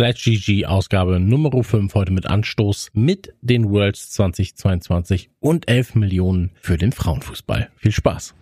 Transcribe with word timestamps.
Slash 0.00 0.24
GG 0.24 0.64
Ausgabe 0.64 1.20
Nummer 1.20 1.62
5 1.62 1.94
heute 1.94 2.10
mit 2.10 2.24
Anstoß 2.24 2.88
mit 2.94 3.34
den 3.42 3.68
Worlds 3.68 4.12
2022 4.12 5.28
und 5.40 5.68
11 5.68 5.94
Millionen 5.94 6.52
für 6.62 6.78
den 6.78 6.90
Frauenfußball. 6.90 7.68
Viel 7.76 7.92
Spaß. 7.92 8.32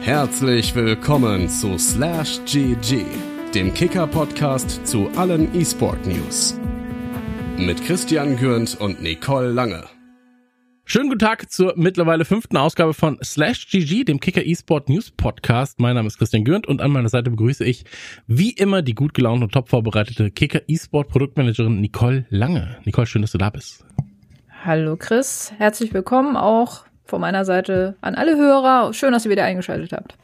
Herzlich 0.00 0.74
willkommen 0.74 1.50
zu 1.50 1.76
Slash 1.76 2.40
GG, 2.46 3.04
dem 3.54 3.74
Kicker-Podcast 3.74 4.86
zu 4.86 5.10
allen 5.16 5.54
E-Sport-News. 5.54 6.58
Mit 7.58 7.84
Christian 7.84 8.38
Gürnt 8.38 8.80
und 8.80 9.02
Nicole 9.02 9.48
Lange. 9.48 9.84
Schönen 10.88 11.08
guten 11.08 11.18
Tag 11.18 11.50
zur 11.50 11.74
mittlerweile 11.76 12.24
fünften 12.24 12.56
Ausgabe 12.56 12.94
von 12.94 13.18
Slash 13.20 13.66
GG, 13.68 14.04
dem 14.04 14.20
Kicker 14.20 14.46
eSport 14.46 14.88
News 14.88 15.10
Podcast. 15.10 15.80
Mein 15.80 15.96
Name 15.96 16.06
ist 16.06 16.16
Christian 16.16 16.44
Gürnt 16.44 16.68
und 16.68 16.80
an 16.80 16.92
meiner 16.92 17.08
Seite 17.08 17.28
begrüße 17.28 17.64
ich 17.64 17.84
wie 18.28 18.50
immer 18.50 18.82
die 18.82 18.94
gut 18.94 19.12
gelaunte 19.12 19.46
und 19.46 19.52
top 19.52 19.68
vorbereitete 19.68 20.30
Kicker 20.30 20.60
eSport 20.68 21.08
Produktmanagerin 21.08 21.80
Nicole 21.80 22.24
Lange. 22.28 22.76
Nicole, 22.84 23.08
schön, 23.08 23.22
dass 23.22 23.32
du 23.32 23.38
da 23.38 23.50
bist. 23.50 23.84
Hallo 24.64 24.96
Chris, 24.96 25.52
herzlich 25.58 25.92
willkommen 25.92 26.36
auch 26.36 26.84
von 27.04 27.20
meiner 27.20 27.44
Seite 27.44 27.96
an 28.00 28.14
alle 28.14 28.36
Hörer. 28.36 28.94
Schön, 28.94 29.10
dass 29.10 29.24
ihr 29.24 29.32
wieder 29.32 29.42
eingeschaltet 29.42 29.90
habt. 29.90 30.16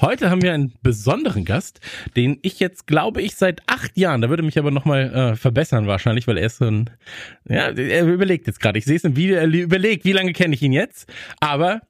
Heute 0.00 0.30
haben 0.30 0.40
wir 0.40 0.54
einen 0.54 0.72
besonderen 0.82 1.44
Gast, 1.44 1.80
den 2.16 2.38
ich 2.40 2.58
jetzt, 2.58 2.86
glaube 2.86 3.20
ich, 3.20 3.36
seit 3.36 3.60
acht 3.66 3.98
Jahren, 3.98 4.22
da 4.22 4.30
würde 4.30 4.42
mich 4.42 4.58
aber 4.58 4.70
nochmal 4.70 5.12
äh, 5.12 5.36
verbessern 5.36 5.86
wahrscheinlich, 5.86 6.26
weil 6.26 6.38
er 6.38 6.46
ist 6.46 6.56
so 6.56 6.64
ein, 6.64 6.88
ja, 7.46 7.68
er 7.68 8.06
überlegt 8.06 8.46
jetzt 8.46 8.60
gerade, 8.60 8.78
ich 8.78 8.86
sehe 8.86 8.96
es 8.96 9.04
im 9.04 9.16
Video, 9.16 9.36
er 9.36 9.46
überlegt, 9.46 10.06
wie 10.06 10.12
lange 10.12 10.32
kenne 10.32 10.54
ich 10.54 10.62
ihn 10.62 10.72
jetzt, 10.72 11.12
aber 11.40 11.82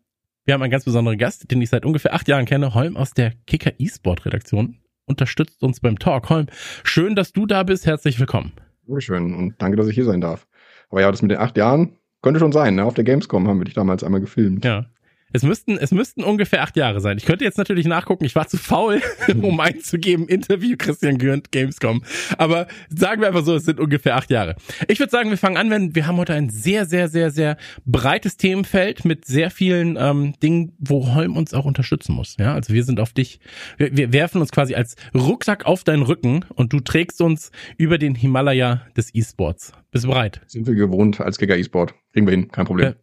wir 0.45 0.55
haben 0.55 0.63
einen 0.63 0.73
ganz 0.73 0.85
besonderen 0.85 1.19
Gast, 1.19 1.53
den 1.53 1.63
ich 1.63 1.71
seit 1.71 1.85
ungefähr 1.85 2.13
acht 2.13 2.27
Jahren 2.27 2.47
kenne, 2.47 2.75
Holm 2.75 2.97
aus 2.97 3.13
der 3.13 3.33
Kicker 3.47 3.75
E-Sport 3.79 4.27
Redaktion, 4.27 4.79
unterstützt 5.05 5.63
uns 5.63 5.79
beim 5.79 5.97
Talk. 5.97 6.31
Holm, 6.31 6.47
schön, 6.83 7.15
dass 7.15 7.33
du 7.33 7.47
da 7.47 7.63
bist, 7.63 7.87
herzlich 7.87 8.19
willkommen. 8.19 8.53
Dankeschön 8.89 9.35
und 9.35 9.55
danke, 9.63 9.77
dass 9.77 9.87
ich 9.87 9.95
hier 9.95 10.05
sein 10.05 10.21
darf. 10.21 10.49
Aber 10.89 11.01
ja, 11.01 11.13
das 11.13 11.23
mit 11.23 11.31
den 11.31 11.39
acht 11.39 11.57
Jahren 11.57 11.97
könnte 12.23 12.41
schon 12.41 12.51
sein, 12.51 12.75
ne? 12.75 12.85
Auf 12.85 12.95
der 12.95 13.05
Gamescom 13.05 13.47
haben 13.47 13.61
wir 13.61 13.67
dich 13.67 13.75
damals 13.75 14.03
einmal 14.03 14.21
gefilmt. 14.21 14.65
Ja. 14.65 14.87
Es 15.33 15.43
müssten, 15.43 15.79
es 15.79 15.93
müssten 15.93 16.25
ungefähr 16.25 16.63
acht 16.63 16.77
Jahre 16.77 17.01
sein. 17.01 17.17
Ich 17.17 17.25
könnte 17.25 17.45
jetzt 17.45 17.59
natürlich 17.59 17.87
nachgucken. 17.87 18.25
Ich 18.25 18.35
war 18.35 18.49
zu 18.49 18.57
faul, 18.57 19.01
um 19.43 19.61
einzugeben. 19.61 20.27
Interview 20.27 20.77
Christian 20.77 21.19
Gürnt, 21.19 21.53
Gamescom. 21.53 22.03
Aber 22.37 22.67
sagen 22.89 23.21
wir 23.21 23.29
einfach 23.29 23.45
so, 23.45 23.55
es 23.55 23.65
sind 23.65 23.79
ungefähr 23.79 24.17
acht 24.17 24.31
Jahre. 24.31 24.57
Ich 24.89 24.99
würde 24.99 25.11
sagen, 25.11 25.31
wir 25.31 25.39
fangen 25.39 25.57
an, 25.57 25.71
wenn 25.71 25.95
wir 25.95 26.07
haben 26.07 26.17
heute 26.17 26.35
ein 26.35 26.51
sehr, 26.51 26.87
sehr, 26.87 27.09
sehr, 27.09 27.31
sehr 27.31 27.57
breites 27.85 28.37
Themenfeld 28.37 29.05
mit 29.05 29.25
sehr 29.25 29.51
vielen 29.51 29.97
ähm, 29.97 30.35
Dingen, 30.43 30.73
wo 30.79 31.15
Holm 31.15 31.37
uns 31.37 31.55
auch 31.55 31.65
unterstützen 31.65 32.15
muss. 32.15 32.37
Ja, 32.39 32.55
also 32.55 32.75
wir 32.75 32.83
sind 32.83 32.99
auf 32.99 33.13
dich. 33.13 33.39
Wir, 33.77 33.97
wir 33.97 34.13
werfen 34.13 34.41
uns 34.41 34.51
quasi 34.51 34.75
als 34.75 34.97
Rucksack 35.15 35.65
auf 35.65 35.85
deinen 35.85 36.03
Rücken 36.03 36.45
und 36.55 36.73
du 36.73 36.81
trägst 36.81 37.21
uns 37.21 37.53
über 37.77 37.99
den 37.99 38.15
Himalaya 38.15 38.87
des 38.97 39.15
E-Sports. 39.15 39.73
Bist 39.93 40.05
du 40.05 40.09
bereit? 40.09 40.41
Sind 40.47 40.67
wir 40.67 40.75
gewohnt 40.75 41.21
als 41.21 41.39
Kicker 41.39 41.57
E-Sport. 41.57 41.95
Kriegen 42.13 42.27
wir 42.27 42.33
hin, 42.33 42.49
kein 42.51 42.67
Problem. 42.67 42.95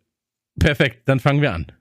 Perfekt, 0.60 1.04
dann 1.06 1.20
fangen 1.20 1.42
wir 1.42 1.54
an. 1.54 1.72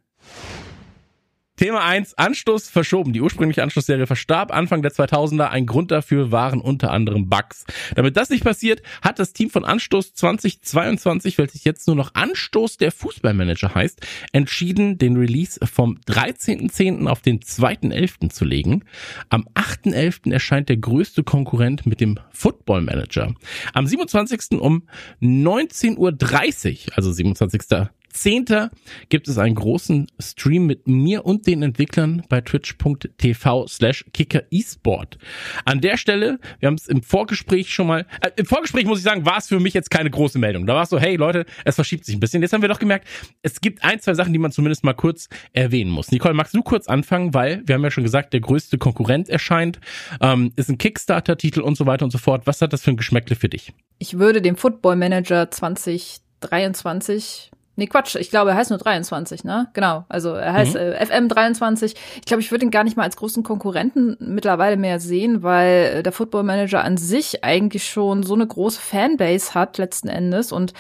Thema 1.57 1.87
1, 1.87 2.19
Anstoß 2.19 2.69
verschoben. 2.69 3.15
Die 3.15 3.23
ursprüngliche 3.23 3.63
Anstoßserie 3.63 4.07
verstarb 4.07 4.53
Anfang 4.53 4.83
der 4.83 4.93
2000er. 4.93 5.49
Ein 5.49 5.65
Grund 5.65 5.91
dafür 5.91 6.31
waren 6.31 6.61
unter 6.61 6.91
anderem 6.91 7.31
Bugs. 7.31 7.65
Damit 7.95 8.19
das 8.19 8.29
nicht 8.29 8.45
passiert, 8.45 8.83
hat 9.01 9.19
das 9.19 9.33
Team 9.33 9.49
von 9.49 9.65
Anstoß 9.65 10.13
2022, 10.13 11.39
welches 11.39 11.65
jetzt 11.65 11.87
nur 11.87 11.97
noch 11.97 12.15
Anstoß 12.15 12.77
der 12.77 12.93
Fußballmanager 12.93 13.75
heißt, 13.75 14.07
entschieden, 14.33 14.99
den 14.99 15.17
Release 15.17 15.59
vom 15.67 15.99
13.10. 16.07 17.07
auf 17.07 17.23
den 17.23 17.41
2.11. 17.41 18.29
zu 18.29 18.45
legen. 18.45 18.85
Am 19.31 19.49
8.11. 19.55 20.31
erscheint 20.33 20.69
der 20.69 20.77
größte 20.77 21.25
Konkurrent 21.25 21.87
mit 21.87 22.03
dem 22.03 22.19
Football 22.33 22.83
Manager. 22.83 23.35
Am 23.73 23.87
27. 23.87 24.61
um 24.61 24.83
19.30 25.23 25.97
Uhr, 25.97 26.97
also 26.97 27.13
27. 27.13 27.89
10. 28.17 28.70
gibt 29.09 29.28
es 29.28 29.39
einen 29.39 29.55
großen 29.55 30.09
Stream 30.19 30.67
mit 30.67 30.89
mir 30.89 31.24
und 31.27 31.46
den 31.46 31.63
Entwicklern 31.63 32.23
bei 32.29 32.41
twitch.tv 32.41 33.67
slash 33.68 34.05
kicker 34.13 34.42
esport. 34.51 35.18
An 35.64 35.80
der 35.80 35.96
Stelle, 35.96 36.39
wir 36.61 36.68
haben 36.68 36.77
es 36.77 36.89
im 36.89 37.02
Vorgespräch 37.02 37.73
schon 37.73 37.86
mal, 37.86 38.07
äh, 38.23 38.30
im 38.36 38.46
Vorgespräch 38.46 38.86
muss 38.86 38.98
ich 38.98 39.05
sagen, 39.05 39.27
war 39.27 39.39
es 39.39 39.48
für 39.48 39.61
mich 39.61 39.74
jetzt 39.74 39.91
keine 39.91 40.11
große 40.11 40.39
Meldung. 40.39 40.67
Da 40.67 40.74
war 40.74 40.85
es 40.85 40.91
so, 40.91 40.98
hey 40.98 41.17
Leute, 41.17 41.45
es 41.64 41.74
verschiebt 41.74 42.07
sich 42.07 42.17
ein 42.17 42.20
bisschen. 42.20 42.42
Jetzt 42.42 42.52
haben 42.52 42.63
wir 42.63 42.68
doch 42.68 42.79
gemerkt, 42.79 43.08
es 43.42 43.61
gibt 43.61 43.83
ein, 43.85 44.01
zwei 44.01 44.14
Sachen, 44.14 44.33
die 44.33 44.39
man 44.39 44.52
zumindest 44.52 44.85
mal 44.85 44.95
kurz 44.95 45.29
erwähnen 45.52 45.91
muss. 45.91 46.11
Nicole, 46.11 46.35
magst 46.35 46.55
du 46.55 46.62
kurz 46.62 46.89
anfangen, 46.89 47.35
weil 47.35 47.62
wir 47.67 47.74
haben 47.74 47.85
ja 47.85 47.91
schon 47.91 48.05
gesagt, 48.05 48.33
der 48.33 48.41
größte 48.41 48.79
Konkurrent 48.79 49.29
erscheint, 49.29 49.80
ähm, 50.20 50.52
ist 50.57 50.70
ein 50.70 50.79
Kickstarter-Titel 50.79 51.61
und 51.61 51.77
so 51.77 51.86
weiter 51.86 52.05
und 52.05 52.11
so 52.11 52.18
fort. 52.18 52.46
Was 52.46 52.62
hat 52.62 52.73
das 52.73 52.83
für 52.83 52.91
ein 52.91 52.96
Geschmäckle 52.96 53.36
für 53.36 53.48
dich? 53.48 53.73
Ich 53.98 54.18
würde 54.18 54.41
dem 54.41 54.57
Football 54.57 54.96
Manager 54.96 55.51
2023 55.51 57.51
Nee, 57.79 57.87
Quatsch. 57.87 58.17
Ich 58.17 58.31
glaube, 58.31 58.51
er 58.51 58.57
heißt 58.57 58.70
nur 58.70 58.79
23, 58.79 59.45
ne? 59.45 59.69
Genau. 59.75 60.07
Also 60.09 60.31
er 60.31 60.55
heißt 60.55 60.75
mhm. 60.75 60.81
äh, 60.81 61.07
FM 61.07 61.29
23. 61.29 61.95
Ich 62.17 62.25
glaube, 62.25 62.41
ich 62.41 62.51
würde 62.51 62.64
ihn 62.64 62.70
gar 62.70 62.85
nicht 62.85 62.97
mal 62.97 63.03
als 63.03 63.17
großen 63.17 63.42
Konkurrenten 63.42 64.17
mittlerweile 64.19 64.79
mehr 64.79 64.98
sehen, 64.98 65.42
weil 65.42 66.03
der 66.03 66.13
Football 66.13 66.45
Manager 66.45 66.83
an 66.83 66.97
sich 66.97 67.45
eigentlich 67.45 67.85
schon 67.86 68.23
so 68.23 68.35
eine 68.35 68.47
große 68.47 68.81
Fanbase 68.81 69.53
hat 69.53 69.77
letzten 69.77 70.09
Endes 70.09 70.53
und 70.53 70.73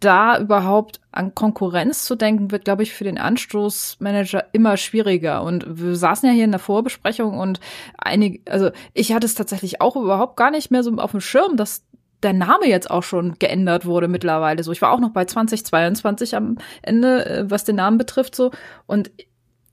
da 0.00 0.38
überhaupt 0.38 1.00
an 1.12 1.34
Konkurrenz 1.34 2.04
zu 2.04 2.16
denken, 2.16 2.50
wird, 2.50 2.64
glaube 2.64 2.82
ich, 2.82 2.92
für 2.92 3.04
den 3.04 3.18
Anstoßmanager 3.18 4.46
immer 4.52 4.76
schwieriger. 4.76 5.42
Und 5.42 5.64
wir 5.68 5.94
saßen 5.94 6.28
ja 6.28 6.34
hier 6.34 6.44
in 6.44 6.52
der 6.52 6.60
Vorbesprechung 6.60 7.38
und 7.38 7.60
einige, 7.98 8.40
also 8.50 8.70
ich 8.94 9.12
hatte 9.12 9.26
es 9.26 9.34
tatsächlich 9.34 9.80
auch 9.80 9.96
überhaupt 9.96 10.36
gar 10.36 10.50
nicht 10.50 10.70
mehr 10.70 10.82
so 10.82 10.92
auf 10.96 11.12
dem 11.12 11.20
Schirm, 11.20 11.56
dass 11.56 11.84
der 12.22 12.32
Name 12.32 12.66
jetzt 12.66 12.90
auch 12.90 13.02
schon 13.02 13.38
geändert 13.38 13.86
wurde 13.86 14.08
mittlerweile. 14.08 14.62
So, 14.62 14.72
ich 14.72 14.82
war 14.82 14.92
auch 14.92 15.00
noch 15.00 15.10
bei 15.10 15.24
2022 15.24 16.36
am 16.36 16.58
Ende, 16.82 17.26
äh, 17.26 17.50
was 17.50 17.64
den 17.64 17.76
Namen 17.76 17.98
betrifft, 17.98 18.34
so. 18.34 18.50
Und 18.86 19.10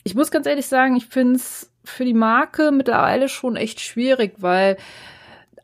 ich 0.03 0.15
muss 0.15 0.31
ganz 0.31 0.47
ehrlich 0.47 0.67
sagen, 0.67 0.95
ich 0.95 1.07
finde 1.07 1.35
es 1.35 1.71
für 1.83 2.05
die 2.05 2.13
Marke 2.13 2.71
mittlerweile 2.71 3.29
schon 3.29 3.55
echt 3.55 3.79
schwierig, 3.81 4.35
weil 4.37 4.77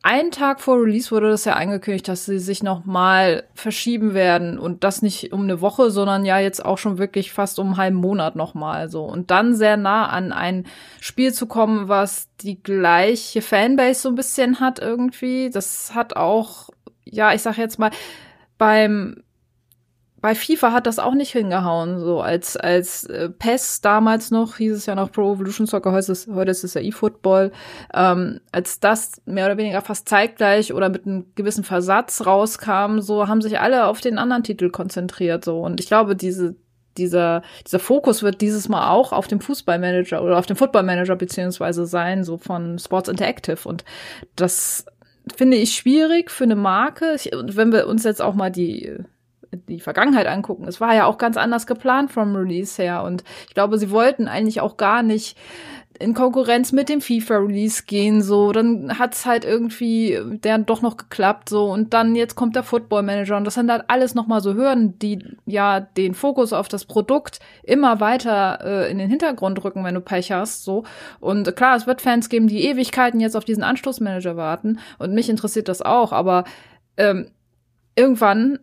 einen 0.06 0.32
Tag 0.32 0.60
vor 0.60 0.82
Release 0.82 1.12
wurde 1.12 1.30
das 1.30 1.46
ja 1.46 1.54
angekündigt, 1.54 2.10
dass 2.10 2.26
sie 2.26 2.38
sich 2.38 2.62
noch 2.62 2.84
mal 2.84 3.46
verschieben 3.54 4.14
werden 4.14 4.60
und 4.60 4.84
das 4.84 5.02
nicht 5.02 5.32
um 5.32 5.44
eine 5.44 5.62
Woche, 5.62 5.92
sondern 5.92 6.26
ja 6.26 6.40
jetzt 6.40 6.64
auch 6.64 6.78
schon 6.78 6.98
wirklich 6.98 7.32
fast 7.32 7.58
um 7.58 7.68
einen 7.68 7.78
halben 7.78 7.98
Monat 7.98 8.36
noch 8.36 8.54
mal 8.54 8.90
so 8.90 9.06
und 9.06 9.32
dann 9.32 9.56
sehr 9.56 9.78
nah 9.78 10.08
an 10.08 10.34
ein 10.34 10.66
Spiel 11.00 11.34
zu 11.34 11.48
kommen, 11.48 11.88
was 11.88 12.28
die 12.42 12.62
gleiche 12.62 13.42
Fanbase 13.42 14.02
so 14.02 14.10
ein 14.10 14.16
bisschen 14.16 14.60
hat 14.60 14.80
irgendwie. 14.80 15.50
Das 15.50 15.96
hat 15.96 16.18
auch 16.18 16.70
ja, 17.14 17.34
ich 17.34 17.42
sag 17.42 17.58
jetzt 17.58 17.80
mal 17.80 17.92
beim 18.58 19.24
bei 20.20 20.36
FIFA 20.36 20.72
hat 20.72 20.88
das 20.88 21.00
auch 21.00 21.16
nicht 21.16 21.34
hingehauen, 21.34 22.00
so 22.00 22.22
als 22.22 22.56
als 22.56 23.04
äh, 23.06 23.30
PES 23.30 23.82
damals 23.82 24.32
noch 24.32 24.56
hieß 24.56 24.74
es 24.74 24.86
ja 24.86 24.96
noch 24.96 25.12
Pro 25.12 25.34
Evolution 25.34 25.68
Soccer, 25.68 25.92
heute 25.92 26.14
ist, 26.14 26.30
heute 26.30 26.50
ist 26.50 26.64
es 26.64 26.76
ja 26.76 26.82
eFootball, 26.82 27.52
ähm, 27.94 28.40
als 28.54 28.80
das 28.80 29.22
mehr 29.26 29.48
oder 29.48 29.58
weniger 29.58 29.82
fast 29.82 30.08
zeitgleich 30.08 30.74
oder 30.74 30.88
mit 30.88 31.06
einem 31.06 31.26
gewissen 31.36 31.66
Versatz 31.66 32.26
rauskam, 32.26 33.00
so 33.00 33.28
haben 33.28 33.42
sich 33.42 33.60
alle 33.60 33.86
auf 33.88 34.00
den 34.00 34.18
anderen 34.18 34.44
Titel 34.44 34.70
konzentriert, 34.70 35.44
so 35.44 35.60
und 35.60 35.82
ich 35.82 35.88
glaube 35.88 36.16
diese 36.16 36.56
dieser, 36.98 37.42
dieser 37.66 37.80
Fokus 37.80 38.24
wird 38.24 38.42
dieses 38.42 38.70
Mal 38.70 38.90
auch 38.90 39.14
auf 39.14 39.28
dem 39.28 39.42
Fußballmanager 39.42 40.24
oder 40.24 40.38
auf 40.38 40.46
dem 40.46 40.56
Footballmanager 40.56 41.16
beziehungsweise 41.16 41.86
sein, 41.86 42.24
so 42.24 42.38
von 42.38 42.78
Sports 42.80 43.10
Interactive. 43.10 43.68
Und 43.68 43.84
das 44.36 44.86
finde 45.36 45.58
ich 45.58 45.74
schwierig 45.76 46.32
für 46.32 46.44
eine 46.44 46.56
Marke. 46.56 47.14
Ich, 47.16 47.32
wenn 47.34 47.72
wir 47.72 47.88
uns 47.88 48.04
jetzt 48.04 48.22
auch 48.22 48.34
mal 48.34 48.52
die 48.52 48.98
die 49.70 49.80
Vergangenheit 49.80 50.26
angucken, 50.26 50.68
es 50.68 50.82
war 50.82 50.96
ja 50.96 51.06
auch 51.06 51.20
ganz 51.20 51.38
anders 51.38 51.68
geplant 51.68 52.12
vom 52.12 52.36
Release 52.36 52.82
her 52.82 53.04
und 53.04 53.24
ich 53.48 53.54
glaube, 53.54 53.78
sie 53.78 53.92
wollten 53.92 54.28
eigentlich 54.28 54.62
auch 54.62 54.78
gar 54.78 55.04
nicht 55.04 55.38
in 56.00 56.14
Konkurrenz 56.14 56.72
mit 56.72 56.90
dem 56.90 57.02
FIFA-Release 57.02 57.84
gehen, 57.86 58.22
so, 58.22 58.52
dann 58.52 58.98
hat's 58.98 59.26
halt 59.26 59.46
irgendwie 59.46 60.20
der 60.44 60.58
doch 60.58 60.82
noch 60.82 60.98
geklappt, 60.98 61.50
so, 61.50 61.72
und 61.72 61.94
dann 61.94 62.16
jetzt 62.16 62.36
kommt 62.36 62.56
der 62.56 62.64
Football 62.64 63.04
Manager. 63.04 63.38
Und 63.38 63.46
das 63.46 63.54
sind 63.56 63.72
halt 63.72 63.86
alles 63.88 64.16
nochmal 64.16 64.42
so 64.42 64.56
Hürden, 64.56 64.98
die 65.00 65.24
ja 65.46 65.80
den 65.80 66.14
Fokus 66.14 66.54
auf 66.54 66.68
das 66.68 66.86
Produkt 66.86 67.40
immer 67.64 68.00
weiter 68.00 68.60
äh, 68.64 68.92
in 68.92 68.98
den 68.98 69.10
Hintergrund 69.10 69.64
rücken, 69.64 69.84
wenn 69.84 69.96
du 69.96 70.02
Pech 70.02 70.32
hast, 70.32 70.64
so. 70.64 70.84
Und 71.20 71.56
klar, 71.56 71.76
es 71.76 71.88
wird 71.88 72.02
Fans 72.02 72.30
geben, 72.30 72.48
die 72.48 72.66
Ewigkeiten 72.66 73.20
jetzt 73.20 73.36
auf 73.36 73.46
diesen 73.46 73.64
Anstoßmanager 73.64 74.36
warten. 74.36 74.80
Und 74.98 75.14
mich 75.14 75.30
interessiert 75.30 75.68
das 75.68 75.82
auch, 75.82 76.12
aber 76.12 76.44
ähm, 76.98 77.28
irgendwann 77.96 78.60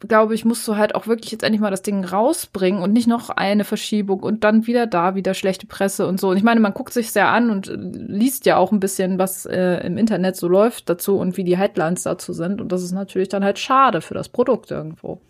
glaube 0.00 0.34
ich, 0.34 0.44
musst 0.44 0.66
du 0.68 0.76
halt 0.76 0.94
auch 0.94 1.06
wirklich 1.06 1.32
jetzt 1.32 1.42
endlich 1.42 1.60
mal 1.60 1.70
das 1.70 1.82
Ding 1.82 2.04
rausbringen 2.04 2.82
und 2.82 2.92
nicht 2.92 3.08
noch 3.08 3.30
eine 3.30 3.64
Verschiebung 3.64 4.20
und 4.20 4.44
dann 4.44 4.66
wieder 4.66 4.86
da 4.86 5.14
wieder 5.16 5.34
schlechte 5.34 5.66
Presse 5.66 6.06
und 6.06 6.20
so. 6.20 6.30
Und 6.30 6.36
ich 6.36 6.44
meine, 6.44 6.60
man 6.60 6.74
guckt 6.74 6.92
sich 6.92 7.10
sehr 7.10 7.28
an 7.28 7.50
und 7.50 7.66
liest 7.66 8.46
ja 8.46 8.56
auch 8.56 8.70
ein 8.70 8.80
bisschen, 8.80 9.18
was 9.18 9.44
äh, 9.46 9.84
im 9.86 9.98
Internet 9.98 10.36
so 10.36 10.46
läuft 10.46 10.88
dazu 10.88 11.16
und 11.16 11.36
wie 11.36 11.44
die 11.44 11.58
Headlines 11.58 12.04
dazu 12.04 12.32
sind. 12.32 12.60
Und 12.60 12.70
das 12.70 12.82
ist 12.82 12.92
natürlich 12.92 13.28
dann 13.28 13.44
halt 13.44 13.58
schade 13.58 14.00
für 14.00 14.14
das 14.14 14.28
Produkt 14.28 14.70
irgendwo. 14.70 15.20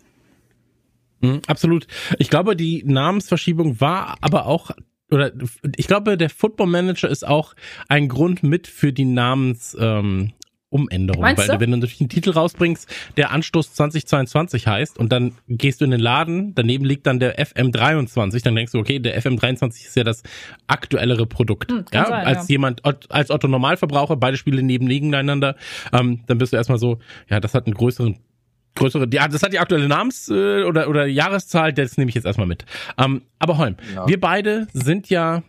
Mhm, 1.21 1.41
absolut. 1.47 1.87
Ich 2.19 2.29
glaube, 2.29 2.55
die 2.55 2.83
Namensverschiebung 2.85 3.81
war 3.81 4.17
aber 4.21 4.45
auch 4.45 4.71
oder 5.11 5.31
ich 5.75 5.87
glaube, 5.87 6.17
der 6.17 6.29
Football 6.29 6.67
Manager 6.67 7.09
ist 7.09 7.27
auch 7.27 7.55
ein 7.87 8.09
Grund 8.09 8.43
mit 8.43 8.67
für 8.67 8.93
die 8.93 9.05
Namens 9.05 9.75
ähm, 9.79 10.33
Umänderung. 10.69 11.21
Meinst 11.21 11.47
weil 11.47 11.55
du? 11.55 11.59
wenn 11.59 11.71
du 11.71 11.77
natürlich 11.77 11.99
einen 11.99 12.09
Titel 12.09 12.31
rausbringst, 12.31 12.87
der 13.17 13.31
Anstoß 13.31 13.73
2022 13.73 14.67
heißt 14.67 14.99
und 14.99 15.11
dann 15.11 15.33
gehst 15.47 15.81
du 15.81 15.85
in 15.85 15.91
den 15.91 15.99
Laden, 15.99 16.53
daneben 16.53 16.85
liegt 16.85 17.07
dann 17.07 17.19
der 17.19 17.39
FM23, 17.39 18.43
dann 18.43 18.55
denkst 18.55 18.73
du, 18.73 18.79
okay, 18.79 18.99
der 18.99 19.19
FM23 19.21 19.85
ist 19.87 19.95
ja 19.95 20.03
das 20.03 20.21
aktuellere 20.67 21.25
Produkt. 21.25 21.71
Hm, 21.71 21.85
ja, 21.91 22.05
sein, 22.05 22.25
als 22.25 22.47
ja. 22.47 22.53
jemand, 22.53 22.83
als 23.09 23.31
Otto 23.31 23.47
Normalverbraucher, 23.47 24.15
beide 24.15 24.37
Spiele 24.37 24.61
neben 24.61 24.85
nebeneinander, 24.85 25.55
ähm, 25.91 26.21
dann 26.27 26.37
bist 26.37 26.53
du 26.53 26.57
erstmal 26.57 26.79
so, 26.79 26.99
ja, 27.29 27.39
das 27.39 27.53
hat 27.53 27.65
einen 27.65 27.73
größeren 27.73 28.17
größere, 28.75 29.07
ja, 29.11 29.27
das 29.27 29.43
hat 29.43 29.51
die 29.51 29.59
aktuelle 29.59 29.87
Namens- 29.87 30.29
äh, 30.29 30.63
oder, 30.63 30.87
oder 30.89 31.05
Jahreszahl, 31.05 31.73
das 31.73 31.97
nehme 31.97 32.09
ich 32.09 32.15
jetzt 32.15 32.25
erstmal 32.25 32.47
mit. 32.47 32.65
Ähm, 32.97 33.23
aber 33.39 33.57
Holm, 33.57 33.75
Ja. 33.93 34.07
wir 34.07 34.19
beide 34.19 34.67
sind 34.73 35.09
ja 35.09 35.43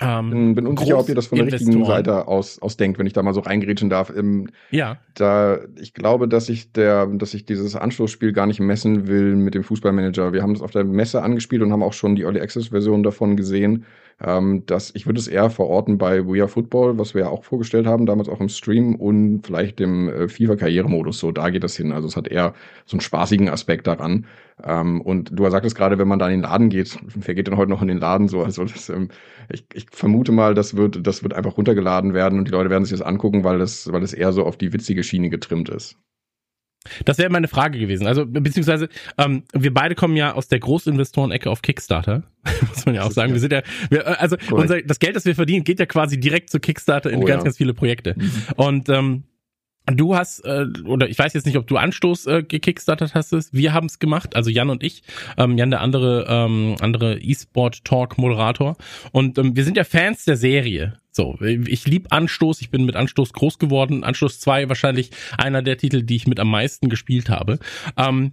ähm, 0.00 0.30
bin, 0.30 0.54
bin 0.54 0.66
unsicher, 0.66 0.98
ob 0.98 1.08
ihr 1.08 1.14
das 1.14 1.26
von 1.26 1.38
der 1.38 1.46
richtigen. 1.46 1.84
Seite 1.84 2.26
aus, 2.28 2.58
denkt, 2.76 2.98
wenn 2.98 3.06
ich 3.06 3.12
da 3.12 3.22
mal 3.22 3.34
so 3.34 3.40
reingrätschen 3.40 3.90
darf. 3.90 4.12
Ähm, 4.14 4.48
Ja, 4.70 4.98
da, 5.14 5.60
ich 5.80 5.94
glaube, 5.94 6.28
dass 6.28 6.48
ich 6.48 6.72
der, 6.72 7.06
dass 7.06 7.34
ich 7.34 7.44
dieses 7.44 7.76
Anschlussspiel 7.76 8.32
gar 8.32 8.46
nicht 8.46 8.60
messen 8.60 9.06
will 9.06 9.36
mit 9.36 9.54
dem 9.54 9.64
Fußballmanager. 9.64 10.32
Wir 10.32 10.42
haben 10.42 10.54
das 10.54 10.62
auf 10.62 10.70
der 10.70 10.84
Messe 10.84 11.22
angespielt 11.22 11.62
und 11.62 11.72
haben 11.72 11.82
auch 11.82 11.92
schon 11.92 12.16
die 12.16 12.22
Early 12.22 12.40
Access 12.40 12.68
Version 12.68 13.02
davon 13.02 13.36
gesehen. 13.36 13.84
Ähm, 14.24 14.64
dass 14.66 14.94
ich 14.94 15.06
würde 15.06 15.18
es 15.18 15.26
eher 15.26 15.50
verorten 15.50 15.98
bei 15.98 16.24
We 16.26 16.40
Are 16.40 16.48
Football, 16.48 16.96
was 16.98 17.12
wir 17.14 17.22
ja 17.22 17.28
auch 17.28 17.42
vorgestellt 17.42 17.86
haben, 17.86 18.06
damals 18.06 18.28
auch 18.28 18.40
im 18.40 18.48
Stream 18.48 18.94
und 18.94 19.42
vielleicht 19.44 19.80
dem 19.80 20.08
äh, 20.08 20.28
FIFA 20.28 20.56
Karrieremodus. 20.56 21.18
So, 21.18 21.32
da 21.32 21.50
geht 21.50 21.64
das 21.64 21.76
hin. 21.76 21.90
Also 21.92 22.06
es 22.06 22.16
hat 22.16 22.28
eher 22.28 22.54
so 22.86 22.94
einen 22.96 23.00
spaßigen 23.00 23.48
Aspekt 23.48 23.86
daran. 23.88 24.26
Ähm, 24.62 25.00
und 25.00 25.30
du 25.32 25.50
sagtest 25.50 25.74
gerade, 25.76 25.98
wenn 25.98 26.06
man 26.06 26.20
da 26.20 26.26
in 26.26 26.34
den 26.34 26.42
Laden 26.42 26.68
geht, 26.68 26.98
wer 27.14 27.34
geht 27.34 27.48
denn 27.48 27.56
heute 27.56 27.70
noch 27.70 27.82
in 27.82 27.88
den 27.88 27.98
Laden 27.98 28.28
so? 28.28 28.42
Also 28.42 28.64
das, 28.64 28.88
ähm, 28.90 29.08
ich, 29.50 29.66
ich 29.74 29.86
vermute 29.90 30.30
mal, 30.30 30.54
das 30.54 30.76
wird, 30.76 31.04
das 31.04 31.22
wird 31.24 31.34
einfach 31.34 31.56
runtergeladen 31.56 32.14
werden 32.14 32.38
und 32.38 32.46
die 32.46 32.52
Leute 32.52 32.70
werden 32.70 32.84
sich 32.84 32.96
das 32.96 33.06
angucken, 33.06 33.42
weil 33.44 33.58
das, 33.58 33.90
weil 33.92 34.02
das 34.02 34.12
eher 34.12 34.32
so 34.32 34.44
auf 34.44 34.56
die 34.56 34.72
witzige 34.72 35.02
Schiene 35.02 35.30
getrimmt 35.30 35.68
ist. 35.68 35.96
Das 37.04 37.18
wäre 37.18 37.30
meine 37.30 37.48
Frage 37.48 37.78
gewesen. 37.78 38.06
Also, 38.06 38.26
beziehungsweise, 38.26 38.88
ähm, 39.18 39.44
wir 39.52 39.72
beide 39.72 39.94
kommen 39.94 40.16
ja 40.16 40.34
aus 40.34 40.48
der 40.48 40.60
Großinvestoren-Ecke 40.60 41.50
auf 41.50 41.62
Kickstarter. 41.62 42.24
Muss 42.68 42.86
man 42.86 42.94
ja 42.94 43.04
auch 43.04 43.12
sagen. 43.12 43.32
Wir 43.32 43.40
sind 43.40 43.52
ja, 43.52 43.62
wir, 43.90 44.00
äh, 44.06 44.16
also, 44.18 44.36
unser, 44.50 44.82
das 44.82 44.98
Geld, 44.98 45.16
das 45.16 45.24
wir 45.24 45.34
verdienen, 45.34 45.64
geht 45.64 45.78
ja 45.78 45.86
quasi 45.86 46.18
direkt 46.18 46.50
zu 46.50 46.60
Kickstarter 46.60 47.10
in 47.10 47.20
Oh 47.20 47.24
ganz, 47.24 47.40
ja. 47.40 47.44
ganz 47.44 47.56
viele 47.56 47.74
Projekte. 47.74 48.16
Und, 48.56 48.88
ähm, 48.88 49.24
Du 49.86 50.14
hast, 50.14 50.40
äh, 50.44 50.66
oder 50.84 51.08
ich 51.08 51.18
weiß 51.18 51.32
jetzt 51.34 51.44
nicht, 51.44 51.56
ob 51.56 51.66
du 51.66 51.76
Anstoß 51.76 52.26
äh, 52.26 52.42
gekickstartet 52.42 53.14
hast. 53.14 53.52
Wir 53.52 53.72
haben 53.72 53.86
es 53.86 53.98
gemacht, 53.98 54.36
also 54.36 54.48
Jan 54.48 54.70
und 54.70 54.82
ich. 54.84 55.02
Ähm, 55.36 55.58
Jan, 55.58 55.70
der 55.70 55.80
andere, 55.80 56.26
ähm, 56.28 56.76
andere 56.80 57.18
E-Sport-Talk-Moderator. 57.20 58.76
Und 59.10 59.38
ähm, 59.38 59.56
wir 59.56 59.64
sind 59.64 59.76
ja 59.76 59.84
Fans 59.84 60.24
der 60.24 60.36
Serie. 60.36 60.98
So, 61.10 61.38
ich 61.42 61.86
lieb 61.86 62.06
Anstoß, 62.10 62.62
ich 62.62 62.70
bin 62.70 62.86
mit 62.86 62.96
Anstoß 62.96 63.32
groß 63.32 63.58
geworden. 63.58 64.04
Anstoß 64.04 64.40
2 64.40 64.68
wahrscheinlich 64.68 65.10
einer 65.36 65.62
der 65.62 65.76
Titel, 65.76 66.02
die 66.02 66.16
ich 66.16 66.26
mit 66.26 66.40
am 66.40 66.48
meisten 66.48 66.88
gespielt 66.88 67.28
habe. 67.28 67.58
Ähm, 67.98 68.32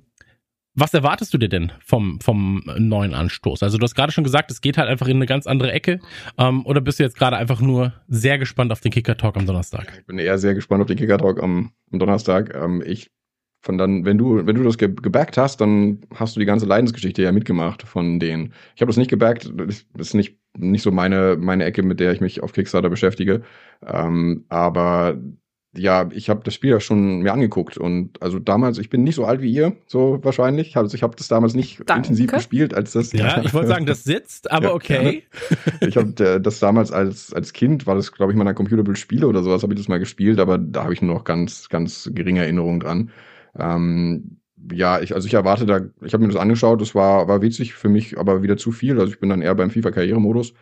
was 0.80 0.94
erwartest 0.94 1.34
du 1.34 1.38
dir 1.38 1.50
denn 1.50 1.72
vom, 1.84 2.20
vom 2.22 2.64
neuen 2.78 3.14
Anstoß? 3.14 3.64
Also 3.64 3.78
du 3.78 3.84
hast 3.84 3.96
gerade 3.96 4.12
schon 4.12 4.24
gesagt, 4.24 4.52
es 4.52 4.62
geht 4.62 4.78
halt 4.78 4.90
einfach 4.90 5.08
in 5.08 5.18
eine 5.18 5.26
ganz 5.26 5.48
andere 5.48 5.72
Ecke. 5.72 6.00
Ähm, 6.38 6.66
oder 6.66 6.82
bist 6.82 7.00
du 7.00 7.04
jetzt 7.04 7.18
gerade 7.18 7.38
einfach 7.38 7.62
nur 7.62 7.94
sehr 8.08 8.38
gespannt 8.38 8.72
auf 8.72 8.82
den 8.82 8.92
Kicker-Talk 8.92 9.38
am 9.38 9.46
Donnerstag? 9.46 9.94
Ich 10.00 10.06
bin 10.06 10.20
eher 10.20 10.38
sehr 10.38 10.54
gespannt 10.54 10.82
auf 10.82 10.88
den 10.88 10.98
Kicker-Talk 10.98 11.42
am, 11.42 11.72
am 11.92 12.00
Donnerstag. 12.00 12.54
Ähm, 12.56 12.84
ich 12.86 13.12
von 13.62 13.78
dann, 13.78 14.06
wenn 14.06 14.18
du, 14.18 14.46
wenn 14.46 14.56
du 14.56 14.64
das 14.64 14.78
ge 14.78 14.88
gebackt 14.90 15.38
hast, 15.38 15.60
dann 15.60 16.00
hast 16.16 16.36
du 16.36 16.40
die 16.40 16.46
ganze 16.46 16.66
Leidensgeschichte 16.66 17.22
ja 17.22 17.32
mitgemacht 17.34 17.84
von 17.84 18.20
denen. 18.20 18.54
Ich 18.76 18.82
habe 18.82 18.90
das 18.90 18.98
nicht 18.98 19.10
gebackt, 19.10 19.52
das 19.54 19.86
ist 19.98 20.14
nicht, 20.14 20.38
nicht 20.58 20.82
so 20.82 20.92
meine, 20.92 21.36
meine 21.38 21.66
Ecke, 21.66 21.84
mit 21.84 22.00
der 22.00 22.14
ich 22.14 22.22
mich 22.22 22.42
auf 22.42 22.54
Kickstarter 22.54 22.90
beschäftige. 22.90 23.42
Ähm, 23.86 24.46
aber 24.48 25.18
ja, 25.76 26.10
ich 26.12 26.30
habe 26.30 26.42
das 26.44 26.56
Spiel 26.56 26.72
ja 26.72 26.80
schon 26.80 27.20
mir 27.20 27.32
angeguckt 27.32 27.78
und 27.78 28.22
also 28.22 28.40
damals, 28.40 28.80
ich 28.80 28.90
bin 28.90 29.04
nicht 29.04 29.16
so 29.16 29.26
alt 29.26 29.42
wie 29.42 29.52
ihr, 29.52 29.76
so 29.86 30.20
wahrscheinlich. 30.24 30.76
Also 30.78 30.96
ich 30.96 31.04
habe 31.04 31.16
das 31.16 31.28
damals 31.28 31.54
nicht 31.54 31.82
Danke. 31.86 32.08
intensiv 32.08 32.32
gespielt, 32.32 32.74
als 32.74 32.94
das. 32.94 33.14
Ja, 33.14 33.42
ich 33.44 33.54
wollte 33.54 33.68
sagen, 33.68 33.86
das 33.86 34.04
sitzt, 34.04 34.50
aber 34.50 34.70
Ja, 34.70 34.74
okay. 34.74 35.24
Ich 35.82 35.96
habe 35.96 36.40
das 36.40 36.60
damals 36.60 36.92
als, 36.92 37.34
als 37.34 37.54
Kind, 37.54 37.86
war 37.86 37.96
das, 37.96 38.12
glaube 38.12 38.32
ich, 38.32 38.38
mal 38.38 38.48
ein 38.48 38.56
Computerbild 38.56 38.98
Spiele 38.98 39.28
oder 39.28 39.44
sowas, 39.44 39.62
habe 39.62 39.74
ich 39.74 39.80
das 39.80 39.88
mal 39.88 40.00
gespielt, 40.00 40.40
aber 40.40 40.58
da 40.58 40.84
habe 40.84 40.94
ich 40.94 41.02
nur 41.02 41.14
noch 41.14 41.24
ganz, 41.24 41.70
ganz 41.70 42.10
geringe 42.14 42.42
Erinnerungen 42.42 42.80
dran. 42.80 43.12
Ähm, 43.58 44.40
ja, 44.72 45.00
ich, 45.00 45.14
also 45.14 45.28
ich 45.28 45.34
erwarte 45.36 45.66
da, 45.66 45.82
ich 46.02 46.14
habe 46.14 46.26
mir 46.26 46.32
das 46.32 46.42
angeschaut, 46.42 46.82
das 46.82 46.96
war, 46.96 47.28
war 47.28 47.42
witzig 47.42 47.74
für 47.74 47.90
mich, 47.90 48.18
aber 48.18 48.42
wieder 48.42 48.58
zu 48.58 48.72
viel. 48.72 49.00
Also 49.00 49.14
ich 49.14 49.20
bin 49.20 49.30
dann 49.30 49.42
eher 49.42 49.56
beim 49.56 49.70
FIFA-Karrieremodus. 49.70 50.54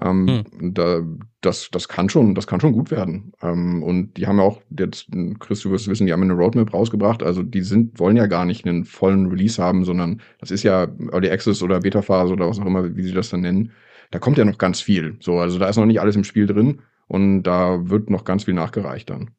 Ähm, 0.00 0.44
da, 0.60 1.02
das, 1.40 1.68
das 1.70 1.88
kann 1.88 2.08
schon, 2.08 2.34
das 2.34 2.46
kann 2.46 2.60
schon 2.60 2.72
gut 2.72 2.90
werden. 2.90 3.32
Ähm, 3.42 3.82
und 3.82 4.16
die 4.16 4.26
haben 4.26 4.38
ja 4.38 4.44
auch, 4.44 4.60
jetzt, 4.76 5.08
Chris, 5.38 5.60
du 5.60 5.70
wirst 5.70 5.88
wissen, 5.88 6.06
die 6.06 6.12
haben 6.12 6.22
eine 6.22 6.32
Roadmap 6.32 6.72
rausgebracht. 6.74 7.22
Also 7.22 7.42
die 7.42 7.62
sind, 7.62 7.98
wollen 8.00 8.16
ja 8.16 8.26
gar 8.26 8.44
nicht 8.44 8.66
einen 8.66 8.84
vollen 8.84 9.26
Release 9.26 9.62
haben, 9.62 9.84
sondern 9.84 10.20
das 10.40 10.50
ist 10.50 10.64
ja 10.64 10.88
Early 11.12 11.30
Access 11.30 11.62
oder 11.62 11.80
Beta-Phase 11.80 12.32
oder 12.32 12.48
was 12.48 12.58
auch 12.58 12.66
immer, 12.66 12.96
wie 12.96 13.02
sie 13.02 13.12
das 13.12 13.30
dann 13.30 13.42
nennen. 13.42 13.70
Da 14.10 14.18
kommt 14.18 14.38
ja 14.38 14.44
noch 14.44 14.58
ganz 14.58 14.80
viel. 14.80 15.16
So, 15.20 15.38
also 15.38 15.58
da 15.58 15.68
ist 15.68 15.76
noch 15.76 15.86
nicht 15.86 16.00
alles 16.00 16.16
im 16.16 16.24
Spiel 16.24 16.46
drin 16.46 16.80
und 17.06 17.44
da 17.44 17.88
wird 17.88 18.10
noch 18.10 18.24
ganz 18.24 18.44
viel 18.44 18.54
nachgereicht 18.54 19.10
dann. 19.10 19.30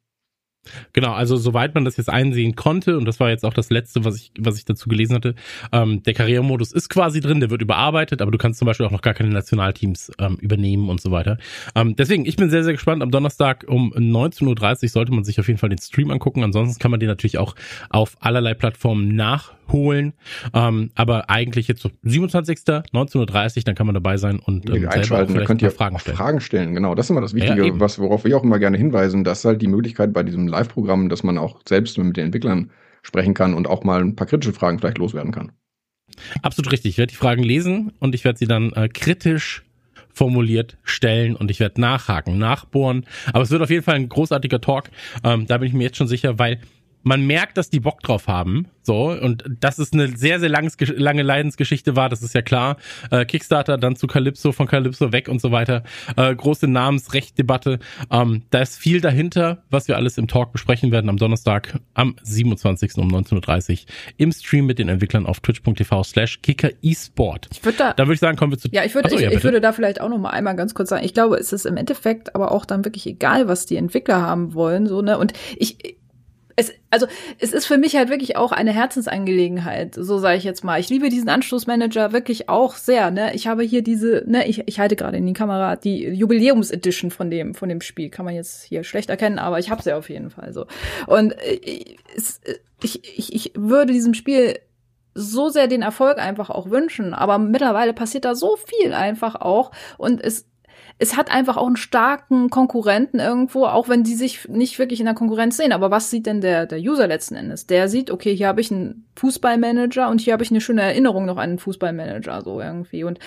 Genau, 0.92 1.12
also 1.12 1.36
soweit 1.36 1.74
man 1.74 1.84
das 1.84 1.96
jetzt 1.96 2.08
einsehen 2.08 2.56
konnte, 2.56 2.96
und 2.96 3.04
das 3.04 3.20
war 3.20 3.30
jetzt 3.30 3.44
auch 3.44 3.54
das 3.54 3.70
Letzte, 3.70 4.04
was 4.04 4.16
ich, 4.16 4.32
was 4.38 4.58
ich 4.58 4.64
dazu 4.64 4.88
gelesen 4.88 5.14
hatte, 5.14 5.34
ähm, 5.72 6.02
der 6.02 6.14
Karrieremodus 6.14 6.72
ist 6.72 6.88
quasi 6.88 7.20
drin, 7.20 7.40
der 7.40 7.50
wird 7.50 7.62
überarbeitet, 7.62 8.22
aber 8.22 8.30
du 8.30 8.38
kannst 8.38 8.58
zum 8.58 8.66
Beispiel 8.66 8.86
auch 8.86 8.90
noch 8.90 9.02
gar 9.02 9.14
keine 9.14 9.30
Nationalteams 9.30 10.12
ähm, 10.18 10.36
übernehmen 10.40 10.88
und 10.88 11.00
so 11.00 11.10
weiter. 11.10 11.38
Ähm, 11.74 11.96
deswegen, 11.96 12.26
ich 12.26 12.36
bin 12.36 12.50
sehr, 12.50 12.64
sehr 12.64 12.72
gespannt. 12.72 13.02
Am 13.02 13.10
Donnerstag 13.10 13.64
um 13.68 13.92
19.30 13.92 14.82
Uhr 14.82 14.88
sollte 14.88 15.12
man 15.12 15.24
sich 15.24 15.40
auf 15.40 15.48
jeden 15.48 15.58
Fall 15.58 15.68
den 15.68 15.78
Stream 15.78 16.10
angucken. 16.10 16.42
Ansonsten 16.42 16.80
kann 16.80 16.90
man 16.90 17.00
den 17.00 17.08
natürlich 17.08 17.38
auch 17.38 17.54
auf 17.90 18.16
allerlei 18.20 18.54
Plattformen 18.54 19.14
nachholen. 19.66 20.14
Ähm, 20.54 20.90
aber 20.94 21.30
eigentlich 21.30 21.68
jetzt 21.68 21.82
so 21.82 21.90
27. 22.02 22.58
19.30 22.58 23.16
Uhr, 23.58 23.62
dann 23.64 23.74
kann 23.74 23.86
man 23.86 23.94
dabei 23.94 24.16
sein 24.16 24.38
und 24.38 24.68
ähm, 24.68 24.88
einschalten, 24.88 25.34
da 25.34 25.44
könnt 25.44 25.62
ihr 25.62 25.70
Fragen 25.70 25.98
stellen. 25.98 26.16
Fragen 26.16 26.40
stellen. 26.40 26.74
Genau, 26.74 26.94
das 26.94 27.06
ist 27.06 27.10
immer 27.10 27.20
das 27.20 27.34
Wichtige, 27.34 27.66
Ja, 27.66 27.80
was, 27.80 27.98
worauf 27.98 28.24
wir 28.24 28.36
auch 28.36 28.44
immer 28.44 28.58
gerne 28.58 28.76
hinweisen, 28.76 29.24
dass 29.24 29.44
halt 29.44 29.62
die 29.62 29.68
Möglichkeit 29.68 30.12
bei 30.12 30.22
diesem 30.22 30.46
Live-Programm, 30.48 31.08
dass 31.08 31.22
man 31.22 31.38
auch 31.38 31.60
selbst 31.68 31.98
mit 31.98 32.16
den 32.16 32.26
Entwicklern 32.26 32.70
sprechen 33.02 33.34
kann 33.34 33.54
und 33.54 33.68
auch 33.68 33.84
mal 33.84 34.00
ein 34.00 34.16
paar 34.16 34.26
kritische 34.26 34.52
Fragen 34.52 34.78
vielleicht 34.78 34.98
loswerden 34.98 35.32
kann. 35.32 35.52
Absolut 36.42 36.72
richtig. 36.72 36.92
Ich 36.92 36.98
werde 36.98 37.10
die 37.10 37.16
Fragen 37.16 37.42
lesen 37.42 37.92
und 37.98 38.14
ich 38.14 38.24
werde 38.24 38.38
sie 38.38 38.46
dann 38.46 38.72
äh, 38.72 38.88
kritisch 38.88 39.64
formuliert 40.12 40.78
stellen 40.82 41.36
und 41.36 41.50
ich 41.50 41.60
werde 41.60 41.78
nachhaken, 41.78 42.38
nachbohren. 42.38 43.04
Aber 43.34 43.42
es 43.42 43.50
wird 43.50 43.60
auf 43.60 43.68
jeden 43.68 43.82
Fall 43.82 43.96
ein 43.96 44.08
großartiger 44.08 44.62
Talk. 44.62 44.84
Ähm, 45.22 45.46
da 45.46 45.58
bin 45.58 45.68
ich 45.68 45.74
mir 45.74 45.84
jetzt 45.84 45.98
schon 45.98 46.08
sicher, 46.08 46.38
weil 46.38 46.58
man 47.06 47.24
merkt, 47.24 47.56
dass 47.56 47.70
die 47.70 47.78
Bock 47.78 48.02
drauf 48.02 48.26
haben. 48.26 48.66
So, 48.82 49.10
und 49.10 49.44
dass 49.60 49.78
es 49.78 49.92
eine 49.92 50.16
sehr, 50.16 50.40
sehr 50.40 50.48
langes, 50.48 50.76
lange 50.80 51.22
Leidensgeschichte 51.22 51.96
war, 51.96 52.08
das 52.08 52.22
ist 52.22 52.34
ja 52.34 52.42
klar. 52.42 52.76
Äh, 53.10 53.24
Kickstarter, 53.24 53.78
dann 53.78 53.96
zu 53.96 54.06
Calypso, 54.06 54.52
von 54.52 54.66
Calypso 54.66 55.12
weg 55.12 55.28
und 55.28 55.40
so 55.40 55.52
weiter. 55.52 55.84
Äh, 56.16 56.34
große 56.34 56.66
Namensrechtdebatte. 56.66 57.78
Ähm, 58.10 58.42
da 58.50 58.60
ist 58.60 58.76
viel 58.76 59.00
dahinter, 59.00 59.62
was 59.70 59.86
wir 59.86 59.96
alles 59.96 60.18
im 60.18 60.26
Talk 60.26 60.52
besprechen 60.52 60.90
werden 60.90 61.08
am 61.08 61.16
Donnerstag, 61.16 61.78
am 61.94 62.16
27. 62.22 62.98
um 62.98 63.08
19.30 63.08 63.72
Uhr 63.72 63.78
im 64.16 64.32
Stream 64.32 64.66
mit 64.66 64.78
den 64.80 64.88
Entwicklern 64.88 65.26
auf 65.26 65.38
twitch.tv 65.40 66.02
slash 66.02 66.42
kicker 66.42 66.70
esport. 66.82 67.48
Ich 67.52 67.64
würde 67.64 67.78
da, 67.78 67.92
Da 67.92 68.04
würde 68.04 68.14
ich 68.14 68.20
sagen, 68.20 68.36
kommen 68.36 68.52
wir 68.52 68.58
zu. 68.58 68.68
ja, 68.72 68.84
ich 68.84 68.94
würde, 68.94 69.06
Achso, 69.06 69.16
ich, 69.16 69.22
ja, 69.22 69.30
ich 69.30 69.44
würde 69.44 69.60
da 69.60 69.72
vielleicht 69.72 70.00
auch 70.00 70.08
noch 70.08 70.18
mal 70.18 70.30
einmal 70.30 70.56
ganz 70.56 70.74
kurz 70.74 70.88
sagen. 70.88 71.04
Ich 71.04 71.14
glaube, 71.14 71.36
es 71.36 71.52
ist 71.52 71.66
im 71.66 71.76
Endeffekt 71.76 72.34
aber 72.34 72.50
auch 72.50 72.64
dann 72.64 72.84
wirklich 72.84 73.06
egal, 73.06 73.46
was 73.46 73.66
die 73.66 73.76
Entwickler 73.76 74.22
haben 74.22 74.54
wollen, 74.54 74.86
so 74.86 75.02
ne. 75.02 75.18
Und 75.18 75.32
ich, 75.56 75.95
es, 76.56 76.72
also 76.90 77.06
es 77.38 77.52
ist 77.52 77.66
für 77.66 77.76
mich 77.76 77.96
halt 77.96 78.08
wirklich 78.08 78.36
auch 78.36 78.50
eine 78.50 78.72
Herzensangelegenheit, 78.72 79.94
so 79.94 80.18
sage 80.18 80.38
ich 80.38 80.44
jetzt 80.44 80.64
mal. 80.64 80.80
Ich 80.80 80.88
liebe 80.88 81.10
diesen 81.10 81.28
Anstoßmanager 81.28 82.12
wirklich 82.12 82.48
auch 82.48 82.76
sehr. 82.76 83.10
Ne, 83.10 83.34
ich 83.34 83.46
habe 83.46 83.62
hier 83.62 83.82
diese, 83.82 84.24
ne, 84.26 84.48
ich, 84.48 84.66
ich 84.66 84.80
halte 84.80 84.96
gerade 84.96 85.18
in 85.18 85.26
die 85.26 85.34
Kamera 85.34 85.76
die 85.76 86.08
Jubiläumsedition 86.08 87.10
von 87.10 87.30
dem 87.30 87.54
von 87.54 87.68
dem 87.68 87.82
Spiel. 87.82 88.08
Kann 88.08 88.24
man 88.24 88.34
jetzt 88.34 88.64
hier 88.64 88.84
schlecht 88.84 89.10
erkennen, 89.10 89.38
aber 89.38 89.58
ich 89.58 89.70
habe 89.70 89.82
sie 89.82 89.92
auf 89.92 90.08
jeden 90.08 90.30
Fall 90.30 90.54
so. 90.54 90.66
Und 91.06 91.32
äh, 91.32 91.96
es, 92.16 92.40
äh, 92.44 92.54
ich, 92.82 93.04
ich, 93.18 93.34
ich 93.34 93.52
würde 93.54 93.92
diesem 93.92 94.14
Spiel 94.14 94.58
so 95.14 95.48
sehr 95.48 95.66
den 95.66 95.82
Erfolg 95.82 96.18
einfach 96.18 96.50
auch 96.50 96.70
wünschen. 96.70 97.12
Aber 97.14 97.38
mittlerweile 97.38 97.92
passiert 97.92 98.24
da 98.24 98.34
so 98.34 98.56
viel 98.56 98.92
einfach 98.92 99.34
auch. 99.34 99.72
Und 99.98 100.22
es, 100.22 100.46
es 100.98 101.16
hat 101.16 101.30
einfach 101.30 101.56
auch 101.58 101.66
einen 101.66 101.76
starken 101.76 102.48
Konkurrenten 102.48 103.20
irgendwo, 103.20 103.66
auch 103.66 103.88
wenn 103.88 104.02
die 104.02 104.14
sich 104.14 104.48
nicht 104.48 104.78
wirklich 104.78 104.98
in 105.00 105.06
der 105.06 105.14
Konkurrenz 105.14 105.56
sehen. 105.58 105.72
Aber 105.72 105.90
was 105.90 106.10
sieht 106.10 106.24
denn 106.26 106.40
der, 106.40 106.64
der 106.66 106.78
User 106.78 107.06
letzten 107.06 107.34
Endes? 107.36 107.66
Der 107.66 107.88
sieht, 107.88 108.10
okay, 108.10 108.34
hier 108.34 108.48
habe 108.48 108.60
ich 108.62 108.70
einen 108.72 109.06
Fußballmanager 109.16 110.08
und 110.08 110.20
hier 110.20 110.32
habe 110.32 110.42
ich 110.42 110.50
eine 110.50 110.60
schöne 110.60 110.82
Erinnerung 110.82 111.26
noch 111.26 111.36
an 111.36 111.50
einen 111.50 111.58
Fußballmanager, 111.58 112.42
so 112.42 112.60
irgendwie. 112.60 113.04
Und 113.04 113.18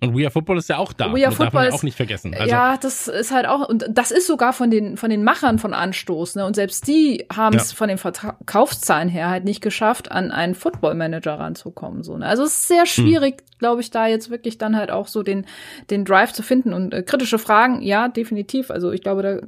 Und 0.00 0.14
We 0.18 0.22
Are 0.24 0.30
Football 0.30 0.58
ist 0.58 0.68
ja 0.68 0.76
auch 0.78 0.92
da. 0.92 1.06
We 1.06 1.08
Are 1.08 1.20
das 1.20 1.22
darf 1.22 1.38
man 1.38 1.46
Football 1.46 1.64
ja 1.64 1.70
auch 1.70 1.74
ist- 1.76 1.82
nicht 1.84 1.96
vergessen. 1.96 2.34
Also, 2.34 2.46
ja, 2.50 2.76
das 2.76 3.08
ist 3.08 3.30
halt 3.30 3.46
auch, 3.46 3.68
und 3.68 3.86
das 3.90 4.10
ist 4.10 4.26
sogar 4.26 4.52
von 4.52 4.70
den, 4.70 4.96
von 4.98 5.08
den 5.10 5.24
Machern 5.24 5.58
von 5.58 5.72
Anstoß, 5.72 6.36
ne? 6.36 6.44
Und 6.44 6.54
selbst 6.56 6.86
die 6.86 7.24
haben 7.34 7.56
es 7.56 7.70
Ja. 7.72 7.76
von 7.76 7.88
den 7.88 7.96
Verkaufszahlen 7.98 9.08
her 9.08 9.30
halt 9.30 9.44
nicht 9.44 9.60
geschafft, 9.62 10.10
an 10.10 10.30
einen 10.30 10.54
Football-Manager 10.54 11.38
ranzukommen, 11.38 12.02
so, 12.02 12.18
ne? 12.18 12.26
Also 12.26 12.42
es 12.44 12.52
ist 12.54 12.68
sehr 12.68 12.84
schwierig, 12.86 13.42
glaube 13.58 13.80
ich, 13.80 13.90
da 13.90 14.06
jetzt 14.06 14.30
wirklich 14.30 14.58
dann 14.58 14.76
halt 14.76 14.90
auch 14.90 15.08
so 15.08 15.22
den, 15.22 15.46
den 15.90 16.04
Drive 16.04 16.32
zu 16.32 16.42
finden. 16.42 16.72
Und 16.74 16.92
äh, 16.92 17.02
kritische 17.14 17.38
Fragen, 17.38 17.80
ja, 17.82 18.08
definitiv. 18.08 18.70
Also 18.70 18.90
ich 18.90 19.02
glaube, 19.02 19.40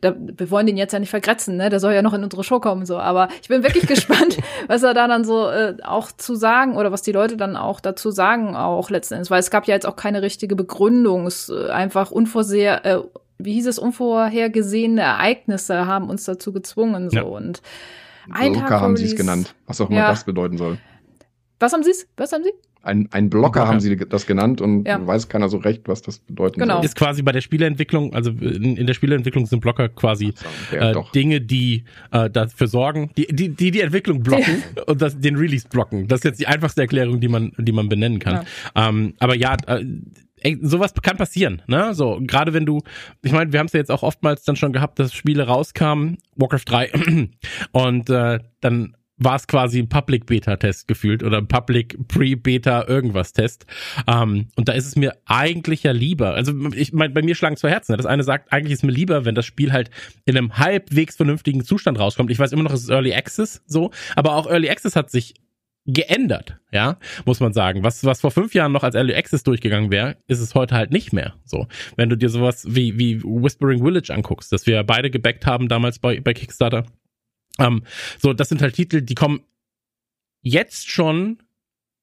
da, 0.00 0.10
da 0.10 0.16
wir 0.18 0.50
wollen 0.50 0.66
den 0.66 0.76
jetzt 0.76 0.92
ja 0.92 0.98
nicht 0.98 1.10
vergrätzen, 1.10 1.56
ne? 1.56 1.70
Der 1.70 1.80
soll 1.80 1.92
ja 1.94 2.02
noch 2.02 2.14
in 2.14 2.22
unsere 2.22 2.44
Show 2.44 2.60
kommen, 2.60 2.86
so. 2.86 2.98
Aber 2.98 3.28
ich 3.40 3.48
bin 3.48 3.62
wirklich 3.62 3.86
gespannt, 3.88 4.36
was 4.66 4.82
er 4.82 4.94
da 4.94 5.08
dann 5.08 5.24
so 5.24 5.48
äh, 5.48 5.76
auch 5.82 6.12
zu 6.12 6.34
sagen 6.34 6.76
oder 6.76 6.92
was 6.92 7.02
die 7.02 7.12
Leute 7.12 7.36
dann 7.36 7.56
auch 7.56 7.80
dazu 7.80 8.10
sagen, 8.10 8.54
auch 8.56 8.90
letzten 8.90 9.14
Endes, 9.14 9.30
weil 9.30 9.40
es 9.40 9.50
gab 9.50 9.66
ja 9.66 9.74
jetzt 9.74 9.86
auch 9.86 9.96
keine 9.96 10.22
richtige 10.22 10.54
Begründung. 10.56 11.26
Es 11.26 11.48
äh, 11.48 11.70
einfach 11.70 12.10
unvorher, 12.10 12.84
äh, 12.84 12.98
wie 13.38 13.54
hieß 13.54 13.66
es, 13.66 13.78
unvorhergesehene 13.78 15.00
Ereignisse 15.00 15.86
haben 15.86 16.08
uns 16.10 16.24
dazu 16.24 16.52
gezwungen, 16.52 17.10
so. 17.10 17.16
Ja. 17.16 17.22
Und 17.22 17.62
ein 18.30 18.54
Tag 18.54 18.70
haben 18.70 18.96
sie 18.96 19.06
es 19.06 19.16
genannt, 19.16 19.54
was 19.66 19.80
auch 19.80 19.90
immer 19.90 19.98
Ja. 19.98 20.10
das 20.10 20.24
bedeuten 20.24 20.56
soll. 20.58 20.78
Was 21.60 21.72
haben 21.72 21.82
Sie? 21.82 21.92
Was 22.16 22.32
haben 22.32 22.44
Sie? 22.44 22.52
Ein, 22.84 23.08
ein 23.12 23.30
Blocker 23.30 23.52
Blocker. 23.52 23.68
haben 23.68 23.80
sie 23.80 23.96
das 23.96 24.26
genannt 24.26 24.60
und 24.60 24.86
Ja. 24.86 25.04
weiß 25.04 25.28
keiner 25.28 25.48
so 25.48 25.56
recht, 25.58 25.82
was 25.88 26.02
das 26.02 26.18
bedeuten 26.18 26.60
Genau. 26.60 26.76
soll. 26.76 26.84
Ist 26.84 26.96
quasi 26.96 27.22
bei 27.22 27.32
der 27.32 27.40
Spieleentwicklung, 27.40 28.14
also 28.14 28.30
in, 28.30 28.76
in 28.76 28.86
der 28.86 28.94
Spieleentwicklung 28.94 29.46
sind 29.46 29.60
Blocker 29.60 29.88
quasi 29.88 30.32
Ja, 30.70 30.90
äh. 30.92 31.02
Dinge, 31.14 31.40
die 31.40 31.84
äh, 32.12 32.28
dafür 32.30 32.66
sorgen, 32.66 33.10
die 33.16 33.26
die 33.26 33.48
die, 33.48 33.70
die 33.70 33.80
Entwicklung 33.80 34.22
blocken 34.22 34.62
und 34.86 35.00
das, 35.02 35.18
den 35.18 35.36
Release 35.36 35.66
blocken. 35.68 36.06
Das 36.08 36.20
ist 36.20 36.24
jetzt 36.24 36.40
die 36.40 36.46
einfachste 36.46 36.82
Erklärung, 36.82 37.20
die 37.20 37.28
man 37.28 37.52
die 37.58 37.72
man 37.72 37.88
benennen 37.88 38.18
kann. 38.18 38.44
Ähm, 38.74 39.14
aber 39.18 39.34
ja, 39.34 39.56
äh, 39.66 39.84
ey, 40.40 40.58
sowas 40.60 40.92
kann 41.02 41.16
passieren, 41.16 41.62
ne? 41.66 41.94
So 41.94 42.20
gerade 42.22 42.52
wenn 42.52 42.66
du, 42.66 42.82
ich 43.22 43.32
meine, 43.32 43.52
wir 43.52 43.58
haben 43.60 43.66
es 43.66 43.72
ja 43.72 43.78
jetzt 43.80 43.90
auch 43.90 44.02
oftmals 44.02 44.44
dann 44.44 44.56
schon 44.56 44.72
gehabt, 44.72 44.98
dass 44.98 45.14
Spiele 45.14 45.46
rauskamen, 45.46 46.18
Warcraft 46.36 46.64
3 46.66 46.90
und 47.72 48.10
äh, 48.10 48.40
dann 48.60 48.94
war 49.16 49.36
es 49.36 49.46
quasi 49.46 49.78
ein 49.78 49.88
Public 49.88 50.26
Beta 50.26 50.56
Test 50.56 50.88
gefühlt 50.88 51.22
oder 51.22 51.38
ein 51.38 51.46
Public 51.46 51.96
Pre-Beta 52.08 52.86
irgendwas 52.88 53.32
Test. 53.32 53.66
Ähm, 54.06 54.48
und 54.56 54.68
da 54.68 54.72
ist 54.72 54.86
es 54.86 54.96
mir 54.96 55.16
eigentlich 55.26 55.82
ja 55.84 55.92
lieber. 55.92 56.34
Also 56.34 56.52
ich 56.74 56.92
meine, 56.92 57.14
bei 57.14 57.22
mir 57.22 57.34
schlagen 57.34 57.56
zwei 57.56 57.70
Herzen. 57.70 57.96
Das 57.96 58.06
eine 58.06 58.24
sagt, 58.24 58.52
eigentlich 58.52 58.72
ist 58.72 58.82
mir 58.82 58.92
lieber, 58.92 59.24
wenn 59.24 59.34
das 59.34 59.46
Spiel 59.46 59.72
halt 59.72 59.90
in 60.24 60.36
einem 60.36 60.58
halbwegs 60.58 61.16
vernünftigen 61.16 61.64
Zustand 61.64 61.98
rauskommt. 61.98 62.30
Ich 62.30 62.38
weiß 62.38 62.52
immer 62.52 62.64
noch, 62.64 62.72
es 62.72 62.82
ist 62.82 62.90
Early 62.90 63.14
Access 63.14 63.62
so, 63.66 63.90
aber 64.16 64.34
auch 64.34 64.46
Early 64.46 64.68
Access 64.68 64.96
hat 64.96 65.10
sich 65.10 65.34
geändert, 65.86 66.56
ja, 66.72 66.96
muss 67.26 67.40
man 67.40 67.52
sagen. 67.52 67.82
Was, 67.82 68.04
was 68.04 68.20
vor 68.20 68.30
fünf 68.30 68.54
Jahren 68.54 68.72
noch 68.72 68.84
als 68.84 68.94
Early 68.94 69.14
Access 69.14 69.42
durchgegangen 69.42 69.90
wäre, 69.90 70.16
ist 70.26 70.40
es 70.40 70.54
heute 70.54 70.74
halt 70.74 70.90
nicht 70.90 71.12
mehr 71.12 71.34
so. 71.44 71.66
Wenn 71.96 72.08
du 72.08 72.16
dir 72.16 72.30
sowas 72.30 72.66
wie, 72.68 72.98
wie 72.98 73.22
Whispering 73.22 73.84
Village 73.84 74.12
anguckst, 74.12 74.50
das 74.50 74.66
wir 74.66 74.82
beide 74.82 75.10
gebackt 75.10 75.46
haben 75.46 75.68
damals 75.68 75.98
bei, 75.98 76.20
bei 76.20 76.32
Kickstarter, 76.32 76.86
ähm, 77.58 77.82
so, 78.18 78.32
das 78.32 78.48
sind 78.48 78.62
halt 78.62 78.74
Titel, 78.74 79.00
die 79.02 79.14
kommen 79.14 79.40
jetzt 80.42 80.90
schon 80.90 81.38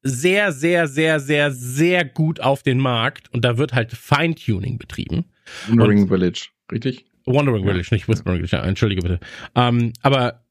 sehr, 0.03 0.51
sehr, 0.51 0.87
sehr, 0.87 1.19
sehr, 1.19 1.51
sehr 1.51 2.05
gut 2.05 2.39
auf 2.39 2.63
den 2.63 2.79
Markt 2.79 3.31
und 3.33 3.45
da 3.45 3.57
wird 3.57 3.73
halt 3.73 3.91
Feintuning 3.91 4.77
betrieben. 4.77 5.25
Wandering 5.67 6.07
Village, 6.07 6.47
richtig? 6.71 7.05
Wandering 7.25 7.65
Ja. 7.65 7.71
Village, 7.71 7.89
nicht 7.91 8.07
Whispering 8.07 8.37
Village, 8.37 8.55
ja, 8.55 8.63
entschuldige 8.63 9.01
bitte. 9.01 9.19
Ähm, 9.55 9.93
aber 10.01 10.43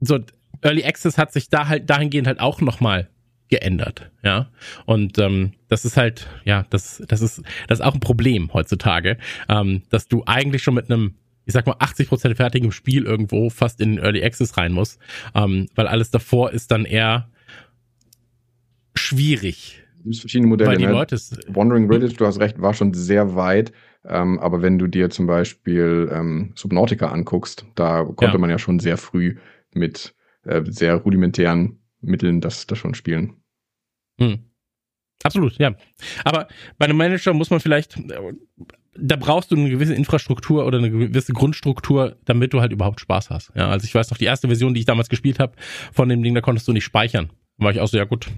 so 0.00 0.18
Early 0.62 0.84
Access 0.84 1.18
hat 1.18 1.32
sich 1.32 1.50
da 1.50 1.68
halt 1.68 1.90
dahingehend 1.90 2.26
halt 2.26 2.40
auch 2.40 2.60
nochmal 2.60 3.10
geändert, 3.48 4.10
ja. 4.22 4.50
Und 4.86 5.18
ähm, 5.18 5.52
das 5.68 5.84
ist 5.84 5.96
halt, 5.96 6.26
ja, 6.44 6.66
das, 6.70 7.02
das 7.06 7.20
ist, 7.20 7.42
das 7.68 7.80
ist 7.80 7.84
auch 7.84 7.94
ein 7.94 8.00
Problem 8.00 8.52
heutzutage, 8.52 9.18
ähm, 9.48 9.82
dass 9.90 10.08
du 10.08 10.24
eigentlich 10.26 10.62
schon 10.62 10.74
mit 10.74 10.90
einem, 10.90 11.14
ich 11.46 11.52
sag 11.54 11.66
mal, 11.66 11.76
80% 11.76 12.34
fertigem 12.34 12.72
Spiel 12.72 13.04
irgendwo 13.04 13.48
fast 13.50 13.80
in 13.80 13.92
den 13.96 14.04
Early 14.04 14.22
Access 14.22 14.56
rein 14.58 14.72
musst, 14.72 15.00
ähm, 15.34 15.68
weil 15.74 15.86
alles 15.86 16.10
davor 16.10 16.50
ist 16.52 16.70
dann 16.70 16.84
eher 16.84 17.30
schwierig, 18.94 19.82
Es 19.98 20.02
gibt 20.04 20.16
verschiedene 20.20 20.48
Modelle. 20.48 20.70
weil 20.70 20.78
die 20.78 20.86
ne? 20.86 20.92
Leute 20.92 21.16
Wandering 21.48 21.88
Village, 21.90 22.14
du 22.14 22.26
hast 22.26 22.40
recht, 22.40 22.60
war 22.60 22.74
schon 22.74 22.92
sehr 22.94 23.34
weit. 23.34 23.72
Ähm, 24.04 24.38
aber 24.38 24.62
wenn 24.62 24.78
du 24.78 24.86
dir 24.86 25.10
zum 25.10 25.26
Beispiel 25.26 26.08
ähm, 26.12 26.52
Subnautica 26.54 27.08
anguckst, 27.08 27.66
da 27.74 28.04
konnte 28.04 28.34
Ja. 28.34 28.38
man 28.38 28.50
ja 28.50 28.58
schon 28.58 28.78
sehr 28.78 28.96
früh 28.98 29.36
mit 29.74 30.14
äh, 30.44 30.62
sehr 30.66 30.94
rudimentären 30.96 31.80
Mitteln 32.00 32.40
das, 32.40 32.66
das 32.68 32.78
schon 32.78 32.94
spielen. 32.94 33.34
Hm. 34.20 34.38
Absolut, 35.24 35.58
ja. 35.58 35.74
Aber 36.24 36.46
bei 36.78 36.84
einem 36.86 36.96
Manager 36.96 37.32
muss 37.34 37.50
man 37.50 37.58
vielleicht, 37.58 37.96
äh, 37.96 38.32
da 38.98 39.16
brauchst 39.16 39.50
du 39.50 39.56
eine 39.56 39.70
gewisse 39.70 39.94
Infrastruktur 39.94 40.66
oder 40.66 40.78
eine 40.78 40.90
gewisse 40.90 41.32
Grundstruktur, 41.32 42.16
damit 42.24 42.52
du 42.52 42.60
halt 42.60 42.72
überhaupt 42.72 43.00
Spaß 43.00 43.30
hast. 43.30 43.52
Ja, 43.54 43.68
also 43.68 43.84
ich 43.84 43.94
weiß 43.94 44.10
noch, 44.10 44.18
die 44.18 44.24
erste 44.24 44.48
Version, 44.48 44.74
die 44.74 44.80
ich 44.80 44.86
damals 44.86 45.08
gespielt 45.08 45.38
habe 45.38 45.52
von 45.92 46.08
dem 46.08 46.22
Ding, 46.22 46.34
da 46.34 46.40
konntest 46.40 46.66
du 46.68 46.72
nicht 46.72 46.84
speichern. 46.84 47.30
Da 47.58 47.64
war 47.64 47.72
ich 47.72 47.80
auch 47.80 47.88
so, 47.88 47.96
ja 47.96 48.04
gut, 48.04 48.28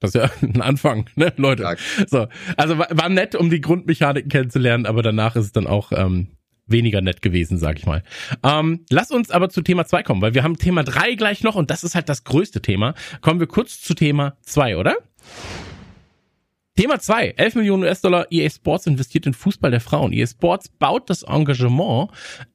das 0.00 0.14
ist 0.14 0.14
ja 0.14 0.30
ein 0.42 0.60
Anfang, 0.60 1.08
ne, 1.16 1.32
Leute. 1.36 1.76
So, 2.06 2.26
also 2.56 2.78
war, 2.78 2.88
war 2.90 3.08
nett, 3.08 3.34
um 3.34 3.50
die 3.50 3.60
Grundmechaniken 3.60 4.30
kennenzulernen, 4.30 4.86
aber 4.86 5.02
danach 5.02 5.36
ist 5.36 5.46
es 5.46 5.52
dann 5.52 5.66
auch 5.66 5.92
ähm, 5.92 6.28
weniger 6.66 7.00
nett 7.00 7.22
gewesen, 7.22 7.58
sag 7.58 7.78
ich 7.78 7.86
mal. 7.86 8.02
Ähm, 8.42 8.84
lass 8.90 9.10
uns 9.10 9.30
aber 9.30 9.48
zu 9.48 9.62
Thema 9.62 9.86
2 9.86 10.02
kommen, 10.02 10.22
weil 10.22 10.34
wir 10.34 10.42
haben 10.42 10.58
Thema 10.58 10.82
3 10.82 11.14
gleich 11.14 11.42
noch 11.42 11.54
und 11.54 11.70
das 11.70 11.84
ist 11.84 11.94
halt 11.94 12.08
das 12.08 12.24
größte 12.24 12.60
Thema. 12.60 12.94
Kommen 13.20 13.40
wir 13.40 13.46
kurz 13.46 13.80
zu 13.80 13.94
Thema 13.94 14.36
2, 14.42 14.76
oder? 14.76 14.96
Thema 16.76 16.98
2. 16.98 17.34
11 17.38 17.54
Millionen 17.56 17.84
US-Dollar 17.84 18.26
EA 18.30 18.50
Sports 18.50 18.86
investiert 18.86 19.26
in 19.26 19.32
Fußball 19.32 19.70
der 19.70 19.80
Frauen. 19.80 20.12
EA 20.12 20.26
Sports 20.26 20.68
baut 20.68 21.08
das 21.08 21.22
Engagement 21.22 22.10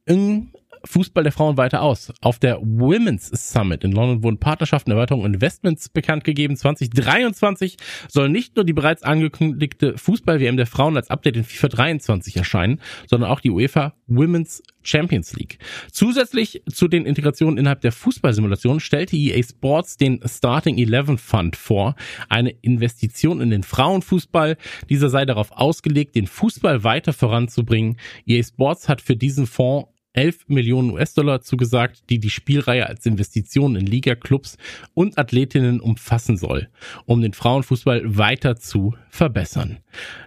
im 0.05 0.51
Fußball 0.85 1.23
der 1.23 1.31
Frauen 1.31 1.57
weiter 1.57 1.81
aus. 1.81 2.13
Auf 2.21 2.39
der 2.39 2.59
Women's 2.61 3.27
Summit 3.27 3.83
in 3.83 3.91
London 3.91 4.23
wurden 4.23 4.39
Partnerschaften, 4.39 4.91
Erweiterungen 4.91 5.25
und 5.25 5.33
Investments 5.33 5.89
bekannt 5.89 6.23
gegeben. 6.23 6.55
2023 6.55 7.77
soll 8.07 8.29
nicht 8.29 8.55
nur 8.55 8.65
die 8.65 8.73
bereits 8.73 9.03
angekündigte 9.03 9.97
Fußball-WM 9.97 10.57
der 10.57 10.67
Frauen 10.67 10.97
als 10.97 11.09
Update 11.09 11.37
in 11.37 11.43
FIFA 11.43 11.67
23 11.69 12.37
erscheinen, 12.37 12.79
sondern 13.07 13.29
auch 13.29 13.39
die 13.39 13.51
UEFA 13.51 13.93
Women's 14.07 14.61
Champions 14.83 15.33
League. 15.33 15.59
Zusätzlich 15.91 16.63
zu 16.69 16.87
den 16.87 17.05
Integrationen 17.05 17.57
innerhalb 17.57 17.81
der 17.81 17.91
Fußballsimulation 17.91 18.79
stellte 18.79 19.15
EA 19.15 19.41
Sports 19.43 19.97
den 19.97 20.19
Starting 20.25 20.77
11 20.77 21.21
Fund 21.21 21.55
vor, 21.55 21.95
eine 22.29 22.51
Investition 22.61 23.41
in 23.41 23.49
den 23.49 23.63
Frauenfußball. 23.63 24.57
Dieser 24.89 25.09
sei 25.09 25.25
darauf 25.25 25.51
ausgelegt, 25.51 26.15
den 26.15 26.27
Fußball 26.27 26.83
weiter 26.83 27.13
voranzubringen. 27.13 27.97
EA 28.25 28.43
Sports 28.43 28.89
hat 28.89 29.01
für 29.01 29.15
diesen 29.15 29.45
Fonds 29.45 29.90
11 30.13 30.47
Millionen 30.47 30.91
US-Dollar 30.91 31.41
zugesagt, 31.41 32.09
die 32.09 32.19
die 32.19 32.29
Spielreihe 32.29 32.87
als 32.87 33.05
Investition 33.05 33.75
in 33.75 33.85
Liga, 33.85 34.15
Clubs 34.15 34.57
und 34.93 35.17
Athletinnen 35.17 35.79
umfassen 35.79 36.37
soll, 36.37 36.69
um 37.05 37.21
den 37.21 37.33
Frauenfußball 37.33 38.17
weiter 38.17 38.57
zu 38.57 38.95
verbessern. 39.09 39.79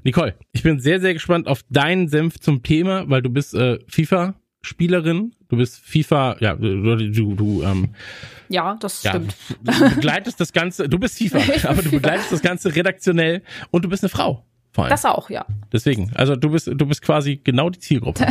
Nicole, 0.03 0.35
ich 0.53 0.62
bin 0.62 0.81
sehr, 0.81 1.00
sehr 1.00 1.12
gespannt 1.12 1.47
auf 1.47 1.64
deinen 1.69 2.09
Senf 2.09 2.38
zum 2.38 2.62
Thema, 2.62 3.09
weil 3.09 3.23
du 3.23 3.31
bist 3.31 3.55
äh, 3.55 3.79
FIFA-Spielerin, 3.88 5.35
du 5.49 5.57
bist 5.57 5.81
FIFA, 5.81 6.37
ja, 6.41 6.55
du, 6.55 6.97
du, 6.97 7.35
du 7.35 7.62
ähm, 7.62 7.91
Ja, 8.49 8.76
das 8.81 9.03
ja, 9.03 9.11
stimmt. 9.11 9.37
du 9.62 9.95
begleitest 9.95 10.41
das 10.41 10.53
Ganze, 10.53 10.88
du 10.88 10.99
bist 10.99 11.19
FIFA, 11.19 11.41
aber 11.69 11.83
du 11.83 11.91
begleitest 11.91 12.33
das 12.33 12.43
Ganze 12.43 12.75
redaktionell 12.75 13.43
und 13.71 13.85
du 13.85 13.88
bist 13.88 14.03
eine 14.03 14.11
Frau. 14.11 14.45
Vor 14.75 14.85
allem. 14.85 14.90
Das 14.90 15.04
auch, 15.04 15.31
ja. 15.31 15.47
Deswegen, 15.73 16.11
also 16.16 16.35
du 16.35 16.50
bist, 16.50 16.66
du 16.66 16.87
bist 16.87 17.00
quasi 17.00 17.40
genau 17.43 17.71
die 17.71 17.78
Zielgruppe. 17.78 18.26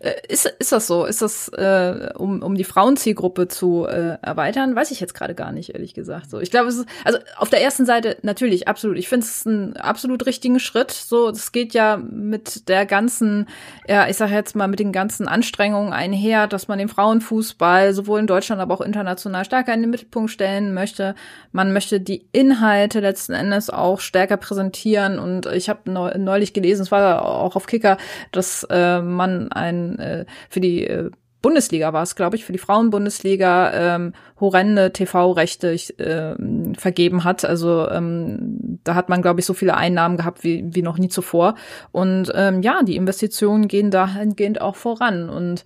Äh, 0.00 0.12
Ist, 0.28 0.46
ist 0.58 0.72
das 0.72 0.86
so? 0.86 1.04
Ist 1.04 1.22
das, 1.22 1.48
äh, 1.48 2.10
um, 2.16 2.42
um 2.42 2.54
die 2.56 2.64
Frauenzielgruppe 2.64 3.46
zu 3.46 3.86
äh, 3.86 4.16
erweitern? 4.20 4.74
Weiß 4.74 4.90
ich 4.90 5.00
jetzt 5.00 5.14
gerade 5.14 5.34
gar 5.34 5.52
nicht, 5.52 5.74
ehrlich 5.74 5.94
gesagt. 5.94 6.28
So, 6.30 6.40
ich 6.40 6.50
glaube, 6.50 6.68
es 6.68 6.76
ist, 6.76 6.86
also 7.04 7.18
auf 7.36 7.50
der 7.50 7.62
ersten 7.62 7.86
Seite 7.86 8.16
natürlich, 8.22 8.66
absolut. 8.66 8.98
Ich 8.98 9.08
finde 9.08 9.26
es 9.26 9.46
einen 9.46 9.76
absolut 9.76 10.26
richtigen 10.26 10.58
Schritt. 10.58 10.90
So, 10.90 11.28
es 11.28 11.52
geht 11.52 11.72
ja 11.72 11.96
mit 11.98 12.68
der 12.68 12.84
ganzen, 12.84 13.46
ja, 13.86 14.08
ich 14.08 14.16
sage 14.16 14.34
jetzt 14.34 14.56
mal, 14.56 14.66
mit 14.66 14.80
den 14.80 14.92
ganzen 14.92 15.28
Anstrengungen 15.28 15.92
einher, 15.92 16.48
dass 16.48 16.68
man 16.68 16.78
den 16.78 16.88
Frauenfußball 16.88 17.94
sowohl 17.94 18.20
in 18.20 18.26
Deutschland, 18.26 18.60
aber 18.60 18.74
auch 18.74 18.80
international 18.80 19.44
stärker 19.44 19.72
in 19.74 19.82
den 19.82 19.90
Mittelpunkt 19.90 20.30
stellen 20.30 20.74
möchte. 20.74 21.14
Man 21.52 21.72
möchte 21.72 22.00
die 22.00 22.26
Inhalte 22.32 23.00
letzten 23.00 23.34
Endes 23.34 23.70
auch 23.70 24.00
stärker 24.00 24.36
präsentieren 24.36 25.18
und 25.18 25.46
ich 25.46 25.61
habe 25.68 25.90
neulich 25.90 26.52
gelesen, 26.52 26.82
es 26.82 26.92
war 26.92 27.24
auch 27.24 27.56
auf 27.56 27.66
Kicker, 27.66 27.96
dass 28.30 28.66
äh, 28.70 29.00
man 29.00 29.50
ein 29.52 29.98
äh, 29.98 30.24
für 30.48 30.60
die 30.60 30.86
äh, 30.86 31.10
Bundesliga 31.42 31.92
war 31.92 32.04
es, 32.04 32.14
glaube 32.14 32.36
ich, 32.36 32.44
für 32.44 32.52
die 32.52 32.58
Frauenbundesliga 32.58 33.96
ähm, 33.96 34.12
horrende 34.40 34.92
TV-Rechte 34.92 35.72
äh, 35.72 36.36
vergeben 36.78 37.24
hat. 37.24 37.44
Also 37.44 37.90
ähm, 37.90 38.78
da 38.84 38.94
hat 38.94 39.08
man, 39.08 39.22
glaube 39.22 39.40
ich, 39.40 39.46
so 39.46 39.52
viele 39.52 39.76
Einnahmen 39.76 40.16
gehabt 40.16 40.44
wie, 40.44 40.64
wie 40.72 40.82
noch 40.82 40.98
nie 40.98 41.08
zuvor. 41.08 41.56
Und 41.90 42.32
ähm, 42.34 42.62
ja, 42.62 42.82
die 42.84 42.96
Investitionen 42.96 43.66
gehen 43.66 43.90
dahingehend 43.90 44.60
auch 44.60 44.76
voran. 44.76 45.28
Und 45.28 45.64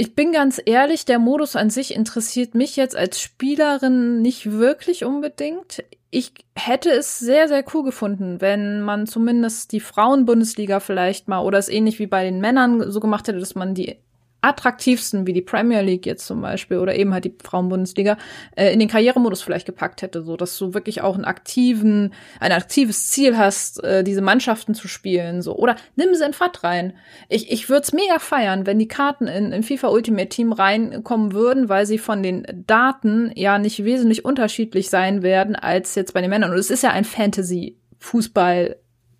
ich 0.00 0.14
bin 0.14 0.30
ganz 0.30 0.62
ehrlich, 0.64 1.06
der 1.06 1.18
Modus 1.18 1.56
an 1.56 1.70
sich 1.70 1.92
interessiert 1.92 2.54
mich 2.54 2.76
jetzt 2.76 2.94
als 2.94 3.20
Spielerin 3.20 4.22
nicht 4.22 4.52
wirklich 4.52 5.04
unbedingt. 5.04 5.82
Ich 6.10 6.32
hätte 6.54 6.90
es 6.90 7.18
sehr, 7.18 7.48
sehr 7.48 7.64
cool 7.74 7.82
gefunden, 7.82 8.40
wenn 8.40 8.80
man 8.80 9.08
zumindest 9.08 9.72
die 9.72 9.80
Frauenbundesliga 9.80 10.78
vielleicht 10.78 11.26
mal 11.26 11.40
oder 11.40 11.58
es 11.58 11.68
ähnlich 11.68 11.98
wie 11.98 12.06
bei 12.06 12.22
den 12.22 12.40
Männern 12.40 12.92
so 12.92 13.00
gemacht 13.00 13.26
hätte, 13.26 13.40
dass 13.40 13.56
man 13.56 13.74
die 13.74 13.96
attraktivsten, 14.40 15.26
wie 15.26 15.32
die 15.32 15.42
Premier 15.42 15.80
League 15.80 16.06
jetzt 16.06 16.26
zum 16.26 16.40
Beispiel 16.40 16.78
oder 16.78 16.94
eben 16.94 17.12
halt 17.12 17.24
die 17.24 17.34
Frauenbundesliga, 17.42 18.16
äh, 18.56 18.72
in 18.72 18.78
den 18.78 18.88
Karrieremodus 18.88 19.42
vielleicht 19.42 19.66
gepackt 19.66 20.02
hätte, 20.02 20.22
so 20.22 20.36
dass 20.36 20.56
du 20.58 20.74
wirklich 20.74 21.00
auch 21.00 21.16
einen 21.16 21.24
aktiven, 21.24 22.14
ein 22.38 22.52
aktives 22.52 23.08
Ziel 23.08 23.36
hast, 23.36 23.82
äh, 23.82 24.04
diese 24.04 24.20
Mannschaften 24.20 24.74
zu 24.74 24.86
spielen, 24.86 25.42
so 25.42 25.56
oder 25.56 25.76
nimm 25.96 26.14
sie 26.14 26.24
in 26.24 26.32
FAT 26.32 26.62
rein. 26.62 26.92
Ich, 27.28 27.50
ich 27.50 27.68
würde 27.68 27.82
es 27.82 27.92
mega 27.92 28.20
feiern, 28.20 28.64
wenn 28.66 28.78
die 28.78 28.88
Karten 28.88 29.26
in, 29.26 29.52
in 29.52 29.62
FIFA 29.64 29.88
Ultimate 29.88 30.28
Team 30.28 30.52
reinkommen 30.52 31.32
würden, 31.32 31.68
weil 31.68 31.86
sie 31.86 31.98
von 31.98 32.22
den 32.22 32.46
Daten 32.66 33.32
ja 33.34 33.58
nicht 33.58 33.84
wesentlich 33.84 34.24
unterschiedlich 34.24 34.88
sein 34.88 35.22
werden 35.22 35.56
als 35.56 35.96
jetzt 35.96 36.14
bei 36.14 36.20
den 36.20 36.30
Männern. 36.30 36.52
Und 36.52 36.58
es 36.58 36.70
ist 36.70 36.84
ja 36.84 36.90
ein 36.90 37.04
Fantasy-Fußball 37.04 38.76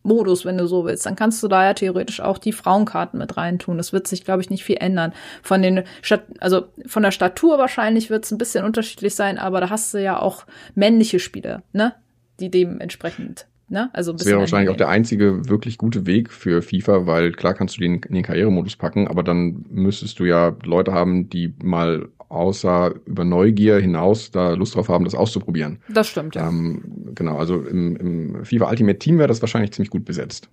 Modus, 0.09 0.45
wenn 0.45 0.59
du 0.59 0.67
so 0.67 0.85
willst. 0.85 1.07
Dann 1.07 1.17
kannst 1.17 1.43
du 1.43 1.49
da 1.49 1.65
ja 1.65 1.75
theoretisch 1.75 2.21
auch 2.21 2.39
die 2.39 2.53
Frauenkarten 2.53 3.19
mit 3.19 3.37
reintun. 3.37 3.77
Das 3.77 3.93
wird 3.93 4.09
sich, 4.09 4.25
glaube 4.25 4.43
ich, 4.43 4.51
nicht 4.51 4.65
viel 4.65 4.79
ändern. 4.81 5.13
Von 5.43 5.63
den 5.63 5.85
Stat 6.03 6.25
also 6.41 6.65
von 6.87 7.03
der 7.03 7.13
Statur 7.13 7.59
wahrscheinlich 7.59 8.11
wird 8.11 8.25
es 8.25 8.33
ein 8.33 8.39
bisschen 8.39 8.65
unterschiedlich 8.65 9.15
sein, 9.15 9.39
aber 9.39 9.61
da 9.61 9.71
hast 9.71 9.95
du 9.95 10.03
ja 10.03 10.21
auch 10.21 10.45
männliche 10.75 11.21
Spieler, 11.21 11.63
ne? 11.73 11.95
Die 12.41 12.51
dementsprechend 12.51 13.47
Ne? 13.71 13.91
Also 13.93 14.15
das 14.15 14.25
wäre 14.25 14.39
wahrscheinlich 14.39 14.71
auch 14.71 14.77
der 14.77 14.89
einzige 14.89 15.47
wirklich 15.49 15.77
gute 15.77 16.07
Weg 16.07 16.33
für 16.33 16.63
FIFA, 16.63 17.07
weil 17.07 17.33
klar 17.33 17.53
kannst 17.53 17.77
du 17.77 17.81
den 17.83 17.97
in 17.97 18.15
den 18.15 18.23
Karrieremodus 18.23 18.77
packen, 18.77 19.09
aber 19.09 19.23
dann 19.23 19.67
müsstest 19.69 20.19
du 20.19 20.25
ja 20.25 20.57
Leute 20.65 20.93
haben, 20.93 21.29
die 21.29 21.53
mal 21.63 22.09
außer 22.29 22.95
über 23.07 23.25
Neugier 23.25 23.79
hinaus 23.79 24.31
da 24.31 24.53
Lust 24.53 24.75
drauf 24.75 24.89
haben, 24.89 25.05
das 25.05 25.15
auszuprobieren. 25.15 25.79
Das 25.89 26.09
stimmt, 26.09 26.35
ja. 26.35 26.49
Ähm, 26.49 27.13
genau, 27.15 27.39
also 27.39 27.61
im, 27.63 27.97
im 27.97 28.45
FIFA 28.45 28.71
Ultimate 28.71 28.99
Team 28.99 29.19
wäre 29.19 29.29
das 29.29 29.41
wahrscheinlich 29.41 29.73
ziemlich 29.73 29.91
gut 29.91 30.05
besetzt. 30.05 30.49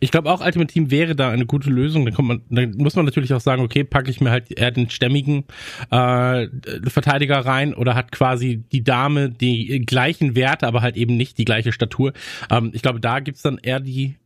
Ich 0.00 0.10
glaube 0.10 0.30
auch 0.30 0.44
Ultimate 0.44 0.72
Team 0.72 0.90
wäre 0.90 1.14
da 1.14 1.30
eine 1.30 1.46
gute 1.46 1.68
Lösung. 1.68 2.04
Dann 2.04 2.14
kommt 2.14 2.28
man, 2.28 2.42
dann 2.48 2.74
muss 2.76 2.96
man 2.96 3.04
natürlich 3.04 3.34
auch 3.34 3.40
sagen, 3.40 3.62
okay, 3.62 3.84
packe 3.84 4.10
ich 4.10 4.20
mir 4.20 4.30
halt 4.30 4.50
eher 4.56 4.70
den 4.70 4.88
stämmigen 4.88 5.44
äh, 5.90 6.46
Verteidiger 6.86 7.40
rein 7.40 7.74
oder 7.74 7.94
hat 7.94 8.12
quasi 8.12 8.62
die 8.72 8.84
Dame 8.84 9.30
die 9.30 9.84
gleichen 9.84 10.36
Werte, 10.36 10.66
aber 10.66 10.80
halt 10.80 10.96
eben 10.96 11.16
nicht 11.16 11.38
die 11.38 11.44
gleiche 11.44 11.72
Statur. 11.72 12.12
Ähm, 12.50 12.70
ich 12.72 12.82
glaube, 12.82 13.00
da 13.00 13.20
gibt's 13.20 13.42
dann 13.42 13.58
eher 13.58 13.80
die 13.80 14.16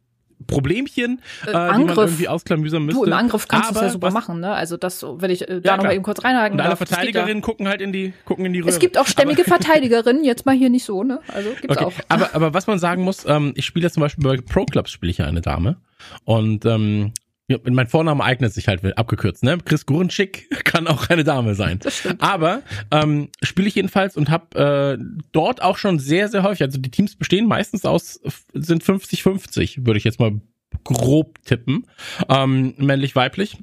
Problemchen, 0.46 1.20
äh, 1.46 1.50
Angriff. 1.50 1.78
die 1.78 1.94
man 1.94 2.06
irgendwie 2.06 2.28
ausklamüsern 2.28 2.82
müsste. 2.84 3.00
Du, 3.00 3.06
im 3.06 3.12
Angriff 3.12 3.48
kannst 3.48 3.70
du 3.70 3.74
es 3.74 3.80
ja 3.80 3.90
super 3.90 4.08
was, 4.08 4.14
machen, 4.14 4.40
ne? 4.40 4.52
Also 4.52 4.76
das 4.76 5.02
will 5.02 5.30
ich 5.30 5.48
äh, 5.48 5.60
da 5.60 5.72
ja, 5.72 5.76
nochmal 5.76 5.94
eben 5.94 6.04
kurz 6.04 6.24
reinhaken. 6.24 6.58
Und 6.58 6.64
alle 6.64 6.76
Verteidigerinnen 6.76 7.42
gucken 7.42 7.68
halt 7.68 7.80
in 7.80 7.92
die, 7.92 8.12
gucken 8.24 8.46
in 8.46 8.52
die 8.52 8.60
Röhre. 8.60 8.70
Es 8.70 8.78
gibt 8.78 8.98
auch 8.98 9.06
stämmige 9.06 9.42
aber, 9.42 9.48
Verteidigerinnen, 9.56 10.24
jetzt 10.24 10.46
mal 10.46 10.54
hier 10.54 10.70
nicht 10.70 10.84
so, 10.84 11.02
ne? 11.02 11.20
Also 11.28 11.50
gibt's 11.50 11.76
okay. 11.76 11.84
auch. 11.84 11.92
Aber, 12.08 12.34
aber 12.34 12.54
was 12.54 12.66
man 12.66 12.78
sagen 12.78 13.02
muss, 13.02 13.24
ähm, 13.26 13.52
ich 13.56 13.66
spiele 13.66 13.84
ja 13.84 13.90
zum 13.90 14.00
Beispiel 14.02 14.24
bei 14.24 14.36
Pro 14.36 14.64
Clubs 14.64 14.90
spiele 14.90 15.10
ich 15.10 15.18
ja 15.18 15.26
eine 15.26 15.40
Dame. 15.40 15.76
Und 16.24 16.64
ähm, 16.64 17.12
ja, 17.48 17.56
mein 17.64 17.86
Vorname 17.86 18.22
eignet 18.22 18.52
sich 18.52 18.68
halt 18.68 18.98
abgekürzt, 18.98 19.42
ne? 19.42 19.56
Chris 19.64 19.86
Gurenschick 19.86 20.50
kann 20.64 20.86
auch 20.86 21.08
eine 21.08 21.24
Dame 21.24 21.54
sein. 21.54 21.80
Aber 22.18 22.62
ähm, 22.90 23.30
spiele 23.42 23.68
ich 23.68 23.74
jedenfalls 23.74 24.16
und 24.16 24.28
habe 24.28 24.98
äh, 24.98 25.04
dort 25.32 25.62
auch 25.62 25.78
schon 25.78 25.98
sehr, 25.98 26.28
sehr 26.28 26.42
häufig, 26.42 26.62
also 26.62 26.78
die 26.78 26.90
Teams 26.90 27.16
bestehen 27.16 27.46
meistens 27.46 27.86
aus, 27.86 28.20
sind 28.52 28.84
50-50, 28.84 29.86
würde 29.86 29.96
ich 29.98 30.04
jetzt 30.04 30.20
mal 30.20 30.40
grob 30.84 31.42
tippen. 31.44 31.86
Ähm, 32.28 32.74
männlich, 32.76 33.16
weiblich. 33.16 33.56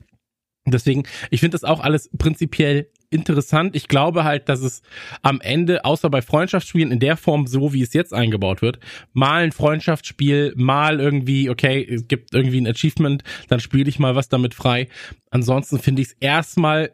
Deswegen, 0.66 1.04
ich 1.30 1.42
finde 1.42 1.54
das 1.54 1.64
auch 1.64 1.80
alles 1.80 2.10
prinzipiell 2.18 2.90
interessant. 3.10 3.76
Ich 3.76 3.88
glaube 3.88 4.24
halt, 4.24 4.50
dass 4.50 4.62
es 4.62 4.82
am 5.22 5.42
Ende, 5.42 5.86
außer 5.86 6.10
bei 6.10 6.22
Freundschaftsspielen 6.22 6.92
in 6.92 7.00
der 7.00 7.18
Form, 7.18 7.48
so 7.48 7.74
wie 7.74 7.82
es 7.82 7.94
jetzt 7.94 8.14
eingebaut 8.14 8.62
wird, 8.62 8.80
mal 9.14 9.44
ein 9.44 9.52
Freundschaftsspiel, 9.52 10.54
mal 10.56 11.00
irgendwie, 11.00 11.50
okay, 11.50 11.86
es 11.90 12.08
gibt 12.08 12.34
irgendwie 12.34 12.62
ein 12.62 12.68
Achievement, 12.68 13.24
dann 13.48 13.60
spiele 13.60 13.90
ich 13.90 14.00
mal 14.00 14.16
was 14.16 14.30
damit 14.30 14.54
frei. 14.54 14.88
Ansonsten 15.30 15.80
finde 15.80 16.02
ich 16.02 16.10
es 16.10 16.14
erstmal 16.20 16.92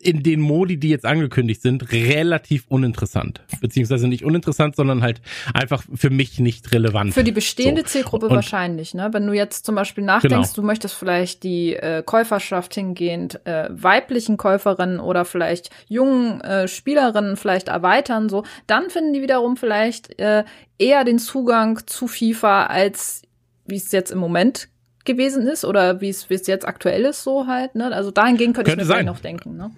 in 0.00 0.22
den 0.22 0.40
Modi, 0.40 0.78
die 0.78 0.88
jetzt 0.88 1.04
angekündigt 1.04 1.62
sind, 1.62 1.92
relativ 1.92 2.64
uninteressant. 2.68 3.40
Beziehungsweise 3.60 4.08
nicht 4.08 4.24
uninteressant, 4.24 4.76
sondern 4.76 5.02
halt 5.02 5.20
einfach 5.54 5.82
für 5.94 6.10
mich 6.10 6.38
nicht 6.38 6.72
relevant. 6.72 7.14
Für 7.14 7.24
die 7.24 7.32
bestehende 7.32 7.82
so. 7.82 7.88
Zielgruppe 7.88 8.26
und 8.26 8.34
wahrscheinlich, 8.34 8.94
ne? 8.94 9.10
Wenn 9.12 9.26
du 9.26 9.32
jetzt 9.32 9.66
zum 9.66 9.74
Beispiel 9.74 10.04
nachdenkst, 10.04 10.54
genau. 10.54 10.54
du 10.54 10.62
möchtest 10.62 10.94
vielleicht 10.94 11.42
die 11.42 11.74
äh, 11.74 12.02
Käuferschaft 12.04 12.74
hingehend 12.74 13.44
äh, 13.46 13.68
weiblichen 13.70 14.36
Käuferinnen 14.36 15.00
oder 15.00 15.24
vielleicht 15.24 15.70
jungen 15.88 16.40
äh, 16.40 16.68
Spielerinnen 16.68 17.36
vielleicht 17.36 17.68
erweitern, 17.68 18.28
so, 18.28 18.44
dann 18.66 18.90
finden 18.90 19.12
die 19.12 19.22
wiederum 19.22 19.56
vielleicht 19.56 20.18
äh, 20.18 20.44
eher 20.78 21.04
den 21.04 21.18
Zugang 21.18 21.86
zu 21.86 22.06
FIFA 22.06 22.66
als 22.66 23.22
wie 23.66 23.76
es 23.76 23.92
jetzt 23.92 24.10
im 24.10 24.18
Moment 24.18 24.68
gewesen 25.04 25.46
ist 25.46 25.64
oder 25.64 26.00
wie 26.00 26.08
es 26.08 26.30
wie 26.30 26.34
es 26.34 26.46
jetzt 26.46 26.66
aktuell 26.66 27.04
ist 27.04 27.22
so 27.22 27.46
halt 27.46 27.74
ne 27.74 27.92
also 27.94 28.10
dahingehend 28.10 28.54
könnte, 28.54 28.70
könnte 28.70 28.84
ich 28.84 28.96
mir 28.96 29.04
noch 29.04 29.20
denken 29.20 29.56
ne 29.56 29.70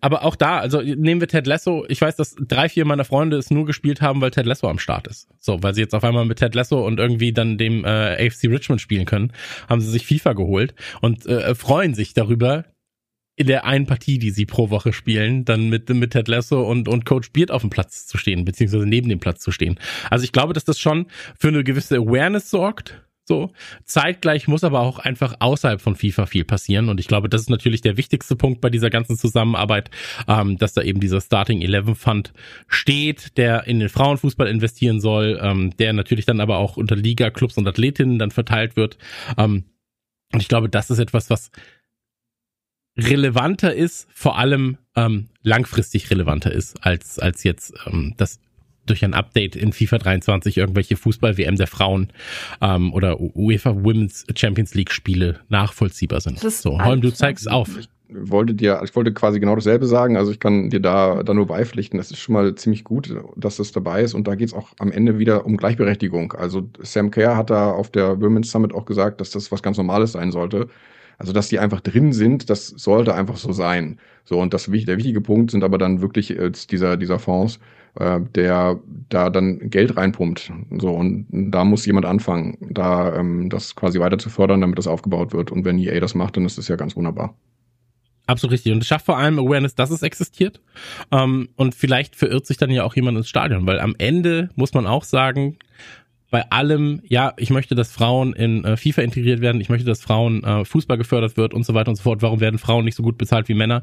aber 0.00 0.24
auch 0.24 0.36
da, 0.36 0.58
also 0.58 0.80
nehmen 0.80 1.20
wir 1.20 1.28
Ted 1.28 1.46
Lasso. 1.46 1.84
Ich 1.88 2.00
weiß, 2.00 2.16
dass 2.16 2.36
drei, 2.38 2.68
vier 2.68 2.84
meiner 2.84 3.04
Freunde 3.04 3.36
es 3.36 3.50
nur 3.50 3.66
gespielt 3.66 4.00
haben, 4.00 4.20
weil 4.20 4.30
Ted 4.30 4.46
Lasso 4.46 4.68
am 4.68 4.78
Start 4.78 5.06
ist. 5.06 5.28
So, 5.38 5.62
weil 5.62 5.74
sie 5.74 5.80
jetzt 5.80 5.94
auf 5.94 6.04
einmal 6.04 6.24
mit 6.24 6.38
Ted 6.38 6.54
Lasso 6.54 6.84
und 6.84 6.98
irgendwie 6.98 7.32
dann 7.32 7.58
dem 7.58 7.84
äh, 7.84 8.26
AFC 8.26 8.44
Richmond 8.44 8.80
spielen 8.80 9.04
können, 9.04 9.32
haben 9.68 9.80
sie 9.80 9.90
sich 9.90 10.06
FIFA 10.06 10.34
geholt 10.34 10.74
und 11.00 11.26
äh, 11.26 11.54
freuen 11.54 11.94
sich 11.94 12.14
darüber, 12.14 12.64
in 13.36 13.46
der 13.46 13.66
einen 13.66 13.86
Partie, 13.86 14.18
die 14.18 14.30
sie 14.30 14.46
pro 14.46 14.70
Woche 14.70 14.94
spielen, 14.94 15.44
dann 15.44 15.68
mit, 15.68 15.88
mit 15.90 16.12
Ted 16.12 16.26
Lasso 16.26 16.62
und, 16.62 16.88
und 16.88 17.04
Coach 17.04 17.32
Beard 17.32 17.50
auf 17.50 17.60
dem 17.60 17.70
Platz 17.70 18.06
zu 18.06 18.16
stehen, 18.16 18.46
beziehungsweise 18.46 18.86
neben 18.86 19.10
dem 19.10 19.20
Platz 19.20 19.40
zu 19.40 19.52
stehen. 19.52 19.78
Also 20.10 20.24
ich 20.24 20.32
glaube, 20.32 20.54
dass 20.54 20.64
das 20.64 20.80
schon 20.80 21.06
für 21.38 21.48
eine 21.48 21.62
gewisse 21.62 21.96
Awareness 21.96 22.50
sorgt 22.50 23.05
so. 23.26 23.50
Zeitgleich 23.84 24.48
muss 24.48 24.64
aber 24.64 24.80
auch 24.80 24.98
einfach 24.98 25.36
außerhalb 25.40 25.80
von 25.80 25.96
FIFA 25.96 26.26
viel 26.26 26.44
passieren. 26.44 26.88
Und 26.88 27.00
ich 27.00 27.08
glaube, 27.08 27.28
das 27.28 27.42
ist 27.42 27.50
natürlich 27.50 27.80
der 27.80 27.96
wichtigste 27.96 28.36
Punkt 28.36 28.60
bei 28.60 28.70
dieser 28.70 28.90
ganzen 28.90 29.16
Zusammenarbeit, 29.16 29.90
ähm, 30.28 30.58
dass 30.58 30.72
da 30.72 30.82
eben 30.82 31.00
dieser 31.00 31.20
Starting 31.20 31.60
Eleven 31.60 31.94
Fund 31.94 32.32
steht, 32.68 33.36
der 33.36 33.66
in 33.66 33.80
den 33.80 33.88
Frauenfußball 33.88 34.46
investieren 34.46 35.00
soll, 35.00 35.38
ähm, 35.42 35.76
der 35.76 35.92
natürlich 35.92 36.24
dann 36.24 36.40
aber 36.40 36.58
auch 36.58 36.76
unter 36.76 36.96
Liga, 36.96 37.30
Clubs 37.30 37.58
und 37.58 37.66
Athletinnen 37.66 38.18
dann 38.18 38.30
verteilt 38.30 38.76
wird. 38.76 38.96
Ähm, 39.36 39.64
und 40.32 40.40
ich 40.40 40.48
glaube, 40.48 40.68
das 40.68 40.90
ist 40.90 40.98
etwas, 40.98 41.30
was 41.30 41.50
relevanter 42.96 43.74
ist, 43.74 44.08
vor 44.12 44.38
allem 44.38 44.78
ähm, 44.94 45.28
langfristig 45.42 46.10
relevanter 46.10 46.52
ist, 46.52 46.84
als, 46.84 47.18
als 47.18 47.44
jetzt 47.44 47.74
ähm, 47.86 48.14
das 48.16 48.40
durch 48.86 49.04
ein 49.04 49.14
Update 49.14 49.56
in 49.56 49.72
FIFA 49.72 49.98
23 49.98 50.56
irgendwelche 50.56 50.96
Fußball-WM 50.96 51.56
der 51.56 51.66
Frauen 51.66 52.08
ähm, 52.60 52.92
oder 52.92 53.20
UEFA 53.20 53.74
Women's 53.74 54.24
Champions 54.34 54.74
League 54.74 54.90
Spiele 54.90 55.40
nachvollziehbar 55.48 56.20
sind. 56.20 56.38
So, 56.40 56.82
Holm, 56.82 57.00
du 57.00 57.12
zeigst 57.12 57.50
auf. 57.50 57.68
Ich 57.78 57.88
wollte 58.08 58.54
dir, 58.54 58.80
ich 58.84 58.94
wollte 58.94 59.12
quasi 59.12 59.40
genau 59.40 59.56
dasselbe 59.56 59.86
sagen. 59.86 60.16
Also 60.16 60.30
ich 60.30 60.38
kann 60.38 60.70
dir 60.70 60.80
da, 60.80 61.22
da 61.22 61.34
nur 61.34 61.46
beipflichten. 61.46 61.98
Das 61.98 62.10
ist 62.10 62.18
schon 62.18 62.34
mal 62.34 62.54
ziemlich 62.54 62.84
gut, 62.84 63.14
dass 63.36 63.56
das 63.56 63.72
dabei 63.72 64.02
ist. 64.02 64.14
Und 64.14 64.28
da 64.28 64.36
geht 64.36 64.48
es 64.48 64.54
auch 64.54 64.68
am 64.78 64.92
Ende 64.92 65.18
wieder 65.18 65.44
um 65.44 65.56
Gleichberechtigung. 65.56 66.32
Also 66.32 66.68
Sam 66.80 67.10
Kerr 67.10 67.36
hat 67.36 67.50
da 67.50 67.72
auf 67.72 67.90
der 67.90 68.20
Women's 68.20 68.50
Summit 68.50 68.72
auch 68.72 68.84
gesagt, 68.84 69.20
dass 69.20 69.30
das 69.30 69.50
was 69.50 69.62
ganz 69.62 69.76
Normales 69.76 70.12
sein 70.12 70.30
sollte. 70.30 70.68
Also, 71.18 71.32
dass 71.32 71.48
die 71.48 71.58
einfach 71.58 71.80
drin 71.80 72.12
sind, 72.12 72.50
das 72.50 72.68
sollte 72.68 73.14
einfach 73.14 73.36
so 73.36 73.52
sein. 73.52 73.98
So, 74.24 74.38
und 74.40 74.52
das, 74.52 74.64
der 74.66 74.96
wichtige 74.96 75.20
Punkt 75.20 75.50
sind 75.50 75.64
aber 75.64 75.78
dann 75.78 76.00
wirklich 76.00 76.38
äh, 76.38 76.50
dieser, 76.50 76.96
dieser 76.96 77.18
Fonds, 77.18 77.58
äh, 77.94 78.20
der 78.34 78.78
da 79.08 79.30
dann 79.30 79.70
Geld 79.70 79.96
reinpumpt. 79.96 80.52
So, 80.78 80.90
und 80.90 81.26
da 81.30 81.64
muss 81.64 81.86
jemand 81.86 82.06
anfangen, 82.06 82.58
da 82.70 83.16
ähm, 83.16 83.48
das 83.48 83.74
quasi 83.74 83.98
weiter 84.00 84.18
zu 84.18 84.28
fördern, 84.28 84.60
damit 84.60 84.78
das 84.78 84.86
aufgebaut 84.86 85.32
wird. 85.32 85.50
Und 85.50 85.64
wenn 85.64 85.78
EA 85.78 86.00
das 86.00 86.14
macht, 86.14 86.36
dann 86.36 86.44
ist 86.44 86.58
das 86.58 86.68
ja 86.68 86.76
ganz 86.76 86.96
wunderbar. 86.96 87.34
Absolut 88.26 88.54
richtig. 88.54 88.72
Und 88.72 88.82
es 88.82 88.88
schafft 88.88 89.06
vor 89.06 89.18
allem 89.18 89.38
Awareness, 89.38 89.76
dass 89.76 89.90
es 89.90 90.02
existiert. 90.02 90.60
Ähm, 91.12 91.48
und 91.56 91.74
vielleicht 91.74 92.16
verirrt 92.16 92.46
sich 92.46 92.56
dann 92.56 92.70
ja 92.70 92.82
auch 92.82 92.96
jemand 92.96 93.16
ins 93.16 93.28
Stadion, 93.28 93.66
weil 93.66 93.78
am 93.78 93.94
Ende 93.98 94.50
muss 94.56 94.74
man 94.74 94.86
auch 94.86 95.04
sagen, 95.04 95.58
bei 96.30 96.50
allem, 96.50 97.00
ja, 97.04 97.32
ich 97.36 97.50
möchte, 97.50 97.74
dass 97.74 97.92
Frauen 97.92 98.32
in 98.32 98.64
äh, 98.64 98.76
FIFA 98.76 99.02
integriert 99.02 99.40
werden, 99.40 99.60
ich 99.60 99.68
möchte, 99.68 99.86
dass 99.86 100.00
Frauen 100.00 100.42
äh, 100.42 100.64
Fußball 100.64 100.98
gefördert 100.98 101.36
wird 101.36 101.54
und 101.54 101.64
so 101.64 101.74
weiter 101.74 101.90
und 101.90 101.96
so 101.96 102.02
fort. 102.02 102.22
Warum 102.22 102.40
werden 102.40 102.58
Frauen 102.58 102.84
nicht 102.84 102.96
so 102.96 103.02
gut 103.02 103.18
bezahlt 103.18 103.48
wie 103.48 103.54
Männer? 103.54 103.82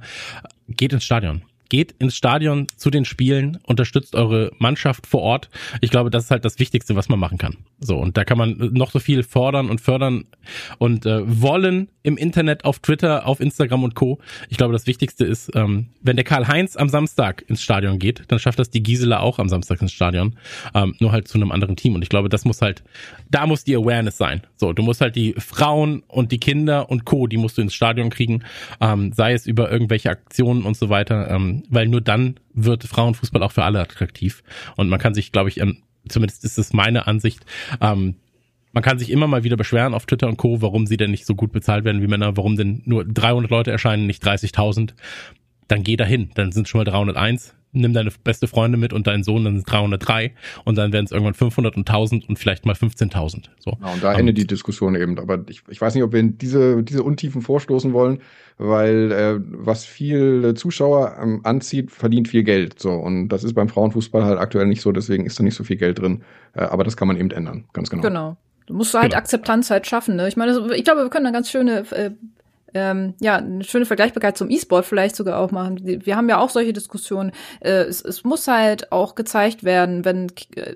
Geht 0.68 0.94
ins 0.94 1.06
Stadion 1.06 1.44
geht 1.70 1.94
ins 2.00 2.16
Stadion 2.16 2.68
zu 2.76 2.90
den 2.90 3.06
Spielen, 3.06 3.60
unterstützt 3.64 4.16
eure 4.16 4.52
Mannschaft 4.60 5.08
vor 5.08 5.22
Ort. 5.22 5.50
Ich 5.82 5.90
glaube, 5.90 6.10
das 6.10 6.26
ist 6.26 6.32
halt 6.32 6.46
das 6.46 6.60
Wichtigste, 6.60 6.96
was 6.96 7.10
man 7.10 7.20
machen 7.20 7.38
kann. 7.38 7.58
So, 7.80 7.98
und 7.98 8.18
da 8.18 8.24
kann 8.24 8.38
man 8.38 8.58
noch 8.74 8.92
so 8.92 9.00
viel 9.00 9.24
fordern 9.24 9.70
und 9.70 9.82
fördern 9.82 10.26
und 10.78 11.06
äh, 11.06 11.22
wollen 11.42 11.90
im 12.04 12.18
Internet, 12.18 12.66
auf 12.66 12.80
Twitter, 12.80 13.26
auf 13.26 13.40
Instagram 13.40 13.84
und 13.84 13.96
Co. 13.96 14.20
Ich 14.50 14.58
glaube, 14.58 14.74
das 14.74 14.88
Wichtigste 14.88 15.26
ist, 15.26 15.52
ähm, 15.56 15.88
wenn 16.02 16.18
der 16.18 16.26
Karl-Heinz 16.26 16.76
am 16.76 16.90
Samstag 16.90 17.44
ins 17.48 17.62
Stadion 17.62 17.98
geht, 17.98 18.24
dann 18.28 18.40
schafft 18.40 18.60
das 18.60 18.70
die 18.70 18.84
Gisela 18.84 19.22
auch 19.22 19.40
am 19.40 19.50
Samstag 19.50 19.82
ins 19.82 19.94
Stadion. 19.94 20.36
Ähm, 20.74 20.96
nur 21.00 21.12
halt 21.12 21.28
zu 21.28 21.38
einem 21.38 21.52
anderen 21.52 21.76
Team. 21.76 21.96
Und 21.96 22.02
ich 22.02 22.10
glaube, 22.10 22.30
das 22.30 22.46
muss 22.46 22.62
halt, 22.62 22.84
da 23.32 23.48
muss 23.48 23.64
die 23.64 23.76
Awareness 23.76 24.18
sein. 24.18 24.42
So, 24.58 24.74
du 24.74 24.84
musst 24.84 25.02
halt 25.02 25.16
die 25.16 25.34
Frauen 25.38 26.04
und 26.08 26.32
die 26.32 26.40
Kinder 26.40 26.90
und 26.90 27.06
Co., 27.06 27.28
die 27.28 27.38
musst 27.38 27.58
du 27.58 27.62
ins 27.62 27.74
Stadion 27.74 28.10
kriegen, 28.10 28.44
ähm, 28.82 29.14
sei 29.14 29.34
es 29.34 29.48
über 29.48 29.72
irgendwelche 29.72 30.10
Aktionen 30.10 30.64
und 30.64 30.76
so 30.76 30.90
weiter. 30.90 31.30
Ähm, 31.30 31.63
weil 31.70 31.88
nur 31.88 32.02
dann 32.02 32.40
wird 32.54 32.84
Frauenfußball 32.84 33.44
auch 33.44 33.52
für 33.52 33.64
alle 33.64 33.80
attraktiv. 33.80 34.44
Und 34.76 34.90
man 34.90 35.00
kann 35.00 35.14
sich, 35.14 35.32
glaube 35.32 35.50
ich, 35.50 35.62
zumindest 36.08 36.44
ist 36.44 36.58
es 36.58 36.74
meine 36.74 37.08
Ansicht, 37.08 37.46
ähm, 37.82 38.16
man 38.74 38.84
kann 38.84 38.98
sich 38.98 39.12
immer 39.12 39.28
mal 39.28 39.44
wieder 39.44 39.56
beschweren 39.56 39.94
auf 39.94 40.08
Twitter 40.08 40.28
und 40.28 40.38
Co., 40.38 40.62
warum 40.64 40.88
sie 40.88 40.98
denn 40.98 41.12
nicht 41.12 41.28
so 41.28 41.36
gut 41.36 41.52
bezahlt 41.52 41.86
werden 41.86 42.02
wie 42.02 42.08
Männer, 42.08 42.36
warum 42.36 42.58
denn 42.58 42.82
nur 42.86 43.06
300 43.06 43.52
Leute 43.52 43.72
erscheinen, 43.72 44.08
nicht 44.08 44.26
30.000. 44.26 44.96
Dann 45.68 45.84
geh 45.84 45.96
dahin, 45.96 46.32
dann 46.34 46.52
sind 46.52 46.68
schon 46.68 46.80
mal 46.80 46.86
301 46.86 47.54
nimm 47.74 47.94
deine 47.94 48.12
beste 48.24 48.48
Freundin 48.48 48.80
mit 48.80 48.94
und 48.94 49.08
deinen 49.08 49.24
Sohn, 49.24 49.44
dann 49.44 49.56
sind 49.56 49.70
303 49.70 50.34
und 50.64 50.78
dann 50.78 50.94
werden 50.94 51.06
es 51.06 51.12
irgendwann 51.12 51.34
500 51.34 51.76
und 51.76 51.90
1000 51.90 52.30
und 52.30 52.40
vielleicht 52.40 52.66
mal 52.66 52.76
15.000. 52.76 53.46
So. 53.60 53.72
Genau, 53.72 53.94
und 53.94 54.04
da 54.04 54.14
endet 54.14 54.38
die 54.38 54.48
Diskussion 54.48 54.96
eben. 54.96 55.20
Aber 55.20 55.44
ich, 55.50 55.64
ich 55.68 55.82
weiß 55.82 55.96
nicht, 55.96 56.04
ob 56.04 56.14
wir 56.14 56.20
in 56.20 56.38
diese, 56.38 56.84
diese 56.84 57.04
Untiefen 57.04 57.42
vorstoßen 57.42 57.94
wollen, 57.94 58.20
weil 58.58 59.12
äh, 59.12 59.40
was 59.40 59.84
viel 59.84 60.54
Zuschauer 60.56 61.18
ähm, 61.22 61.42
anzieht, 61.44 61.92
verdient 61.92 62.28
viel 62.28 62.44
Geld. 62.44 62.80
So 62.80 62.92
und 62.92 63.30
das 63.30 63.44
ist 63.44 63.54
beim 63.54 63.70
Frauenfußball 63.70 64.24
halt 64.24 64.40
aktuell 64.40 64.68
nicht 64.68 64.82
so. 64.82 64.92
Deswegen 64.92 65.26
ist 65.26 65.40
da 65.40 65.44
nicht 65.44 65.56
so 65.56 65.64
viel 65.64 65.78
Geld 65.78 66.00
drin. 66.00 66.24
Äh, 66.54 66.62
aber 66.62 66.84
das 66.84 66.96
kann 66.96 67.08
man 67.08 67.18
eben 67.18 67.32
ändern, 67.32 67.66
ganz 67.74 67.90
genau. 67.90 68.04
Genau. 68.04 68.38
Du 68.66 68.76
musst 68.76 68.94
halt 68.94 69.12
genau. 69.12 69.18
Akzeptanz 69.18 69.70
halt 69.70 69.88
schaffen. 69.88 70.16
Ne? 70.16 70.28
Ich 70.28 70.38
meine, 70.38 70.74
ich 70.76 70.84
glaube, 70.86 71.02
wir 71.02 71.10
können 71.10 71.26
da 71.26 71.32
ganz 71.32 71.50
schöne 71.50 71.80
äh, 71.92 72.12
ähm, 72.74 73.14
ja, 73.20 73.38
eine 73.38 73.64
schöne 73.64 73.86
Vergleichbarkeit 73.86 74.38
zum 74.38 74.50
E-Sport 74.50 74.86
vielleicht 74.86 75.16
sogar 75.16 75.40
auch 75.40 75.52
machen. 75.52 75.80
Wir 75.84 76.16
haben 76.16 76.30
ja 76.30 76.40
auch 76.40 76.50
solche 76.50 76.74
Diskussionen. 76.74 77.32
Äh, 77.60 77.84
es, 77.84 78.02
es 78.02 78.24
muss 78.24 78.48
halt 78.48 78.92
auch 78.92 79.16
gezeigt 79.16 79.64
werden, 79.64 80.06
wenn, 80.06 80.32
äh, 80.56 80.76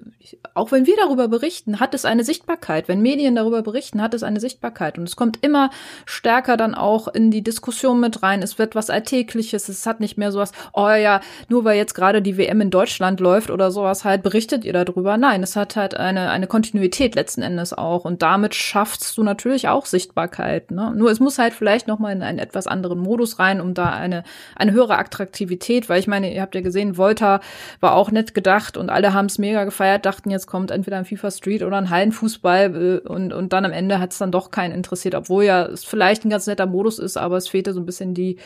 auch 0.53 0.71
wenn 0.71 0.85
wir 0.85 0.95
darüber 0.97 1.27
berichten, 1.27 1.79
hat 1.79 1.93
es 1.93 2.05
eine 2.05 2.23
Sichtbarkeit. 2.23 2.87
Wenn 2.87 3.01
Medien 3.01 3.35
darüber 3.35 3.61
berichten, 3.61 4.01
hat 4.01 4.13
es 4.13 4.23
eine 4.23 4.39
Sichtbarkeit. 4.39 4.97
Und 4.97 5.07
es 5.07 5.15
kommt 5.15 5.43
immer 5.43 5.69
stärker 6.05 6.57
dann 6.57 6.75
auch 6.75 7.07
in 7.07 7.31
die 7.31 7.43
Diskussion 7.43 7.99
mit 7.99 8.23
rein. 8.23 8.41
Es 8.41 8.59
wird 8.59 8.75
was 8.75 8.89
Alltägliches. 8.89 9.69
Es 9.69 9.85
hat 9.85 9.99
nicht 9.99 10.17
mehr 10.17 10.31
sowas, 10.31 10.51
oh 10.73 10.89
ja, 10.89 11.21
nur 11.49 11.63
weil 11.63 11.77
jetzt 11.77 11.93
gerade 11.93 12.21
die 12.21 12.37
WM 12.37 12.61
in 12.61 12.71
Deutschland 12.71 13.19
läuft 13.19 13.49
oder 13.49 13.71
sowas 13.71 14.05
halt, 14.05 14.23
berichtet 14.23 14.65
ihr 14.65 14.73
darüber. 14.73 15.17
Nein, 15.17 15.43
es 15.43 15.55
hat 15.55 15.75
halt 15.75 15.95
eine, 15.95 16.29
eine 16.29 16.47
Kontinuität 16.47 17.15
letzten 17.15 17.41
Endes 17.41 17.73
auch. 17.73 18.05
Und 18.05 18.21
damit 18.21 18.55
schaffst 18.55 19.17
du 19.17 19.23
natürlich 19.23 19.67
auch 19.67 19.85
Sichtbarkeit. 19.85 20.71
Ne? 20.71 20.93
Nur 20.95 21.11
es 21.11 21.19
muss 21.19 21.39
halt 21.39 21.53
vielleicht 21.53 21.86
vielleicht 21.87 21.99
noch 21.99 21.99
mal 21.99 22.11
in 22.11 22.21
einen 22.21 22.39
etwas 22.39 22.67
anderen 22.67 22.99
Modus 22.99 23.39
rein, 23.39 23.61
um 23.61 23.73
da 23.73 23.89
eine, 23.89 24.23
eine 24.55 24.71
höhere 24.73 24.97
Attraktivität, 24.97 25.89
weil 25.89 25.99
ich 25.99 26.07
meine, 26.07 26.33
ihr 26.33 26.41
habt 26.41 26.55
ja 26.55 26.61
gesehen, 26.61 26.97
Volta 26.97 27.39
war 27.79 27.95
auch 27.95 28.11
nett 28.11 28.33
gedacht 28.33 28.77
und 28.77 28.89
alle 28.89 29.13
haben 29.13 29.27
es 29.27 29.37
mega 29.37 29.63
gefeiert, 29.63 30.05
dachten, 30.05 30.29
jetzt 30.29 30.47
kommt 30.47 30.71
entweder 30.71 30.97
ein 30.97 31.05
FIFA 31.05 31.31
Street 31.31 31.63
oder 31.63 31.77
ein 31.77 31.89
Hallenfußball 31.89 33.01
äh, 33.05 33.07
und, 33.07 33.33
und 33.33 33.53
dann 33.53 33.65
am 33.65 33.71
Ende 33.71 33.99
hat 33.99 34.11
es 34.11 34.17
dann 34.17 34.31
doch 34.31 34.51
keinen 34.51 34.73
interessiert, 34.73 35.15
obwohl 35.15 35.45
ja 35.45 35.65
es 35.65 35.83
vielleicht 35.83 36.25
ein 36.25 36.29
ganz 36.29 36.47
netter 36.47 36.65
Modus 36.65 36.99
ist, 36.99 37.17
aber 37.17 37.37
es 37.37 37.47
fehlte 37.47 37.73
so 37.73 37.79
ein 37.79 37.85
bisschen 37.85 38.13
die, 38.13 38.37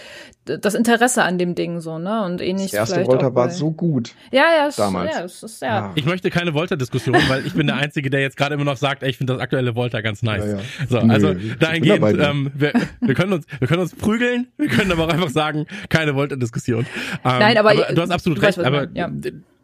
das 0.45 0.75
Interesse 0.75 1.23
an 1.23 1.37
dem 1.37 1.55
Ding 1.55 1.81
so, 1.81 1.99
ne? 1.99 2.23
Und 2.23 2.41
ähnlich. 2.41 2.71
Das 2.71 2.91
erste 2.91 3.05
Volta 3.05 3.33
war 3.33 3.49
so 3.49 3.71
gut. 3.71 4.13
Ja, 4.31 4.43
ja, 4.57 4.67
es, 4.67 4.75
damals. 4.75 5.15
Ja, 5.15 5.23
es 5.23 5.43
ist, 5.43 5.61
ja. 5.61 5.87
Ah. 5.87 5.91
Ich 5.95 6.05
möchte 6.05 6.29
keine 6.29 6.53
Volta-Diskussion, 6.53 7.17
weil 7.27 7.45
ich 7.45 7.53
bin 7.53 7.67
der 7.67 7.75
Einzige, 7.75 8.09
der 8.09 8.21
jetzt 8.21 8.37
gerade 8.37 8.55
immer 8.55 8.63
noch 8.63 8.77
sagt, 8.77 9.03
ey, 9.03 9.09
ich 9.09 9.17
finde 9.17 9.33
das 9.33 9.41
aktuelle 9.41 9.75
Volta 9.75 10.01
ganz 10.01 10.23
nice. 10.23 10.45
Ja, 10.45 10.57
ja. 10.57 10.59
So, 10.89 10.97
also 10.99 11.33
Nö, 11.33 11.55
dahingehend, 11.59 12.19
ähm, 12.19 12.51
wir, 12.55 12.73
wir 12.99 13.15
können 13.15 13.30
uns, 13.33 13.45
wir 13.59 13.67
können 13.67 13.81
uns 13.81 13.95
prügeln, 13.95 14.47
wir 14.57 14.67
können 14.67 14.91
aber 14.91 15.05
auch 15.05 15.09
einfach 15.09 15.29
sagen, 15.29 15.65
keine 15.89 16.15
Volta-Diskussion. 16.15 16.85
Ähm, 17.23 17.39
Nein, 17.39 17.57
aber, 17.57 17.71
aber 17.71 17.93
du 17.93 18.01
hast 18.01 18.11
absolut 18.11 18.41
recht, 18.41 18.57
weißt, 18.57 18.67
aber 18.67 18.87
ja. 18.93 19.09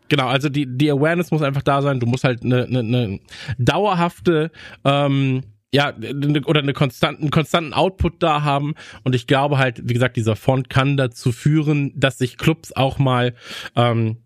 Genau, 0.09 0.27
also 0.27 0.49
die, 0.49 0.65
die 0.65 0.89
Awareness 0.89 1.31
muss 1.31 1.41
einfach 1.41 1.63
da 1.63 1.81
sein. 1.81 1.99
Du 1.99 2.05
musst 2.05 2.23
halt 2.23 2.43
eine, 2.43 2.63
eine, 2.63 2.79
eine 2.79 3.19
dauerhafte 3.57 4.51
ähm, 4.85 5.43
ja, 5.73 5.93
oder 6.45 6.61
eine 6.61 6.73
konstanten, 6.73 7.29
konstanten 7.29 7.73
Output 7.73 8.23
da 8.23 8.43
haben. 8.43 8.73
Und 9.03 9.15
ich 9.15 9.27
glaube 9.27 9.57
halt, 9.57 9.81
wie 9.83 9.93
gesagt, 9.93 10.15
dieser 10.15 10.35
Font 10.35 10.69
kann 10.69 10.95
dazu 10.95 11.31
führen, 11.31 11.91
dass 11.95 12.17
sich 12.17 12.37
Clubs 12.37 12.71
auch 12.71 12.99
mal 12.99 13.33
ähm, 13.75 14.17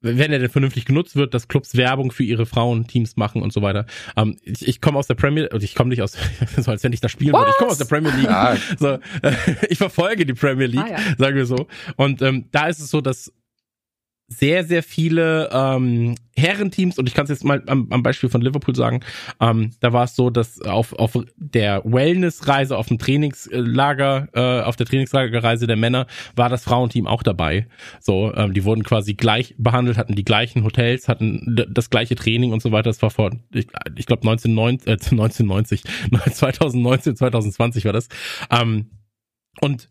wenn 0.00 0.32
er 0.32 0.38
denn 0.38 0.50
vernünftig 0.50 0.84
genutzt 0.84 1.16
wird, 1.16 1.34
dass 1.34 1.48
Clubs 1.48 1.76
Werbung 1.76 2.12
für 2.12 2.22
ihre 2.22 2.46
Frauenteams 2.46 3.16
machen 3.16 3.42
und 3.42 3.52
so 3.52 3.62
weiter. 3.62 3.86
Ähm, 4.16 4.36
ich 4.42 4.66
ich 4.66 4.80
komme 4.80 4.98
aus 4.98 5.06
der 5.06 5.14
Premier, 5.14 5.48
also 5.52 5.64
ich 5.64 5.74
komme 5.74 5.90
nicht 5.90 6.02
aus, 6.02 6.16
so 6.56 6.70
als 6.70 6.84
wenn 6.84 6.92
ich 6.92 7.00
da 7.00 7.08
spielen 7.08 7.32
What? 7.32 7.40
würde. 7.40 7.50
Ich 7.50 7.56
komme 7.56 7.70
aus 7.70 7.78
der 7.78 7.84
Premier 7.84 8.12
League. 8.12 8.30
Ja. 8.30 8.56
So, 8.78 8.88
äh, 9.22 9.32
ich 9.68 9.78
verfolge 9.78 10.24
die 10.24 10.34
Premier 10.34 10.66
League, 10.66 10.84
ah, 10.84 10.90
ja. 10.90 10.98
sagen 11.18 11.36
wir 11.36 11.46
so. 11.46 11.66
Und 11.96 12.22
ähm, 12.22 12.46
da 12.52 12.68
ist 12.68 12.78
es 12.78 12.90
so, 12.90 13.00
dass 13.00 13.32
sehr, 14.28 14.64
sehr 14.64 14.82
viele 14.82 15.48
ähm, 15.52 16.14
Herrenteams, 16.36 16.98
und 16.98 17.08
ich 17.08 17.14
kann 17.14 17.24
es 17.24 17.30
jetzt 17.30 17.44
mal 17.44 17.62
am, 17.66 17.88
am 17.90 18.02
Beispiel 18.02 18.28
von 18.28 18.42
Liverpool 18.42 18.76
sagen, 18.76 19.00
ähm, 19.40 19.70
da 19.80 19.94
war 19.94 20.04
es 20.04 20.14
so, 20.14 20.28
dass 20.28 20.60
auf, 20.60 20.92
auf 20.92 21.18
der 21.36 21.82
Wellnessreise, 21.84 22.76
auf 22.76 22.88
dem 22.88 22.98
Trainingslager, 22.98 24.28
äh, 24.34 24.62
auf 24.62 24.76
der 24.76 24.86
Trainingslagerreise 24.86 25.66
der 25.66 25.76
Männer 25.76 26.06
war 26.36 26.50
das 26.50 26.64
Frauenteam 26.64 27.06
auch 27.06 27.22
dabei. 27.22 27.66
So, 28.00 28.32
ähm, 28.34 28.52
die 28.52 28.64
wurden 28.64 28.84
quasi 28.84 29.14
gleich 29.14 29.54
behandelt, 29.56 29.96
hatten 29.96 30.14
die 30.14 30.24
gleichen 30.24 30.62
Hotels, 30.62 31.08
hatten 31.08 31.56
das 31.70 31.88
gleiche 31.88 32.14
Training 32.14 32.52
und 32.52 32.60
so 32.60 32.70
weiter. 32.70 32.90
Das 32.90 33.00
war 33.00 33.10
vor, 33.10 33.30
ich, 33.50 33.66
ich 33.96 34.06
glaube 34.06 34.28
1990, 34.28 34.86
äh, 34.86 34.92
1990, 34.92 35.84
2019, 36.34 37.16
2020 37.16 37.84
war 37.86 37.94
das. 37.94 38.08
Ähm, 38.50 38.90
und 39.62 39.88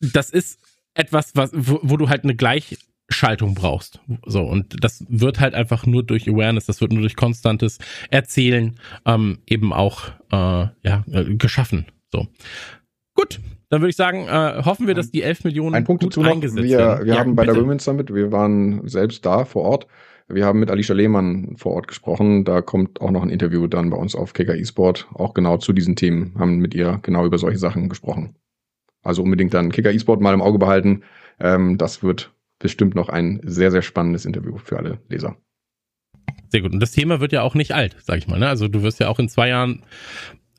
das 0.00 0.28
ist 0.28 0.60
etwas, 0.94 1.34
was, 1.34 1.50
wo, 1.54 1.80
wo 1.82 1.96
du 1.96 2.10
halt 2.10 2.24
eine 2.24 2.34
gleich 2.34 2.76
Schaltung 3.12 3.54
brauchst. 3.54 4.00
So, 4.26 4.42
und 4.42 4.82
das 4.82 5.04
wird 5.08 5.40
halt 5.40 5.54
einfach 5.54 5.86
nur 5.86 6.02
durch 6.02 6.28
Awareness, 6.28 6.66
das 6.66 6.80
wird 6.80 6.92
nur 6.92 7.02
durch 7.02 7.16
konstantes 7.16 7.78
Erzählen 8.10 8.76
ähm, 9.06 9.38
eben 9.46 9.72
auch 9.72 10.08
äh, 10.30 10.66
ja, 10.82 11.04
äh, 11.10 11.34
geschaffen. 11.36 11.86
So. 12.10 12.26
Gut, 13.14 13.40
dann 13.68 13.80
würde 13.80 13.90
ich 13.90 13.96
sagen, 13.96 14.26
äh, 14.28 14.62
hoffen 14.64 14.86
wir, 14.86 14.94
dass 14.94 15.10
die 15.10 15.22
11 15.22 15.44
Millionen 15.44 15.74
Ein 15.74 15.84
Punkt 15.84 16.02
gut 16.02 16.12
dazu 16.12 16.22
noch, 16.22 16.30
eingesetzt 16.30 16.62
wir, 16.62 16.78
werden. 16.78 17.06
Wir 17.06 17.14
ja, 17.14 17.20
haben 17.20 17.34
bei 17.34 17.44
bitte. 17.44 17.54
der 17.54 17.62
Women's 17.62 17.84
Summit, 17.84 18.14
wir 18.14 18.32
waren 18.32 18.86
selbst 18.88 19.24
da 19.24 19.44
vor 19.44 19.62
Ort. 19.62 19.86
Wir 20.28 20.46
haben 20.46 20.60
mit 20.60 20.70
Alicia 20.70 20.94
Lehmann 20.94 21.56
vor 21.56 21.72
Ort 21.72 21.88
gesprochen. 21.88 22.44
Da 22.44 22.62
kommt 22.62 23.00
auch 23.00 23.10
noch 23.10 23.22
ein 23.22 23.30
Interview 23.30 23.66
dann 23.66 23.90
bei 23.90 23.96
uns 23.96 24.14
auf 24.14 24.32
KK 24.32 24.54
eSport, 24.54 25.08
auch 25.14 25.34
genau 25.34 25.58
zu 25.58 25.72
diesen 25.72 25.96
Themen, 25.96 26.34
haben 26.38 26.56
mit 26.58 26.74
ihr 26.74 27.00
genau 27.02 27.26
über 27.26 27.38
solche 27.38 27.58
Sachen 27.58 27.88
gesprochen. 27.88 28.34
Also 29.02 29.22
unbedingt 29.22 29.52
dann 29.52 29.72
KK 29.72 29.90
eSport 29.90 30.20
mal 30.20 30.34
im 30.34 30.42
Auge 30.42 30.58
behalten. 30.58 31.02
Ähm, 31.40 31.76
das 31.76 32.02
wird 32.02 32.32
bestimmt 32.62 32.94
noch 32.94 33.08
ein 33.08 33.40
sehr, 33.44 33.70
sehr 33.70 33.82
spannendes 33.82 34.24
Interview 34.24 34.56
für 34.56 34.78
alle 34.78 34.98
Leser. 35.08 35.36
Sehr 36.48 36.60
gut. 36.60 36.72
Und 36.72 36.80
das 36.80 36.92
Thema 36.92 37.20
wird 37.20 37.32
ja 37.32 37.42
auch 37.42 37.54
nicht 37.54 37.72
alt, 37.72 37.96
sag 38.02 38.18
ich 38.18 38.28
mal. 38.28 38.38
Ne? 38.38 38.48
Also 38.48 38.68
du 38.68 38.82
wirst 38.82 39.00
ja 39.00 39.08
auch 39.08 39.18
in 39.18 39.28
zwei 39.28 39.48
Jahren 39.48 39.82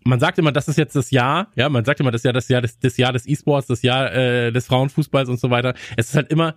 man 0.05 0.19
sagt 0.19 0.37
immer, 0.37 0.51
das 0.51 0.67
ist 0.67 0.77
jetzt 0.77 0.95
das 0.95 1.11
Jahr, 1.11 1.47
ja, 1.55 1.69
man 1.69 1.85
sagt 1.85 1.99
immer, 1.99 2.11
das 2.11 2.23
Jahr, 2.23 2.33
das 2.33 2.49
Jahr 2.49 2.61
des, 2.61 2.77
das 2.79 2.97
Jahr 2.97 3.13
des 3.13 3.27
E-Sports, 3.27 3.67
das 3.67 3.81
Jahr 3.83 4.13
äh, 4.13 4.51
des 4.51 4.67
Frauenfußballs 4.67 5.29
und 5.29 5.39
so 5.39 5.49
weiter. 5.49 5.75
Es 5.95 6.09
ist 6.09 6.15
halt 6.15 6.29
immer 6.29 6.55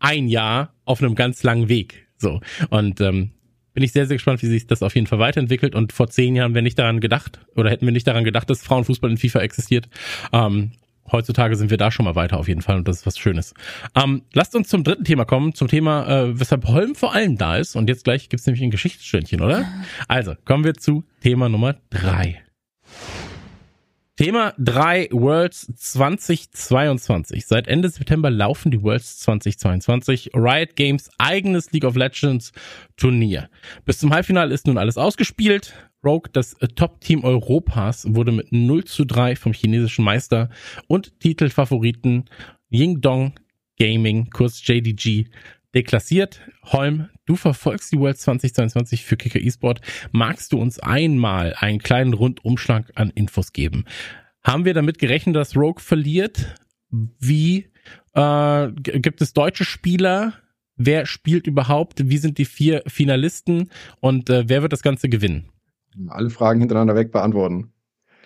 ein 0.00 0.28
Jahr 0.28 0.74
auf 0.84 1.02
einem 1.02 1.14
ganz 1.14 1.42
langen 1.42 1.68
Weg. 1.68 2.06
So. 2.18 2.40
Und 2.70 3.00
ähm, 3.00 3.30
bin 3.72 3.82
ich 3.82 3.92
sehr, 3.92 4.06
sehr 4.06 4.16
gespannt, 4.16 4.42
wie 4.42 4.46
sich 4.46 4.66
das 4.66 4.82
auf 4.82 4.94
jeden 4.94 5.06
Fall 5.06 5.18
weiterentwickelt. 5.18 5.74
Und 5.74 5.92
vor 5.92 6.08
zehn 6.08 6.36
Jahren 6.36 6.54
wäre 6.54 6.62
nicht 6.62 6.78
daran 6.78 7.00
gedacht, 7.00 7.40
oder 7.56 7.70
hätten 7.70 7.86
wir 7.86 7.92
nicht 7.92 8.06
daran 8.06 8.24
gedacht, 8.24 8.48
dass 8.50 8.62
Frauenfußball 8.62 9.10
in 9.10 9.16
FIFA 9.16 9.40
existiert. 9.40 9.88
Ähm, 10.32 10.72
heutzutage 11.10 11.56
sind 11.56 11.70
wir 11.70 11.76
da 11.76 11.90
schon 11.90 12.04
mal 12.04 12.14
weiter 12.14 12.38
auf 12.38 12.48
jeden 12.48 12.62
Fall 12.62 12.76
und 12.76 12.88
das 12.88 12.98
ist 12.98 13.06
was 13.06 13.18
Schönes. 13.18 13.54
Ähm, 13.94 14.22
lasst 14.32 14.54
uns 14.54 14.68
zum 14.68 14.84
dritten 14.84 15.04
Thema 15.04 15.24
kommen, 15.24 15.54
zum 15.54 15.68
Thema, 15.68 16.06
äh, 16.06 16.38
weshalb 16.38 16.66
Holm 16.66 16.94
vor 16.94 17.14
allem 17.14 17.36
da 17.36 17.56
ist. 17.56 17.76
Und 17.76 17.88
jetzt 17.88 18.04
gleich 18.04 18.28
gibt's 18.28 18.46
nämlich 18.46 18.62
ein 18.62 18.70
Geschichtsstündchen, 18.70 19.40
oder? 19.40 19.66
Also, 20.08 20.34
kommen 20.44 20.64
wir 20.64 20.74
zu 20.74 21.04
Thema 21.20 21.48
Nummer 21.48 21.76
drei. 21.90 22.42
Thema 24.16 24.54
3 24.58 25.08
Worlds 25.10 25.72
2022. 25.74 27.46
Seit 27.46 27.66
Ende 27.66 27.88
September 27.88 28.30
laufen 28.30 28.70
die 28.70 28.80
Worlds 28.80 29.18
2022. 29.18 30.30
Riot 30.34 30.76
Games 30.76 31.10
eigenes 31.18 31.72
League 31.72 31.84
of 31.84 31.96
Legends 31.96 32.52
Turnier. 32.96 33.50
Bis 33.84 33.98
zum 33.98 34.14
Halbfinale 34.14 34.54
ist 34.54 34.68
nun 34.68 34.78
alles 34.78 34.98
ausgespielt. 34.98 35.74
Rogue, 36.04 36.30
das 36.32 36.54
Top-Team 36.76 37.24
Europas, 37.24 38.06
wurde 38.08 38.30
mit 38.30 38.52
0 38.52 38.84
zu 38.84 39.04
3 39.04 39.34
vom 39.34 39.52
chinesischen 39.52 40.04
Meister 40.04 40.48
und 40.86 41.18
Titelfavoriten 41.18 42.26
Yingdong 42.70 43.34
Gaming, 43.80 44.30
kurz 44.30 44.64
JDG, 44.64 45.24
deklassiert. 45.74 46.40
Holm, 46.64 47.08
du 47.26 47.36
verfolgst 47.36 47.92
die 47.92 47.98
World 47.98 48.18
2022 48.18 49.04
für 49.04 49.16
Kicker 49.16 49.40
eSport. 49.40 49.80
Magst 50.12 50.52
du 50.52 50.58
uns 50.58 50.78
einmal 50.78 51.54
einen 51.58 51.78
kleinen 51.78 52.14
Rundumschlag 52.14 52.92
an 52.94 53.10
Infos 53.10 53.52
geben? 53.52 53.84
Haben 54.42 54.64
wir 54.64 54.74
damit 54.74 54.98
gerechnet, 54.98 55.36
dass 55.36 55.56
Rogue 55.56 55.80
verliert? 55.80 56.54
Wie 56.90 57.66
äh, 58.14 58.70
gibt 58.72 59.20
es 59.20 59.32
deutsche 59.32 59.64
Spieler? 59.64 60.34
Wer 60.76 61.06
spielt 61.06 61.46
überhaupt? 61.46 62.08
Wie 62.08 62.18
sind 62.18 62.38
die 62.38 62.44
vier 62.44 62.82
Finalisten? 62.86 63.70
Und 64.00 64.30
äh, 64.30 64.48
wer 64.48 64.62
wird 64.62 64.72
das 64.72 64.82
Ganze 64.82 65.08
gewinnen? 65.08 65.48
Alle 66.08 66.30
Fragen 66.30 66.60
hintereinander 66.60 66.96
weg 66.96 67.12
beantworten. 67.12 67.73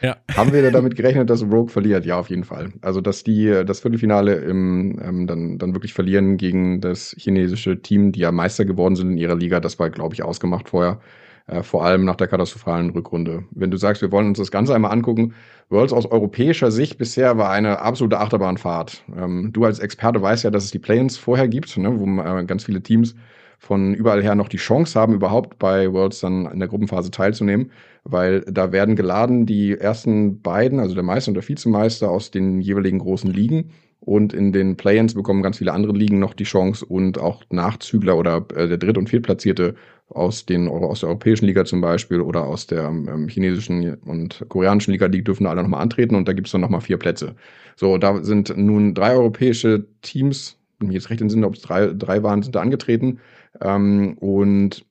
Ja. 0.00 0.16
Haben 0.36 0.52
wir 0.52 0.70
damit 0.70 0.96
gerechnet, 0.96 1.28
dass 1.30 1.42
Rogue 1.42 1.68
verliert? 1.68 2.06
Ja, 2.06 2.18
auf 2.18 2.30
jeden 2.30 2.44
Fall. 2.44 2.70
Also, 2.82 3.00
dass 3.00 3.24
die 3.24 3.62
das 3.66 3.80
Viertelfinale 3.80 4.36
im, 4.36 4.98
ähm, 5.02 5.26
dann, 5.26 5.58
dann 5.58 5.74
wirklich 5.74 5.94
verlieren 5.94 6.36
gegen 6.36 6.80
das 6.80 7.14
chinesische 7.18 7.82
Team, 7.82 8.12
die 8.12 8.20
ja 8.20 8.32
Meister 8.32 8.64
geworden 8.64 8.96
sind 8.96 9.10
in 9.10 9.18
ihrer 9.18 9.36
Liga, 9.36 9.60
das 9.60 9.78
war, 9.78 9.90
glaube 9.90 10.14
ich, 10.14 10.22
ausgemacht 10.22 10.68
vorher. 10.68 11.00
Äh, 11.48 11.62
vor 11.62 11.84
allem 11.84 12.04
nach 12.04 12.16
der 12.16 12.28
katastrophalen 12.28 12.90
Rückrunde. 12.90 13.44
Wenn 13.50 13.70
du 13.70 13.78
sagst, 13.78 14.02
wir 14.02 14.12
wollen 14.12 14.28
uns 14.28 14.38
das 14.38 14.50
Ganze 14.50 14.74
einmal 14.74 14.92
angucken, 14.92 15.34
Worlds 15.70 15.92
aus 15.92 16.06
europäischer 16.06 16.70
Sicht 16.70 16.98
bisher 16.98 17.38
war 17.38 17.50
eine 17.50 17.80
absolute 17.80 18.20
Achterbahnfahrt. 18.20 19.02
Ähm, 19.16 19.50
du 19.52 19.64
als 19.64 19.78
Experte 19.78 20.20
weißt 20.20 20.44
ja, 20.44 20.50
dass 20.50 20.64
es 20.64 20.70
die 20.70 20.78
Play-ins 20.78 21.16
vorher 21.16 21.48
gibt, 21.48 21.76
ne, 21.78 21.98
wo 21.98 22.04
äh, 22.20 22.44
ganz 22.44 22.64
viele 22.64 22.82
Teams 22.82 23.14
von 23.58 23.92
überall 23.94 24.22
her 24.22 24.34
noch 24.34 24.48
die 24.48 24.56
Chance 24.56 24.98
haben, 24.98 25.12
überhaupt 25.12 25.58
bei 25.58 25.92
Worlds 25.92 26.20
dann 26.20 26.46
in 26.46 26.60
der 26.60 26.68
Gruppenphase 26.68 27.10
teilzunehmen, 27.10 27.72
weil 28.04 28.40
da 28.42 28.72
werden 28.72 28.96
geladen 28.96 29.46
die 29.46 29.76
ersten 29.76 30.40
beiden, 30.40 30.78
also 30.78 30.94
der 30.94 31.02
Meister 31.02 31.30
und 31.30 31.34
der 31.34 31.46
Vizemeister 31.46 32.10
aus 32.10 32.30
den 32.30 32.60
jeweiligen 32.60 33.00
großen 33.00 33.30
Ligen. 33.30 33.70
Und 34.00 34.32
in 34.32 34.52
den 34.52 34.76
Play-ins 34.76 35.14
bekommen 35.14 35.42
ganz 35.42 35.58
viele 35.58 35.72
andere 35.72 35.92
Ligen 35.92 36.20
noch 36.20 36.32
die 36.32 36.44
Chance 36.44 36.86
und 36.86 37.18
auch 37.18 37.42
Nachzügler 37.50 38.16
oder 38.16 38.46
äh, 38.54 38.68
der 38.68 38.78
Dritt- 38.78 38.96
und 38.96 39.08
Viertplatzierte 39.10 39.74
aus 40.08 40.46
den 40.46 40.68
aus 40.68 41.00
der 41.00 41.10
europäischen 41.10 41.46
Liga 41.46 41.64
zum 41.64 41.80
Beispiel 41.80 42.20
oder 42.20 42.44
aus 42.46 42.66
der 42.66 42.84
ähm, 42.84 43.28
chinesischen 43.28 43.94
und 44.04 44.44
koreanischen 44.48 44.92
Liga, 44.92 45.08
die 45.08 45.22
dürfen 45.22 45.46
alle 45.46 45.62
nochmal 45.62 45.82
antreten 45.82 46.14
und 46.14 46.28
da 46.28 46.32
gibt's 46.32 46.52
dann 46.52 46.60
nochmal 46.60 46.80
vier 46.80 46.96
Plätze. 46.96 47.34
So, 47.76 47.98
da 47.98 48.22
sind 48.24 48.56
nun 48.56 48.94
drei 48.94 49.14
europäische 49.14 49.86
Teams, 50.02 50.56
jetzt 50.80 51.10
recht 51.10 51.20
im 51.20 51.28
Sinne, 51.28 51.46
ob 51.46 51.54
es 51.54 51.62
drei, 51.62 51.88
drei 51.88 52.22
waren, 52.22 52.42
sind 52.42 52.54
da 52.54 52.60
angetreten. 52.60 53.18
Ähm, 53.60 54.16
und 54.18 54.84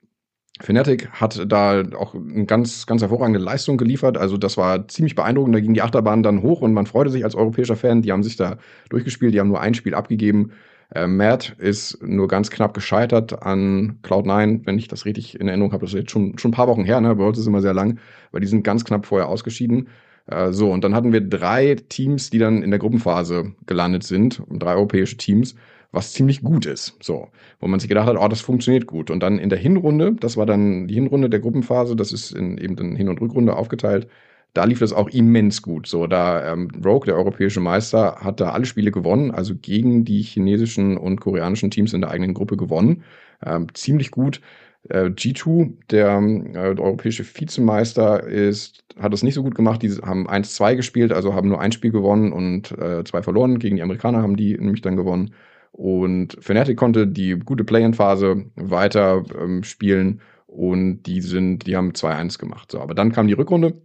Fnatic 0.60 1.10
hat 1.12 1.46
da 1.52 1.84
auch 1.96 2.16
eine 2.16 2.46
ganz, 2.46 2.86
ganz 2.88 3.02
hervorragende 3.02 3.40
Leistung 3.40 3.78
geliefert. 3.78 4.18
Also 4.18 4.38
das 4.38 4.58
war 4.58 4.88
ziemlich 4.88 5.16
beeindruckend. 5.16 5.56
Da 5.56 5.60
ging 5.60 5.74
die 5.74 5.82
Achterbahn 5.82 6.24
dann 6.24 6.42
hoch 6.42 6.62
und 6.62 6.74
man 6.74 6.88
freute 6.88 7.12
sich 7.12 7.24
als 7.24 7.36
europäischer 7.36 7.76
Fan. 7.76 8.02
Die 8.02 8.12
haben 8.12 8.24
sich 8.24 8.38
da 8.38 8.58
durchgespielt, 8.90 9.34
die 9.34 9.40
haben 9.40 9.50
nur 9.50 9.62
ein 9.62 9.76
Spiel 9.76 9.94
abgegeben. 9.94 10.52
Äh, 10.94 11.08
Matt 11.08 11.56
ist 11.60 12.02
nur 12.02 12.28
ganz 12.28 12.50
knapp 12.50 12.74
gescheitert 12.74 13.44
an 13.44 14.00
Cloud9, 14.04 14.66
wenn 14.66 14.80
ich 14.80 14.88
das 14.88 15.06
richtig 15.06 15.40
in 15.40 15.48
Erinnerung 15.48 15.74
habe. 15.74 15.86
Das 15.86 15.94
ist 15.94 16.00
jetzt 16.00 16.12
schon, 16.12 16.38
schon 16.38 16.52
ein 16.52 16.56
paar 16.56 16.68
Wochen 16.68 16.86
her, 16.86 17.02
ne? 17.02 17.16
Bei 17.16 17.26
uns 17.26 17.38
ist 17.38 17.48
immer 17.48 17.62
sehr 17.62 17.74
lang, 17.74 18.00
weil 18.32 18.42
die 18.42 18.48
sind 18.48 18.64
ganz 18.64 18.86
knapp 18.86 19.06
vorher 19.06 19.28
ausgeschieden. 19.28 19.90
Äh, 20.28 20.52
so, 20.54 20.72
und 20.72 20.84
dann 20.84 20.96
hatten 20.96 21.14
wir 21.14 21.22
drei 21.22 21.76
Teams, 21.76 22.30
die 22.30 22.40
dann 22.40 22.64
in 22.64 22.72
der 22.72 22.80
Gruppenphase 22.80 23.54
gelandet 23.66 24.04
sind, 24.04 24.42
drei 24.50 24.76
europäische 24.76 25.18
Teams 25.18 25.56
was 25.92 26.14
ziemlich 26.14 26.42
gut 26.42 26.66
ist. 26.66 26.96
So, 27.02 27.30
wo 27.60 27.68
man 27.68 27.80
sich 27.80 27.90
gedacht 27.90 28.08
hat, 28.08 28.18
oh, 28.18 28.28
das 28.28 28.42
funktioniert 28.42 28.88
gut. 28.88 29.10
Und 29.10 29.22
dann 29.22 29.40
in 29.40 29.50
der 29.50 29.60
Hinrunde, 29.60 30.14
das 30.20 30.38
war 30.38 30.46
dann 30.46 30.88
die 30.88 30.96
Hinrunde 30.96 31.30
der 31.30 31.40
Gruppenphase, 31.40 31.96
das 31.96 32.12
ist 32.12 32.32
in 32.32 32.58
eben 32.58 32.78
in 32.78 32.96
Hin- 32.96 33.10
und 33.10 33.22
Rückrunde 33.22 33.56
aufgeteilt. 33.56 34.08
Da 34.54 34.64
lief 34.66 34.80
das 34.80 34.94
auch 34.94 35.10
immens 35.10 35.62
gut. 35.62 35.88
So, 35.88 36.08
da 36.08 36.52
ähm, 36.54 36.70
Rogue, 36.84 37.06
der 37.06 37.16
europäische 37.16 37.60
Meister, 37.60 38.18
hat 38.22 38.40
da 38.40 38.52
alle 38.52 38.66
Spiele 38.66 38.92
gewonnen, 38.92 39.32
also 39.32 39.56
gegen 39.56 40.04
die 40.06 40.22
chinesischen 40.24 40.98
und 40.98 41.20
koreanischen 41.22 41.70
Teams 41.70 41.94
in 41.94 42.02
der 42.02 42.12
eigenen 42.12 42.34
Gruppe 42.34 42.58
gewonnen. 42.58 43.04
Ähm, 43.46 43.68
ziemlich 43.74 44.12
gut. 44.12 44.42
Äh, 44.90 45.10
G2, 45.10 45.74
der, 45.92 46.18
äh, 46.20 46.76
der 46.76 46.84
europäische 46.84 47.24
Vizemeister, 47.26 48.24
ist, 48.24 48.84
hat 49.00 49.14
es 49.14 49.24
nicht 49.24 49.34
so 49.36 49.44
gut 49.44 49.56
gemacht. 49.56 49.82
Die 49.84 49.92
haben 49.92 50.28
1-2 50.28 50.76
gespielt, 50.76 51.12
also 51.14 51.34
haben 51.34 51.50
nur 51.50 51.62
ein 51.62 51.72
Spiel 51.72 51.92
gewonnen 51.92 52.32
und 52.32 52.72
äh, 52.72 53.04
zwei 53.04 53.22
verloren. 53.22 53.60
Gegen 53.60 53.76
die 53.76 53.82
Amerikaner 53.82 54.22
haben 54.22 54.38
die 54.38 54.58
nämlich 54.58 54.82
dann 54.82 54.98
gewonnen. 54.98 55.34
Und 55.78 56.36
Fnatic 56.42 56.76
konnte 56.76 57.06
die 57.06 57.38
gute 57.38 57.64
Play-in-Phase 57.64 58.46
weiter 58.56 59.24
ähm, 59.40 59.64
spielen 59.64 60.22
und 60.48 61.04
die 61.04 61.22
sind, 61.22 61.68
die 61.68 61.78
haben 61.78 61.92
2-1 61.92 62.40
gemacht. 62.40 62.72
So, 62.72 62.82
aber 62.82 62.96
dann 62.96 63.12
kam 63.12 63.28
die 63.28 63.36
Rückrunde 63.36 63.80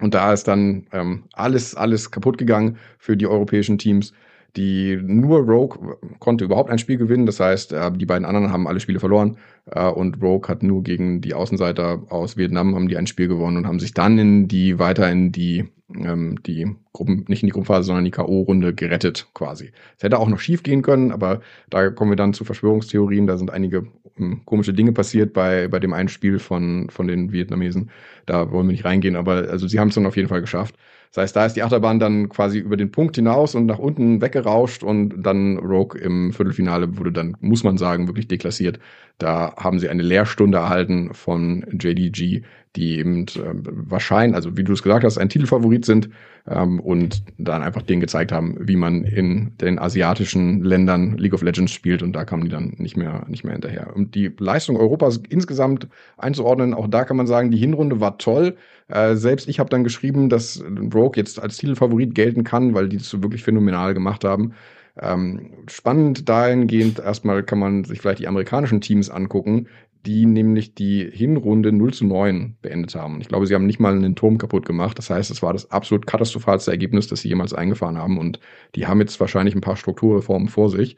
und 0.00 0.14
da 0.14 0.32
ist 0.32 0.48
dann 0.48 0.86
ähm, 0.92 1.24
alles, 1.34 1.74
alles 1.74 2.10
kaputt 2.10 2.38
gegangen 2.38 2.78
für 2.98 3.18
die 3.18 3.26
europäischen 3.26 3.76
Teams. 3.76 4.14
Die 4.56 4.96
nur 4.96 5.40
Rogue 5.40 5.98
konnte 6.20 6.46
überhaupt 6.46 6.70
ein 6.70 6.78
Spiel 6.78 6.96
gewinnen. 6.96 7.26
Das 7.26 7.38
heißt, 7.38 7.74
äh, 7.74 7.92
die 7.92 8.06
beiden 8.06 8.24
anderen 8.24 8.50
haben 8.50 8.66
alle 8.66 8.80
Spiele 8.80 8.98
verloren. 8.98 9.36
Äh, 9.70 9.88
und 9.88 10.22
Rogue 10.22 10.48
hat 10.48 10.62
nur 10.62 10.82
gegen 10.82 11.20
die 11.20 11.34
Außenseiter 11.34 12.02
aus 12.08 12.36
Vietnam 12.36 12.74
haben 12.74 12.88
die 12.88 12.96
ein 12.96 13.06
Spiel 13.06 13.28
gewonnen 13.28 13.58
und 13.58 13.66
haben 13.66 13.80
sich 13.80 13.94
dann 13.94 14.18
in 14.18 14.48
die 14.48 14.78
weiter 14.78 15.10
in 15.10 15.32
die 15.32 15.64
ähm, 15.94 16.42
die 16.42 16.74
Gruppen, 16.92 17.24
nicht 17.28 17.42
in 17.42 17.46
die 17.46 17.52
Gruppenphase, 17.52 17.86
sondern 17.86 18.04
die 18.04 18.10
K.O.-Runde 18.10 18.72
gerettet 18.72 19.28
quasi. 19.34 19.72
Es 19.96 20.02
hätte 20.02 20.18
auch 20.18 20.28
noch 20.28 20.40
schief 20.40 20.62
gehen 20.62 20.82
können, 20.82 21.12
aber 21.12 21.40
da 21.70 21.90
kommen 21.90 22.10
wir 22.10 22.16
dann 22.16 22.32
zu 22.32 22.44
Verschwörungstheorien. 22.44 23.26
Da 23.26 23.38
sind 23.38 23.50
einige 23.50 23.86
ähm, 24.18 24.42
komische 24.44 24.74
Dinge 24.74 24.92
passiert 24.92 25.32
bei, 25.32 25.68
bei 25.68 25.78
dem 25.78 25.92
einen 25.92 26.08
Spiel 26.08 26.38
von, 26.38 26.88
von 26.90 27.06
den 27.06 27.32
Vietnamesen. 27.32 27.90
Da 28.26 28.50
wollen 28.50 28.66
wir 28.66 28.72
nicht 28.72 28.84
reingehen, 28.84 29.16
aber 29.16 29.48
also 29.48 29.68
sie 29.68 29.78
haben 29.78 29.88
es 29.88 29.94
dann 29.94 30.06
auf 30.06 30.16
jeden 30.16 30.28
Fall 30.28 30.40
geschafft. 30.40 30.74
Das 31.12 31.22
heißt, 31.22 31.36
da 31.36 31.46
ist 31.46 31.54
die 31.54 31.62
Achterbahn 31.62 31.98
dann 31.98 32.28
quasi 32.28 32.58
über 32.58 32.76
den 32.76 32.90
Punkt 32.90 33.16
hinaus 33.16 33.54
und 33.54 33.66
nach 33.66 33.78
unten 33.78 34.20
weggerauscht 34.20 34.82
und 34.82 35.22
dann 35.22 35.56
Rogue 35.58 35.98
im 35.98 36.32
Viertelfinale 36.32 36.98
wurde 36.98 37.12
dann, 37.12 37.36
muss 37.40 37.64
man 37.64 37.78
sagen, 37.78 38.08
wirklich 38.08 38.28
deklassiert. 38.28 38.80
Da 39.18 39.54
haben 39.56 39.78
sie 39.78 39.88
eine 39.88 40.02
Lehrstunde 40.02 40.58
erhalten 40.58 41.14
von 41.14 41.64
JDG, 41.78 42.42
die 42.76 42.98
eben 42.98 43.22
äh, 43.22 43.54
wahrscheinlich, 43.64 44.36
also 44.36 44.56
wie 44.56 44.64
du 44.64 44.72
es 44.72 44.82
gesagt 44.82 45.04
hast, 45.04 45.18
ein 45.18 45.28
Titelfavorit 45.28 45.84
sind 45.84 46.10
ähm, 46.46 46.78
und 46.80 47.22
dann 47.38 47.62
einfach 47.62 47.82
denen 47.82 48.00
gezeigt 48.00 48.32
haben, 48.32 48.56
wie 48.60 48.76
man 48.76 49.04
in 49.04 49.56
den 49.58 49.78
asiatischen 49.78 50.62
Ländern 50.62 51.16
League 51.16 51.32
of 51.32 51.42
Legends 51.42 51.72
spielt 51.72 52.02
und 52.02 52.12
da 52.12 52.24
kamen 52.24 52.44
die 52.44 52.50
dann 52.50 52.74
nicht 52.76 52.96
mehr, 52.96 53.24
nicht 53.28 53.44
mehr 53.44 53.54
hinterher. 53.54 53.94
Und 53.96 54.14
die 54.14 54.30
Leistung 54.38 54.76
Europas 54.76 55.20
insgesamt 55.28 55.88
einzuordnen, 56.18 56.74
auch 56.74 56.88
da 56.88 57.04
kann 57.04 57.16
man 57.16 57.26
sagen, 57.26 57.50
die 57.50 57.58
Hinrunde 57.58 58.00
war 58.00 58.18
toll. 58.18 58.56
Äh, 58.88 59.16
selbst 59.16 59.48
ich 59.48 59.58
habe 59.58 59.70
dann 59.70 59.84
geschrieben, 59.84 60.28
dass 60.28 60.62
Rogue 60.94 61.16
jetzt 61.16 61.42
als 61.42 61.56
Titelfavorit 61.56 62.14
gelten 62.14 62.44
kann, 62.44 62.74
weil 62.74 62.88
die 62.88 62.98
das 62.98 63.08
so 63.08 63.22
wirklich 63.22 63.42
phänomenal 63.42 63.94
gemacht 63.94 64.22
haben. 64.24 64.52
Ähm, 64.98 65.64
spannend 65.68 66.28
dahingehend, 66.28 66.98
erstmal 67.00 67.42
kann 67.42 67.58
man 67.58 67.84
sich 67.84 68.00
vielleicht 68.00 68.20
die 68.20 68.28
amerikanischen 68.28 68.80
Teams 68.80 69.10
angucken, 69.10 69.68
die 70.06 70.24
nämlich 70.24 70.74
die 70.74 71.10
Hinrunde 71.10 71.72
0 71.72 71.92
zu 71.92 72.06
9 72.06 72.56
beendet 72.62 72.94
haben. 72.94 73.20
Ich 73.20 73.28
glaube, 73.28 73.46
sie 73.46 73.54
haben 73.54 73.66
nicht 73.66 73.80
mal 73.80 73.92
einen 73.92 74.14
Turm 74.14 74.38
kaputt 74.38 74.64
gemacht. 74.64 74.98
Das 74.98 75.10
heißt, 75.10 75.30
es 75.30 75.42
war 75.42 75.52
das 75.52 75.70
absolut 75.70 76.06
katastrophalste 76.06 76.70
Ergebnis, 76.70 77.08
das 77.08 77.20
sie 77.22 77.28
jemals 77.28 77.52
eingefahren 77.52 77.98
haben. 77.98 78.16
Und 78.18 78.38
die 78.76 78.86
haben 78.86 79.00
jetzt 79.00 79.18
wahrscheinlich 79.20 79.54
ein 79.54 79.60
paar 79.60 79.76
Strukturreformen 79.76 80.48
vor 80.48 80.70
sich. 80.70 80.96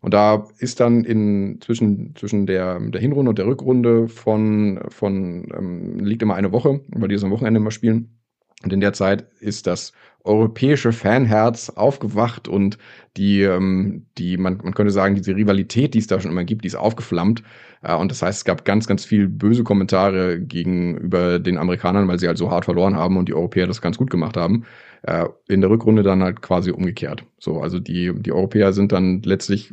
Und 0.00 0.14
da 0.14 0.48
ist 0.58 0.80
dann 0.80 1.04
in 1.04 1.60
zwischen, 1.60 2.16
zwischen 2.16 2.46
der, 2.46 2.80
der 2.80 3.00
Hinrunde 3.00 3.30
und 3.30 3.38
der 3.38 3.46
Rückrunde 3.46 4.08
von, 4.08 4.80
von 4.88 5.46
ähm, 5.56 5.98
liegt 6.00 6.22
immer 6.22 6.34
eine 6.34 6.52
Woche, 6.52 6.80
weil 6.88 7.08
die 7.08 7.14
das 7.14 7.24
am 7.24 7.30
Wochenende 7.30 7.60
immer 7.60 7.70
spielen. 7.70 8.19
Und 8.62 8.72
in 8.72 8.80
der 8.80 8.92
Zeit 8.92 9.26
ist 9.40 9.66
das 9.66 9.92
europäische 10.24 10.92
Fanherz 10.92 11.70
aufgewacht 11.70 12.46
und 12.46 12.76
die, 13.16 13.40
ähm, 13.42 14.06
die 14.18 14.36
man, 14.36 14.58
man 14.62 14.74
könnte 14.74 14.92
sagen, 14.92 15.14
diese 15.14 15.34
Rivalität, 15.34 15.94
die 15.94 15.98
es 15.98 16.06
da 16.06 16.20
schon 16.20 16.30
immer 16.30 16.44
gibt, 16.44 16.64
die 16.64 16.68
ist 16.68 16.74
aufgeflammt. 16.74 17.42
Äh, 17.82 17.94
und 17.94 18.10
das 18.10 18.20
heißt, 18.20 18.38
es 18.38 18.44
gab 18.44 18.66
ganz, 18.66 18.86
ganz 18.86 19.04
viel 19.04 19.28
böse 19.28 19.64
Kommentare 19.64 20.38
gegenüber 20.38 21.38
den 21.38 21.56
Amerikanern, 21.56 22.06
weil 22.06 22.18
sie 22.18 22.26
halt 22.26 22.36
so 22.36 22.50
hart 22.50 22.66
verloren 22.66 22.96
haben 22.96 23.16
und 23.16 23.28
die 23.28 23.34
Europäer 23.34 23.66
das 23.66 23.80
ganz 23.80 23.96
gut 23.96 24.10
gemacht 24.10 24.36
haben. 24.36 24.64
Äh, 25.02 25.26
in 25.48 25.62
der 25.62 25.70
Rückrunde 25.70 26.02
dann 26.02 26.22
halt 26.22 26.42
quasi 26.42 26.70
umgekehrt. 26.70 27.24
So, 27.38 27.62
also 27.62 27.80
die, 27.80 28.12
die 28.14 28.32
Europäer 28.32 28.74
sind 28.74 28.92
dann 28.92 29.22
letztlich 29.22 29.72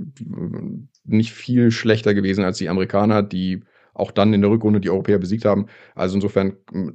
nicht 1.03 1.33
viel 1.33 1.71
schlechter 1.71 2.13
gewesen 2.13 2.45
als 2.45 2.57
die 2.57 2.69
Amerikaner, 2.69 3.21
die 3.21 3.63
auch 3.97 4.11
dann 4.11 4.33
in 4.33 4.41
der 4.41 4.49
Rückrunde 4.49 4.79
die 4.79 4.89
Europäer 4.89 5.17
besiegt 5.17 5.45
haben. 5.45 5.67
Also 5.95 6.15
insofern, 6.15 6.53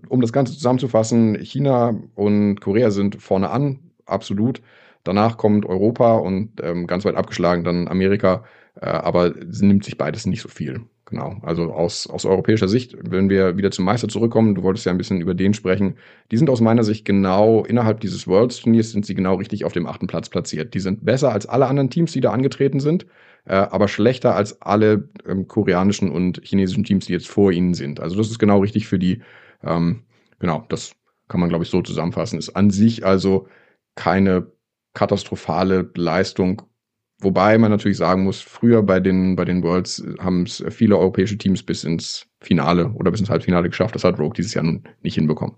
um 0.08 0.20
das 0.20 0.32
Ganze 0.32 0.54
zusammenzufassen, 0.54 1.36
China 1.42 1.94
und 2.14 2.60
Korea 2.60 2.90
sind 2.90 3.20
vorne 3.20 3.50
an, 3.50 3.80
absolut. 4.06 4.62
Danach 5.04 5.36
kommt 5.36 5.66
Europa 5.66 6.14
und 6.14 6.60
ähm, 6.62 6.86
ganz 6.86 7.04
weit 7.04 7.16
abgeschlagen 7.16 7.64
dann 7.64 7.88
Amerika, 7.88 8.44
äh, 8.80 8.86
aber 8.86 9.34
nimmt 9.60 9.84
sich 9.84 9.98
beides 9.98 10.26
nicht 10.26 10.42
so 10.42 10.48
viel. 10.48 10.82
Genau, 11.06 11.36
also 11.42 11.72
aus, 11.72 12.06
aus 12.06 12.24
europäischer 12.24 12.68
Sicht, 12.68 12.96
wenn 13.02 13.28
wir 13.28 13.58
wieder 13.58 13.70
zum 13.70 13.84
Meister 13.84 14.08
zurückkommen, 14.08 14.54
du 14.54 14.62
wolltest 14.62 14.86
ja 14.86 14.92
ein 14.92 14.98
bisschen 14.98 15.20
über 15.20 15.34
den 15.34 15.52
sprechen, 15.52 15.96
die 16.30 16.38
sind 16.38 16.48
aus 16.48 16.62
meiner 16.62 16.84
Sicht 16.84 17.04
genau 17.04 17.64
innerhalb 17.64 18.00
dieses 18.00 18.26
Worlds-Turniers 18.26 18.92
sind 18.92 19.04
sie 19.04 19.14
genau 19.14 19.34
richtig 19.34 19.66
auf 19.66 19.74
dem 19.74 19.86
achten 19.86 20.06
Platz 20.06 20.30
platziert. 20.30 20.72
Die 20.72 20.80
sind 20.80 21.04
besser 21.04 21.30
als 21.30 21.44
alle 21.44 21.66
anderen 21.66 21.90
Teams, 21.90 22.12
die 22.12 22.22
da 22.22 22.30
angetreten 22.30 22.80
sind 22.80 23.04
äh, 23.44 23.54
aber 23.54 23.88
schlechter 23.88 24.34
als 24.36 24.62
alle 24.62 25.08
ähm, 25.26 25.48
koreanischen 25.48 26.10
und 26.10 26.40
chinesischen 26.44 26.84
Teams, 26.84 27.06
die 27.06 27.12
jetzt 27.12 27.28
vor 27.28 27.52
ihnen 27.52 27.74
sind. 27.74 28.00
Also 28.00 28.16
das 28.16 28.30
ist 28.30 28.38
genau 28.38 28.60
richtig 28.60 28.86
für 28.86 28.98
die. 28.98 29.22
Ähm, 29.62 30.04
genau, 30.38 30.64
das 30.68 30.94
kann 31.28 31.40
man, 31.40 31.48
glaube 31.48 31.64
ich, 31.64 31.70
so 31.70 31.82
zusammenfassen. 31.82 32.38
Ist 32.38 32.50
an 32.50 32.70
sich 32.70 33.04
also 33.04 33.48
keine 33.94 34.52
katastrophale 34.94 35.90
Leistung. 35.94 36.62
Wobei 37.20 37.56
man 37.56 37.70
natürlich 37.70 37.98
sagen 37.98 38.24
muss, 38.24 38.40
früher 38.40 38.82
bei 38.82 38.98
den, 38.98 39.36
bei 39.36 39.44
den 39.44 39.62
Worlds 39.62 40.04
haben 40.18 40.42
es 40.42 40.62
viele 40.70 40.98
europäische 40.98 41.38
Teams 41.38 41.62
bis 41.62 41.84
ins 41.84 42.26
Finale 42.40 42.90
oder 42.90 43.10
bis 43.10 43.20
ins 43.20 43.30
Halbfinale 43.30 43.68
geschafft. 43.68 43.94
Das 43.94 44.04
hat 44.04 44.18
Rogue 44.18 44.34
dieses 44.36 44.54
Jahr 44.54 44.64
nun 44.64 44.82
nicht 45.02 45.14
hinbekommen. 45.14 45.56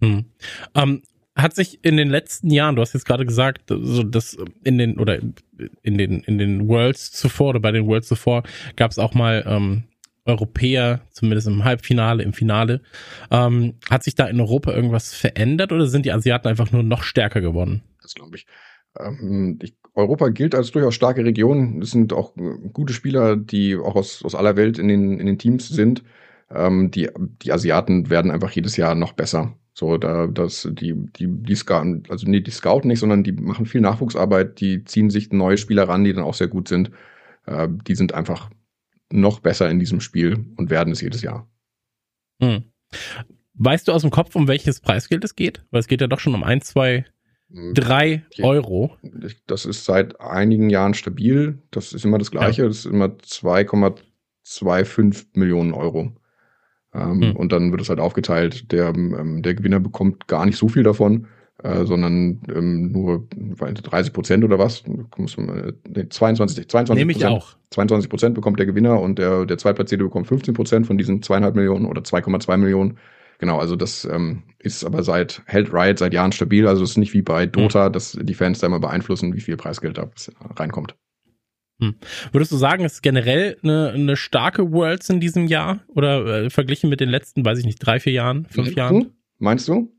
Hm. 0.00 0.26
Ähm, 0.74 1.02
hat 1.36 1.54
sich 1.54 1.84
in 1.84 1.96
den 1.96 2.08
letzten 2.08 2.50
Jahren, 2.50 2.76
du 2.76 2.82
hast 2.82 2.92
jetzt 2.92 3.06
gerade 3.06 3.26
gesagt, 3.26 3.62
so 3.68 4.02
dass 4.02 4.36
in 4.62 4.78
den 4.78 4.98
oder 4.98 5.18
in 5.18 5.98
den 5.98 6.20
in 6.20 6.38
den 6.38 6.68
Worlds 6.68 7.10
zuvor 7.12 7.50
oder 7.50 7.60
bei 7.60 7.72
den 7.72 7.86
Worlds 7.86 8.08
zuvor 8.08 8.44
gab 8.76 8.90
es 8.90 8.98
auch 8.98 9.14
mal 9.14 9.44
ähm, 9.46 9.84
Europäer, 10.26 11.02
zumindest 11.10 11.48
im 11.48 11.64
Halbfinale, 11.64 12.22
im 12.22 12.32
Finale. 12.32 12.80
Ähm, 13.30 13.74
hat 13.90 14.04
sich 14.04 14.14
da 14.14 14.26
in 14.26 14.40
Europa 14.40 14.72
irgendwas 14.72 15.12
verändert 15.12 15.72
oder 15.72 15.86
sind 15.86 16.06
die 16.06 16.12
Asiaten 16.12 16.48
einfach 16.48 16.72
nur 16.72 16.82
noch 16.82 17.02
stärker 17.02 17.40
geworden? 17.40 17.82
Das 18.00 18.14
glaube 18.14 18.36
ich. 18.36 18.46
Ähm, 18.98 19.58
ich. 19.62 19.74
Europa 19.96 20.28
gilt 20.30 20.56
als 20.56 20.72
durchaus 20.72 20.96
starke 20.96 21.24
Region. 21.24 21.80
Es 21.80 21.92
sind 21.92 22.12
auch 22.12 22.36
äh, 22.36 22.68
gute 22.72 22.92
Spieler, 22.92 23.36
die 23.36 23.76
auch 23.76 23.94
aus, 23.94 24.24
aus 24.24 24.34
aller 24.34 24.56
Welt 24.56 24.78
in 24.78 24.88
den, 24.88 25.20
in 25.20 25.26
den 25.26 25.38
Teams 25.38 25.68
sind. 25.68 26.02
Ähm, 26.50 26.90
die, 26.90 27.08
die 27.42 27.52
Asiaten 27.52 28.10
werden 28.10 28.30
einfach 28.30 28.50
jedes 28.50 28.76
Jahr 28.76 28.94
noch 28.94 29.12
besser. 29.12 29.56
So, 29.76 29.98
da, 29.98 30.28
das, 30.28 30.68
die, 30.70 30.94
die, 30.94 31.26
die 31.26 31.54
scouten, 31.56 32.04
also 32.08 32.28
nee, 32.28 32.40
die 32.40 32.52
scouten 32.52 32.86
nicht, 32.88 33.00
sondern 33.00 33.24
die 33.24 33.32
machen 33.32 33.66
viel 33.66 33.80
Nachwuchsarbeit, 33.80 34.60
die 34.60 34.84
ziehen 34.84 35.10
sich 35.10 35.32
neue 35.32 35.58
Spieler 35.58 35.88
ran, 35.88 36.04
die 36.04 36.12
dann 36.12 36.22
auch 36.22 36.34
sehr 36.34 36.46
gut 36.46 36.68
sind. 36.68 36.92
Äh, 37.46 37.66
die 37.68 37.96
sind 37.96 38.14
einfach 38.14 38.50
noch 39.10 39.40
besser 39.40 39.68
in 39.68 39.80
diesem 39.80 40.00
Spiel 40.00 40.46
und 40.56 40.70
werden 40.70 40.92
es 40.92 41.00
jedes 41.00 41.22
Jahr. 41.22 41.48
Hm. 42.40 42.66
Weißt 43.54 43.88
du 43.88 43.92
aus 43.92 44.02
dem 44.02 44.12
Kopf, 44.12 44.36
um 44.36 44.46
welches 44.46 44.80
Preisgeld 44.80 45.24
es 45.24 45.34
geht? 45.34 45.64
Weil 45.72 45.80
es 45.80 45.88
geht 45.88 46.00
ja 46.00 46.06
doch 46.06 46.20
schon 46.20 46.36
um 46.36 46.44
ein, 46.44 46.60
zwei, 46.60 47.04
hm. 47.50 47.74
drei 47.74 48.22
okay. 48.30 48.44
Euro. 48.44 48.96
Das 49.48 49.66
ist 49.66 49.84
seit 49.84 50.20
einigen 50.20 50.70
Jahren 50.70 50.94
stabil. 50.94 51.58
Das 51.72 51.92
ist 51.92 52.04
immer 52.04 52.18
das 52.18 52.30
Gleiche. 52.30 52.62
Ja. 52.62 52.68
Das 52.68 52.78
ist 52.78 52.86
immer 52.86 53.06
2,25 53.06 55.26
Millionen 55.34 55.72
Euro. 55.72 56.14
Ähm, 56.94 57.22
hm. 57.22 57.36
Und 57.36 57.52
dann 57.52 57.70
wird 57.70 57.80
es 57.80 57.88
halt 57.88 58.00
aufgeteilt. 58.00 58.70
Der, 58.72 58.88
ähm, 58.88 59.42
der 59.42 59.54
Gewinner 59.54 59.80
bekommt 59.80 60.28
gar 60.28 60.46
nicht 60.46 60.56
so 60.56 60.68
viel 60.68 60.82
davon, 60.82 61.26
äh, 61.62 61.84
sondern 61.84 62.40
ähm, 62.54 62.92
nur 62.92 63.26
30 63.30 64.12
Prozent 64.12 64.44
oder 64.44 64.58
was. 64.58 64.84
Nee, 64.86 66.08
22, 66.08 66.68
22 66.68 66.94
Nehme 66.94 67.12
ich 67.12 67.26
auch. 67.26 67.56
22 67.70 68.08
Prozent 68.08 68.34
bekommt 68.34 68.58
der 68.58 68.66
Gewinner 68.66 69.00
und 69.00 69.18
der, 69.18 69.44
der 69.44 69.58
Zweitplatzierte 69.58 70.04
bekommt 70.04 70.28
15 70.28 70.54
Prozent 70.54 70.86
von 70.86 70.98
diesen 70.98 71.22
zweieinhalb 71.22 71.56
Millionen 71.56 71.86
oder 71.86 72.02
2,2 72.02 72.56
Millionen. 72.56 72.98
Genau, 73.38 73.58
also 73.58 73.74
das 73.74 74.04
ähm, 74.04 74.44
ist 74.60 74.84
aber 74.84 75.02
seit, 75.02 75.42
hält 75.46 75.72
Riot 75.72 75.98
seit 75.98 76.14
Jahren 76.14 76.32
stabil. 76.32 76.68
Also 76.68 76.84
es 76.84 76.90
ist 76.90 76.96
nicht 76.98 77.14
wie 77.14 77.22
bei 77.22 77.46
Dota, 77.46 77.86
hm. 77.86 77.92
dass 77.92 78.16
die 78.20 78.34
Fans 78.34 78.60
da 78.60 78.68
immer 78.68 78.78
beeinflussen, 78.78 79.34
wie 79.34 79.40
viel 79.40 79.56
Preisgeld 79.56 79.98
da 79.98 80.08
reinkommt. 80.56 80.94
Hm. 81.80 81.96
Würdest 82.32 82.52
du 82.52 82.56
sagen, 82.56 82.84
es 82.84 82.94
ist 82.94 83.02
generell 83.02 83.58
eine, 83.62 83.90
eine 83.90 84.16
starke 84.16 84.72
Worlds 84.72 85.10
in 85.10 85.20
diesem 85.20 85.46
Jahr? 85.46 85.80
Oder 85.88 86.44
äh, 86.44 86.50
verglichen 86.50 86.88
mit 86.88 87.00
den 87.00 87.08
letzten, 87.08 87.44
weiß 87.44 87.58
ich 87.58 87.66
nicht, 87.66 87.78
drei, 87.78 88.00
vier 88.00 88.12
Jahren, 88.12 88.46
fünf 88.46 88.70
mhm. 88.70 88.76
Jahren? 88.76 89.12
Meinst 89.38 89.68
du? 89.68 89.92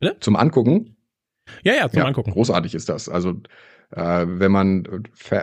Bitte? 0.00 0.16
Zum 0.20 0.36
Angucken? 0.36 0.96
Ja, 1.62 1.74
ja, 1.74 1.88
zum 1.88 2.00
ja, 2.00 2.04
Angucken. 2.06 2.32
Großartig 2.32 2.74
ist 2.74 2.88
das. 2.88 3.08
Also 3.08 3.40
äh, 3.92 4.26
wenn 4.26 4.52
man 4.52 4.86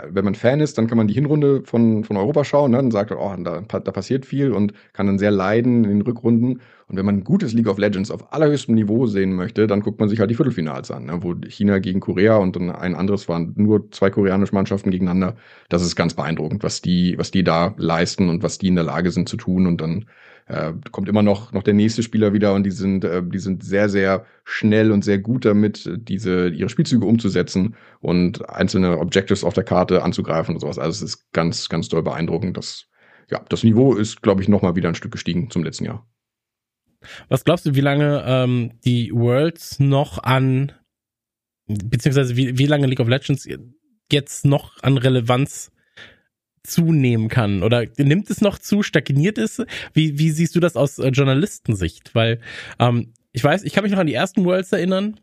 wenn 0.10 0.26
man 0.26 0.36
Fan 0.36 0.62
ist, 0.62 0.78
dann 0.78 0.88
kann 0.88 0.98
man 0.98 1.08
die 1.08 1.14
Hinrunde 1.14 1.64
von 1.64 2.04
von 2.04 2.18
Europa 2.18 2.44
schauen, 2.44 2.72
ne? 2.72 2.78
dann 2.78 2.92
sagt 2.92 3.12
oh, 3.12 3.36
da, 3.38 3.62
da 3.62 3.92
passiert 3.92 4.26
viel 4.26 4.54
und 4.54 4.74
kann 4.94 5.08
dann 5.08 5.20
sehr 5.20 5.32
leiden 5.32 5.84
in 5.84 5.90
den 5.90 6.02
Rückrunden. 6.02 6.62
Und 6.88 6.96
wenn 6.96 7.06
man 7.06 7.16
ein 7.16 7.24
gutes 7.26 7.52
League 7.52 7.68
of 7.68 7.78
Legends 7.78 8.12
auf 8.12 8.32
allerhöchstem 8.32 8.76
Niveau 8.76 9.08
sehen 9.08 9.34
möchte, 9.34 9.68
dann 9.68 9.82
guckt 9.82 10.00
man 10.00 10.08
sich 10.08 10.22
halt 10.22 10.32
die 10.32 10.36
Viertelfinals 10.36 10.90
an, 10.92 11.06
ne? 11.06 11.20
wo 11.22 11.36
China 11.50 11.80
gegen 11.80 12.00
Korea 12.00 12.38
und 12.38 12.56
dann 12.56 12.72
ein 12.72 12.96
anderes 12.96 13.28
waren 13.28 13.54
nur 13.58 13.92
zwei 13.92 14.10
koreanische 14.10 14.56
Mannschaften 14.56 14.92
gegeneinander. 14.92 15.36
Das 15.68 15.82
ist 15.82 15.98
ganz 15.98 16.14
beeindruckend, 16.14 16.64
was 16.64 16.82
die 16.82 17.18
was 17.18 17.32
die 17.32 17.44
da 17.44 17.74
leisten 17.78 18.30
und 18.30 18.44
was 18.44 18.58
die 18.58 18.68
in 18.70 18.76
der 18.76 18.86
Lage 18.86 19.12
sind 19.12 19.28
zu 19.28 19.36
tun 19.38 19.68
und 19.68 19.82
dann 19.82 20.06
äh, 20.48 20.74
kommt 20.92 21.10
immer 21.10 21.24
noch, 21.24 21.52
noch 21.52 21.64
der 21.64 21.74
nächste 21.74 22.04
Spieler 22.04 22.34
wieder 22.34 22.54
und 22.54 22.64
die 22.64 22.72
sind, 22.72 23.04
äh, 23.04 23.22
die 23.24 23.40
sind 23.40 23.64
sehr, 23.64 23.90
sehr 23.90 24.26
schnell 24.46 24.92
und 24.92 25.04
sehr 25.04 25.20
gut 25.20 25.46
damit, 25.46 25.90
diese, 25.96 26.50
ihre 26.50 26.70
Spielzüge 26.70 27.06
umzusetzen 27.06 27.76
und 28.00 28.50
einzelne 28.50 28.98
Objectives 29.00 29.44
auf 29.44 29.54
der 29.54 29.66
Karte 29.66 30.04
anzugreifen 30.04 30.56
und 30.56 30.62
sowas. 30.62 30.80
Also 30.80 31.04
es 31.04 31.14
ist 31.14 31.32
ganz, 31.34 31.70
ganz 31.70 31.90
doll 31.90 32.04
beeindruckend. 32.04 32.56
Das, 32.56 32.88
ja, 33.30 33.44
das 33.50 33.64
Niveau 33.64 33.94
ist, 33.94 34.22
glaube 34.22 34.42
ich, 34.42 34.48
nochmal 34.48 34.76
wieder 34.76 34.90
ein 34.90 34.96
Stück 34.96 35.12
gestiegen 35.12 35.50
zum 35.50 35.64
letzten 35.64 35.86
Jahr. 35.86 36.08
Was 37.30 37.44
glaubst 37.44 37.66
du, 37.66 37.76
wie 37.76 37.82
lange 37.82 38.24
ähm, 38.26 38.80
die 38.86 39.12
Worlds 39.14 39.80
noch 39.80 40.24
an, 40.24 40.72
beziehungsweise 41.68 42.36
wie, 42.38 42.58
wie 42.58 42.66
lange 42.66 42.88
League 42.88 43.00
of 43.00 43.08
Legends 43.08 43.48
jetzt 44.12 44.46
noch 44.46 44.82
an 44.82 44.98
Relevanz 44.98 45.72
zunehmen 46.70 47.28
kann? 47.30 47.64
Oder 47.64 47.86
nimmt 47.98 48.30
es 48.30 48.42
noch 48.42 48.60
zu, 48.60 48.84
stagniert 48.84 49.38
es? 49.38 49.64
Wie, 49.94 50.20
wie 50.20 50.32
siehst 50.32 50.56
du 50.56 50.60
das 50.60 50.76
aus 50.76 51.00
äh, 51.00 51.10
Journalistensicht? 51.10 52.14
Weil 52.16 52.40
ähm, 52.80 53.14
ich 53.32 53.44
weiß, 53.44 53.64
ich 53.64 53.74
kann 53.74 53.84
mich 53.84 53.92
noch 53.92 54.00
an 54.00 54.08
die 54.08 54.14
ersten 54.14 54.46
Worlds 54.46 54.72
erinnern. 54.72 55.20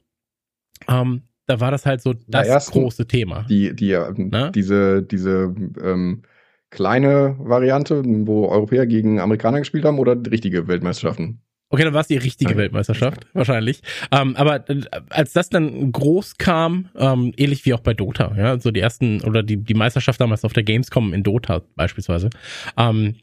Ähm, 0.88 1.22
da 1.46 1.60
war 1.60 1.70
das 1.70 1.84
halt 1.84 2.00
so 2.00 2.14
das 2.26 2.46
ersten, 2.46 2.72
große 2.72 3.06
Thema. 3.06 3.44
Die, 3.48 3.74
die, 3.74 3.92
äh, 3.92 4.50
diese, 4.52 5.02
diese 5.02 5.54
ähm, 5.82 6.22
kleine 6.70 7.36
Variante, 7.38 8.02
wo 8.04 8.48
Europäer 8.48 8.86
gegen 8.86 9.20
Amerikaner 9.20 9.60
gespielt 9.60 9.84
haben 9.84 9.98
oder 9.98 10.16
richtige 10.30 10.66
Weltmeisterschaften? 10.68 11.40
Okay, 11.70 11.82
dann 11.82 11.94
war 11.94 12.02
es 12.02 12.08
die 12.08 12.16
richtige 12.16 12.50
okay. 12.50 12.58
Weltmeisterschaft, 12.58 13.26
wahrscheinlich. 13.32 13.80
Ähm, 14.12 14.36
aber 14.36 14.68
äh, 14.68 14.82
als 15.10 15.32
das 15.32 15.48
dann 15.48 15.90
groß 15.90 16.36
kam, 16.38 16.90
ähm, 16.96 17.32
ähnlich 17.36 17.64
wie 17.64 17.74
auch 17.74 17.80
bei 17.80 17.94
Dota, 17.94 18.34
ja, 18.36 18.60
so 18.60 18.70
die 18.70 18.80
ersten 18.80 19.22
oder 19.22 19.42
die, 19.42 19.56
die 19.56 19.74
Meisterschaft 19.74 20.20
damals 20.20 20.44
auf 20.44 20.52
der 20.52 20.62
Gamescom 20.62 21.12
in 21.12 21.22
Dota 21.22 21.62
beispielsweise. 21.74 22.30
Ähm, 22.76 23.16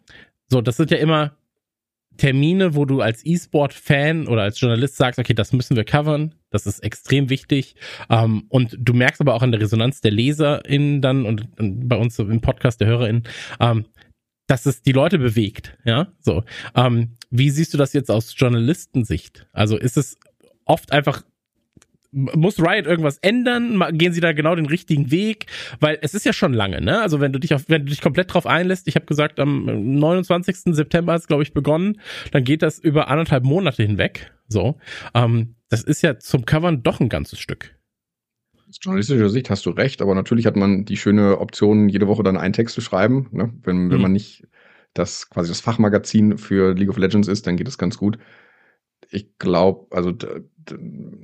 so, 0.50 0.60
das 0.62 0.78
sind 0.78 0.92
ja 0.92 0.98
immer 0.98 1.38
Termine, 2.18 2.76
wo 2.76 2.86
du 2.86 3.02
als 3.02 3.26
E-Sport-Fan 3.26 4.28
oder 4.28 4.44
als 4.44 4.60
Journalist 4.60 4.98
sagst, 4.98 5.20
okay, 5.20 5.34
das 5.34 5.54
müssen 5.54 5.76
wir 5.76 5.86
covern, 5.86 6.36
das 6.50 6.68
ist 6.68 6.80
extrem 6.84 7.30
wichtig. 7.30 7.76
Ähm, 8.10 8.44
und 8.50 8.76
du 8.78 8.94
merkst 8.94 9.22
aber 9.22 9.34
auch 9.34 9.42
an 9.42 9.52
der 9.52 9.62
Resonanz 9.62 10.02
der 10.02 10.12
LeserInnen 10.12 11.02
dann 11.02 11.26
und, 11.26 11.48
und 11.58 11.88
bei 11.88 11.96
uns 11.96 12.20
im 12.20 12.42
Podcast 12.42 12.82
der 12.82 12.90
HörerInnen, 12.90 13.24
ähm, 13.60 13.86
dass 14.52 14.66
es 14.66 14.82
die 14.82 14.92
Leute 14.92 15.18
bewegt, 15.18 15.78
ja, 15.86 16.12
so. 16.20 16.44
Ähm, 16.76 17.16
wie 17.30 17.50
siehst 17.50 17.74
du 17.74 17.78
das 17.78 17.94
jetzt 17.94 18.12
aus 18.12 18.36
Journalistensicht? 18.38 19.48
Also 19.54 19.78
ist 19.78 19.96
es 19.96 20.18
oft 20.66 20.92
einfach 20.92 21.24
muss 22.12 22.60
Riot 22.60 22.86
irgendwas 22.88 23.20
ändern? 23.20 23.82
Gehen 23.98 24.12
sie 24.12 24.20
da 24.20 24.34
genau 24.34 24.54
den 24.54 24.66
richtigen 24.66 25.12
Weg? 25.12 25.46
Weil 25.80 25.98
es 26.02 26.14
ist 26.14 26.26
ja 26.26 26.34
schon 26.34 26.54
lange, 26.54 26.82
ne? 26.82 27.02
Also 27.02 27.22
wenn 27.22 27.32
du 27.32 27.40
dich 27.40 27.54
auf, 27.54 27.64
wenn 27.70 27.86
du 27.86 27.90
dich 27.90 28.02
komplett 28.02 28.34
drauf 28.34 28.46
einlässt, 28.46 28.90
ich 28.90 28.96
habe 28.96 29.06
gesagt, 29.06 29.40
am 29.40 29.64
29. 29.98 30.76
September 30.76 31.14
hat 31.14 31.22
es, 31.22 31.28
glaube 31.28 31.44
ich, 31.44 31.54
begonnen, 31.54 32.02
dann 32.34 32.44
geht 32.44 32.64
das 32.64 32.80
über 32.80 33.08
anderthalb 33.08 33.46
Monate 33.46 33.84
hinweg. 33.84 34.34
So. 34.50 34.78
Ähm, 35.14 35.56
das 35.70 35.84
ist 35.84 36.02
ja 36.02 36.20
zum 36.20 36.44
Covern 36.46 36.84
doch 36.84 37.00
ein 37.00 37.08
ganzes 37.08 37.40
Stück. 37.40 37.78
Aus 38.72 38.80
journalistischer 38.82 39.30
Sicht 39.30 39.50
hast 39.50 39.66
du 39.66 39.72
recht, 39.72 40.02
aber 40.02 40.16
natürlich 40.16 40.46
hat 40.46 40.56
man 40.56 40.86
die 40.86 40.96
schöne 40.96 41.40
Option, 41.40 41.90
jede 41.90 42.08
Woche 42.08 42.24
dann 42.24 42.38
einen 42.38 42.54
Text 42.54 42.74
zu 42.74 42.80
schreiben. 42.80 43.28
Ne? 43.32 43.54
Wenn, 43.64 43.90
wenn 43.90 43.98
mhm. 43.98 44.02
man 44.02 44.12
nicht 44.14 44.48
das 44.94 45.30
quasi 45.30 45.50
das 45.50 45.60
Fachmagazin 45.60 46.38
für 46.38 46.74
League 46.74 46.90
of 46.90 46.98
Legends 46.98 47.28
ist, 47.28 47.48
dann 47.48 47.58
geht 47.58 47.68
es 47.68 47.78
ganz 47.78 47.98
gut. 47.98 48.18
Ich 49.12 49.38
glaube, 49.38 49.88
also 49.96 50.14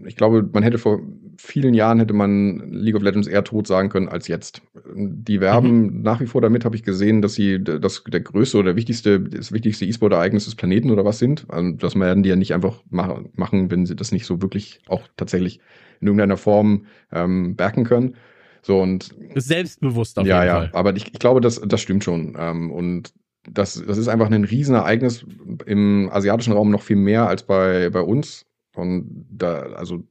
ich 0.05 0.15
glaube, 0.15 0.47
man 0.51 0.63
hätte 0.63 0.77
vor 0.77 0.99
vielen 1.37 1.73
Jahren 1.73 1.99
hätte 1.99 2.13
man 2.13 2.71
League 2.71 2.95
of 2.95 3.03
Legends 3.03 3.27
eher 3.27 3.43
tot 3.43 3.67
sagen 3.67 3.89
können 3.89 4.09
als 4.09 4.27
jetzt. 4.27 4.61
Die 4.95 5.39
werben 5.39 5.97
mhm. 5.97 6.01
nach 6.01 6.19
wie 6.19 6.25
vor 6.25 6.41
damit, 6.41 6.65
habe 6.65 6.75
ich 6.75 6.83
gesehen, 6.83 7.21
dass 7.21 7.35
sie 7.35 7.63
das 7.63 8.03
der 8.03 8.21
größte 8.21 8.57
oder 8.57 8.75
wichtigste, 8.75 9.19
das 9.21 9.51
wichtigste 9.51 9.85
E-Sport-Ereignis 9.85 10.45
des 10.45 10.55
Planeten 10.55 10.91
oder 10.91 11.05
was 11.05 11.19
sind. 11.19 11.45
Also 11.49 11.71
das 11.71 11.95
werden 11.95 12.23
die 12.23 12.29
ja 12.29 12.35
nicht 12.35 12.53
einfach 12.53 12.83
machen, 12.89 13.71
wenn 13.71 13.85
sie 13.85 13.95
das 13.95 14.11
nicht 14.11 14.25
so 14.25 14.41
wirklich 14.41 14.81
auch 14.87 15.07
tatsächlich 15.15 15.59
in 16.01 16.07
irgendeiner 16.07 16.37
Form 16.37 16.85
ähm, 17.11 17.55
backen 17.55 17.83
können. 17.83 18.15
So 18.61 18.81
und 18.81 19.15
selbstbewusst 19.35 20.19
auf 20.19 20.25
ja, 20.25 20.43
jeden 20.43 20.47
ja, 20.47 20.55
Fall. 20.55 20.69
Ja, 20.73 20.79
aber 20.79 20.95
ich, 20.95 21.13
ich 21.13 21.19
glaube, 21.19 21.41
das, 21.41 21.61
das 21.61 21.79
stimmt 21.79 22.03
schon. 22.03 22.35
Ähm, 22.37 22.71
und 22.71 23.13
das, 23.49 23.83
das 23.85 23.97
ist 23.97 24.07
einfach 24.07 24.29
ein 24.29 24.43
Riesenereignis 24.43 25.25
im 25.65 26.09
asiatischen 26.11 26.53
Raum 26.53 26.71
noch 26.71 26.81
viel 26.81 26.97
mehr 26.97 27.27
als 27.27 27.43
bei, 27.43 27.89
bei 27.89 28.01
uns. 28.01 28.45
Und 28.75 29.25
da, 29.29 29.61
also 29.73 30.03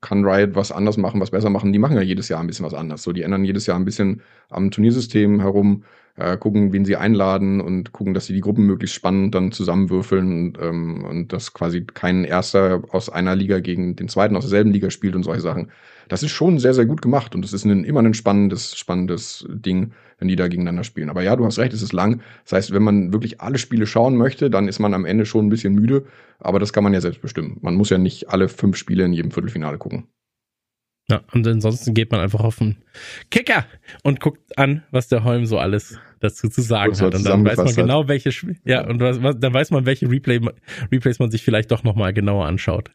kann 0.00 0.24
Riot 0.24 0.54
was 0.54 0.72
anders 0.72 0.96
machen, 0.96 1.20
was 1.20 1.30
besser 1.30 1.48
machen. 1.48 1.72
Die 1.72 1.78
machen 1.78 1.96
ja 1.96 2.02
jedes 2.02 2.28
Jahr 2.28 2.40
ein 2.40 2.46
bisschen 2.46 2.66
was 2.66 2.74
anders. 2.74 3.02
So, 3.02 3.12
die 3.12 3.22
ändern 3.22 3.44
jedes 3.44 3.66
Jahr 3.66 3.78
ein 3.78 3.84
bisschen 3.84 4.20
am 4.50 4.70
Turniersystem 4.70 5.40
herum, 5.40 5.84
äh, 6.16 6.36
gucken, 6.36 6.72
wen 6.72 6.84
sie 6.84 6.96
einladen 6.96 7.60
und 7.60 7.92
gucken, 7.92 8.12
dass 8.12 8.26
sie 8.26 8.34
die 8.34 8.40
Gruppen 8.40 8.66
möglichst 8.66 8.96
spannend 8.96 9.34
dann 9.34 9.52
zusammenwürfeln 9.52 10.48
und, 10.48 10.58
ähm, 10.60 11.04
und 11.04 11.32
dass 11.32 11.54
quasi 11.54 11.84
kein 11.84 12.24
Erster 12.24 12.82
aus 12.90 13.08
einer 13.08 13.34
Liga 13.36 13.60
gegen 13.60 13.96
den 13.96 14.08
Zweiten 14.08 14.36
aus 14.36 14.44
derselben 14.44 14.72
Liga 14.72 14.90
spielt 14.90 15.14
und 15.14 15.22
solche 15.22 15.40
Sachen. 15.40 15.70
Das 16.12 16.22
ist 16.22 16.32
schon 16.32 16.58
sehr, 16.58 16.74
sehr 16.74 16.84
gut 16.84 17.00
gemacht 17.00 17.34
und 17.34 17.42
es 17.42 17.54
ist 17.54 17.64
ein, 17.64 17.84
immer 17.84 18.02
ein 18.02 18.12
spannendes, 18.12 18.76
spannendes 18.76 19.46
Ding, 19.48 19.92
wenn 20.18 20.28
die 20.28 20.36
da 20.36 20.46
gegeneinander 20.46 20.84
spielen. 20.84 21.08
Aber 21.08 21.22
ja, 21.22 21.36
du 21.36 21.46
hast 21.46 21.58
recht, 21.58 21.72
es 21.72 21.80
ist 21.80 21.94
lang. 21.94 22.20
Das 22.44 22.52
heißt, 22.52 22.74
wenn 22.74 22.82
man 22.82 23.14
wirklich 23.14 23.40
alle 23.40 23.56
Spiele 23.56 23.86
schauen 23.86 24.18
möchte, 24.18 24.50
dann 24.50 24.68
ist 24.68 24.78
man 24.78 24.92
am 24.92 25.06
Ende 25.06 25.24
schon 25.24 25.46
ein 25.46 25.48
bisschen 25.48 25.74
müde. 25.74 26.04
Aber 26.38 26.58
das 26.58 26.74
kann 26.74 26.84
man 26.84 26.92
ja 26.92 27.00
selbst 27.00 27.22
bestimmen. 27.22 27.56
Man 27.62 27.76
muss 27.76 27.88
ja 27.88 27.96
nicht 27.96 28.28
alle 28.28 28.50
fünf 28.50 28.76
Spiele 28.76 29.06
in 29.06 29.14
jedem 29.14 29.30
Viertelfinale 29.30 29.78
gucken. 29.78 30.06
Ja, 31.08 31.22
und 31.32 31.48
ansonsten 31.48 31.94
geht 31.94 32.12
man 32.12 32.20
einfach 32.20 32.40
auf 32.40 32.58
den 32.58 32.76
Kicker 33.30 33.64
und 34.02 34.20
guckt 34.20 34.58
an, 34.58 34.82
was 34.90 35.08
der 35.08 35.24
Holm 35.24 35.46
so 35.46 35.56
alles 35.56 35.98
dazu 36.20 36.50
zu 36.50 36.60
sagen 36.60 36.94
hat. 36.94 37.14
Und 37.14 37.24
dann 37.24 37.42
weiß 37.42 37.56
man 37.56 37.74
genau, 37.74 38.06
welche, 38.06 38.30
ja, 38.66 38.86
und 38.86 39.00
was, 39.00 39.22
was, 39.22 39.40
dann 39.40 39.54
weiß 39.54 39.70
man, 39.70 39.86
welche 39.86 40.10
Replay, 40.10 40.40
Replays 40.92 41.18
man 41.20 41.30
sich 41.30 41.42
vielleicht 41.42 41.70
doch 41.70 41.84
nochmal 41.84 42.12
genauer 42.12 42.44
anschaut. 42.44 42.90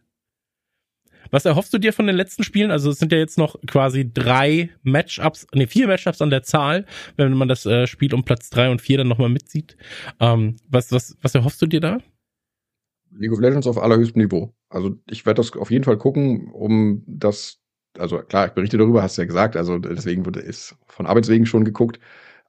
Was 1.32 1.46
erhoffst 1.46 1.74
du 1.74 1.78
dir 1.78 1.94
von 1.94 2.08
den 2.08 2.16
letzten 2.16 2.44
Spielen? 2.44 2.72
Also 2.72 2.90
es 2.90 3.00
sind 3.00 3.12
ja 3.12 3.18
jetzt 3.18 3.38
noch 3.38 3.56
quasi 3.68 4.12
drei 4.12 4.70
Matchups, 4.84 5.48
nee, 5.54 5.68
vier 5.68 5.88
Matchups 5.88 6.22
an 6.22 6.30
der 6.30 6.44
Zahl, 6.44 6.86
wenn 7.16 7.34
man 7.34 7.48
das 7.48 7.66
äh, 7.66 7.88
Spiel 7.88 8.14
um 8.14 8.24
Platz 8.24 8.50
drei 8.50 8.70
und 8.70 8.82
vier 8.82 8.98
dann 8.98 9.08
nochmal 9.08 9.30
mitzieht. 9.30 9.78
Ähm, 10.20 10.58
was, 10.70 10.92
was, 10.92 11.18
was 11.22 11.36
erhoffst 11.36 11.62
du 11.62 11.68
dir 11.68 11.82
da? 11.82 12.00
League 13.12 13.32
of 13.32 13.40
Legends 13.40 13.68
auf 13.68 13.78
allerhöchstem 13.78 14.22
Niveau. 14.22 14.54
Also 14.70 14.96
ich 15.10 15.26
werde 15.26 15.42
das 15.42 15.54
auf 15.54 15.72
jeden 15.72 15.86
Fall 15.86 15.98
gucken, 15.98 16.52
um 16.52 17.04
das 17.08 17.60
also 18.00 18.20
klar, 18.20 18.48
ich 18.48 18.54
berichte 18.54 18.78
darüber, 18.78 19.02
hast 19.02 19.18
du 19.18 19.22
ja 19.22 19.28
gesagt, 19.28 19.56
also 19.56 19.78
deswegen 19.80 20.26
wurde 20.26 20.40
es 20.40 20.76
von 20.86 21.06
Arbeitswegen 21.06 21.46
schon 21.46 21.66
geguckt. 21.66 22.00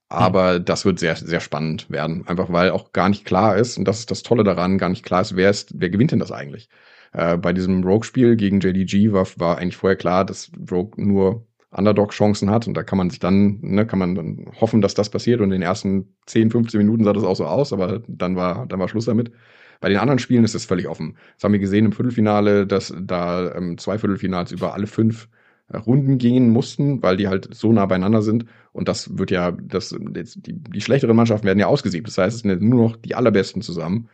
Aber 0.08 0.58
mhm. 0.58 0.64
das 0.64 0.84
wird 0.84 0.98
sehr, 0.98 1.16
sehr 1.16 1.40
spannend 1.40 1.90
werden. 1.90 2.26
Einfach 2.26 2.50
weil 2.52 2.70
auch 2.70 2.92
gar 2.92 3.08
nicht 3.08 3.24
klar 3.24 3.56
ist, 3.56 3.78
und 3.78 3.84
das 3.86 4.00
ist 4.00 4.10
das 4.10 4.22
Tolle 4.22 4.44
daran, 4.44 4.78
gar 4.78 4.88
nicht 4.88 5.04
klar 5.04 5.22
ist, 5.22 5.36
wer 5.36 5.50
ist, 5.50 5.72
wer 5.74 5.90
gewinnt 5.90 6.12
denn 6.12 6.18
das 6.18 6.32
eigentlich? 6.32 6.68
Äh, 7.12 7.36
bei 7.36 7.52
diesem 7.52 7.82
Rogue-Spiel 7.84 8.36
gegen 8.36 8.60
JDG 8.60 9.12
war, 9.12 9.26
war 9.36 9.58
eigentlich 9.58 9.76
vorher 9.76 9.96
klar, 9.96 10.24
dass 10.24 10.50
Rogue 10.70 10.92
nur 10.96 11.46
Underdog-Chancen 11.70 12.50
hat. 12.50 12.66
Und 12.66 12.74
da 12.74 12.82
kann 12.82 12.98
man 12.98 13.10
sich 13.10 13.18
dann, 13.18 13.58
ne, 13.60 13.86
kann 13.86 13.98
man 13.98 14.14
dann 14.14 14.46
hoffen, 14.60 14.80
dass 14.80 14.94
das 14.94 15.10
passiert. 15.10 15.40
Und 15.40 15.46
in 15.46 15.60
den 15.60 15.62
ersten 15.62 16.14
10, 16.26 16.50
15 16.50 16.78
Minuten 16.78 17.04
sah 17.04 17.12
das 17.12 17.24
auch 17.24 17.36
so 17.36 17.46
aus, 17.46 17.72
aber 17.72 18.02
dann 18.06 18.36
war, 18.36 18.66
dann 18.66 18.80
war 18.80 18.88
Schluss 18.88 19.06
damit. 19.06 19.32
Bei 19.80 19.88
den 19.88 19.98
anderen 19.98 20.18
Spielen 20.18 20.44
ist 20.44 20.54
es 20.54 20.64
völlig 20.64 20.88
offen. 20.88 21.16
Das 21.36 21.44
haben 21.44 21.52
wir 21.52 21.60
gesehen 21.60 21.84
im 21.84 21.92
Viertelfinale, 21.92 22.66
dass 22.66 22.92
da 23.00 23.54
ähm, 23.54 23.78
zwei 23.78 23.98
Viertelfinals 23.98 24.50
über 24.50 24.74
alle 24.74 24.86
fünf 24.88 25.28
äh, 25.68 25.76
Runden 25.76 26.18
gehen 26.18 26.50
mussten, 26.50 27.02
weil 27.02 27.16
die 27.16 27.28
halt 27.28 27.54
so 27.54 27.72
nah 27.72 27.86
beieinander 27.86 28.22
sind. 28.22 28.46
Und 28.72 28.88
das 28.88 29.18
wird 29.18 29.30
ja, 29.30 29.52
das, 29.52 29.94
die, 29.98 30.52
die 30.54 30.80
schlechteren 30.80 31.14
Mannschaften 31.14 31.46
werden 31.46 31.60
ja 31.60 31.66
ausgesiebt. 31.66 32.08
Das 32.08 32.18
heißt, 32.18 32.36
es 32.36 32.42
sind 32.42 32.62
nur 32.62 32.88
noch 32.88 32.96
die 32.96 33.14
allerbesten 33.14 33.62
zusammen. 33.62 34.08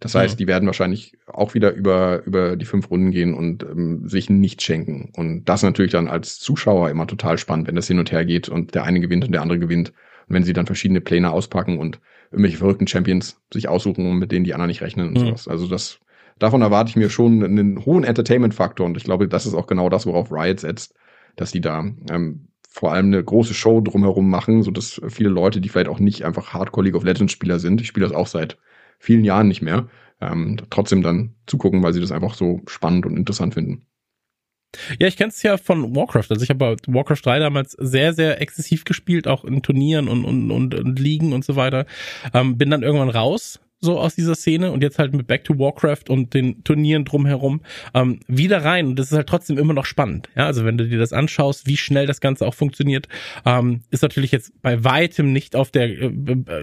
Das 0.00 0.14
heißt, 0.14 0.38
die 0.38 0.46
werden 0.46 0.66
wahrscheinlich 0.66 1.16
auch 1.26 1.54
wieder 1.54 1.72
über, 1.72 2.22
über 2.24 2.56
die 2.56 2.64
fünf 2.64 2.90
Runden 2.90 3.10
gehen 3.10 3.32
und 3.32 3.62
ähm, 3.62 4.08
sich 4.08 4.28
nichts 4.28 4.64
schenken. 4.64 5.12
Und 5.16 5.44
das 5.44 5.62
natürlich 5.62 5.92
dann 5.92 6.08
als 6.08 6.38
Zuschauer 6.38 6.90
immer 6.90 7.06
total 7.06 7.38
spannend, 7.38 7.68
wenn 7.68 7.76
das 7.76 7.86
hin 7.86 7.98
und 7.98 8.10
her 8.10 8.24
geht 8.24 8.48
und 8.48 8.74
der 8.74 8.84
eine 8.84 9.00
gewinnt 9.00 9.24
und 9.24 9.32
der 9.32 9.42
andere 9.42 9.58
gewinnt. 9.58 9.90
Und 10.28 10.34
wenn 10.34 10.44
sie 10.44 10.52
dann 10.52 10.66
verschiedene 10.66 11.00
Pläne 11.00 11.30
auspacken 11.30 11.78
und 11.78 12.00
irgendwelche 12.32 12.58
verrückten 12.58 12.86
Champions 12.86 13.40
sich 13.52 13.68
aussuchen, 13.68 14.18
mit 14.18 14.32
denen 14.32 14.44
die 14.44 14.52
anderen 14.52 14.68
nicht 14.68 14.82
rechnen 14.82 15.08
und 15.08 15.14
mhm. 15.14 15.26
sowas. 15.26 15.48
Also 15.48 15.68
das, 15.68 16.00
davon 16.38 16.62
erwarte 16.62 16.90
ich 16.90 16.96
mir 16.96 17.08
schon 17.08 17.42
einen 17.44 17.84
hohen 17.84 18.04
Entertainment-Faktor 18.04 18.84
und 18.84 18.96
ich 18.96 19.04
glaube, 19.04 19.28
das 19.28 19.46
ist 19.46 19.54
auch 19.54 19.66
genau 19.66 19.88
das, 19.88 20.06
worauf 20.06 20.32
Riot 20.32 20.60
setzt, 20.60 20.94
dass 21.36 21.52
die 21.52 21.60
da 21.60 21.84
ähm, 22.10 22.48
vor 22.68 22.92
allem 22.92 23.06
eine 23.06 23.22
große 23.22 23.54
Show 23.54 23.80
drumherum 23.80 24.28
machen, 24.28 24.64
so 24.64 24.72
dass 24.72 25.00
viele 25.08 25.28
Leute, 25.28 25.60
die 25.60 25.68
vielleicht 25.68 25.88
auch 25.88 26.00
nicht 26.00 26.24
einfach 26.24 26.52
Hardcore 26.52 26.84
League 26.84 26.96
of 26.96 27.04
Legends 27.04 27.32
Spieler 27.32 27.60
sind, 27.60 27.80
ich 27.80 27.86
spiele 27.86 28.06
das 28.06 28.14
auch 28.14 28.26
seit 28.26 28.58
vielen 29.04 29.24
Jahren 29.24 29.48
nicht 29.48 29.62
mehr, 29.62 29.88
ähm, 30.20 30.56
trotzdem 30.70 31.02
dann 31.02 31.34
zugucken, 31.46 31.82
weil 31.82 31.92
sie 31.92 32.00
das 32.00 32.12
einfach 32.12 32.34
so 32.34 32.62
spannend 32.66 33.06
und 33.06 33.16
interessant 33.16 33.54
finden. 33.54 33.86
Ja, 34.98 35.06
ich 35.06 35.16
kenne 35.16 35.28
es 35.28 35.42
ja 35.42 35.56
von 35.56 35.94
Warcraft. 35.94 36.26
Also 36.30 36.42
ich 36.42 36.50
habe 36.50 36.76
Warcraft 36.86 37.20
3 37.22 37.38
damals 37.38 37.72
sehr, 37.72 38.12
sehr 38.12 38.40
exzessiv 38.40 38.84
gespielt, 38.84 39.28
auch 39.28 39.44
in 39.44 39.62
Turnieren 39.62 40.08
und, 40.08 40.24
und, 40.24 40.50
und, 40.50 40.74
und 40.74 40.98
Ligen 40.98 41.32
und 41.32 41.44
so 41.44 41.54
weiter. 41.54 41.86
Ähm, 42.32 42.58
bin 42.58 42.70
dann 42.70 42.82
irgendwann 42.82 43.10
raus 43.10 43.60
so 43.84 43.98
aus 43.98 44.14
dieser 44.14 44.34
Szene 44.34 44.72
und 44.72 44.82
jetzt 44.82 44.98
halt 44.98 45.14
mit 45.14 45.26
Back 45.26 45.44
to 45.44 45.58
Warcraft 45.58 46.08
und 46.08 46.34
den 46.34 46.64
Turnieren 46.64 47.04
drumherum 47.04 47.60
ähm, 47.94 48.20
wieder 48.26 48.64
rein 48.64 48.88
und 48.88 48.98
das 48.98 49.12
ist 49.12 49.16
halt 49.16 49.28
trotzdem 49.28 49.58
immer 49.58 49.74
noch 49.74 49.84
spannend. 49.84 50.28
Ja, 50.36 50.46
also 50.46 50.64
wenn 50.64 50.78
du 50.78 50.88
dir 50.88 50.98
das 50.98 51.12
anschaust, 51.12 51.66
wie 51.66 51.76
schnell 51.76 52.06
das 52.06 52.20
Ganze 52.20 52.46
auch 52.46 52.54
funktioniert, 52.54 53.08
ähm, 53.44 53.82
ist 53.90 54.02
natürlich 54.02 54.32
jetzt 54.32 54.52
bei 54.62 54.82
weitem 54.82 55.32
nicht 55.32 55.54
auf 55.54 55.70
der 55.70 55.90
äh, 55.90 56.10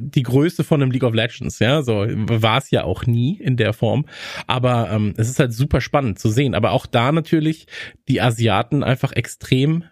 die 0.02 0.24
Größe 0.24 0.64
von 0.64 0.82
einem 0.82 0.92
League 0.92 1.04
of 1.04 1.14
Legends. 1.14 1.60
Ja, 1.60 1.84
so 1.84 2.06
war 2.08 2.58
es 2.58 2.72
ja 2.72 2.84
auch 2.84 3.06
nie 3.06 3.38
in 3.40 3.58
der 3.58 3.74
Form, 3.74 4.06
aber 4.48 4.90
ähm, 4.92 5.14
es 5.18 5.30
ist 5.30 5.40
halt 5.40 5.54
super 5.54 5.82
spannend 5.82 6.20
zu 6.20 6.30
sehen. 6.30 6.56
Aber 6.56 6.72
auch 6.72 6.86
da 6.86 7.12
natürlich 7.12 7.68
die 8.08 8.22
Asiaten 8.22 8.84
einfach 8.84 9.14
extrem 9.14 9.84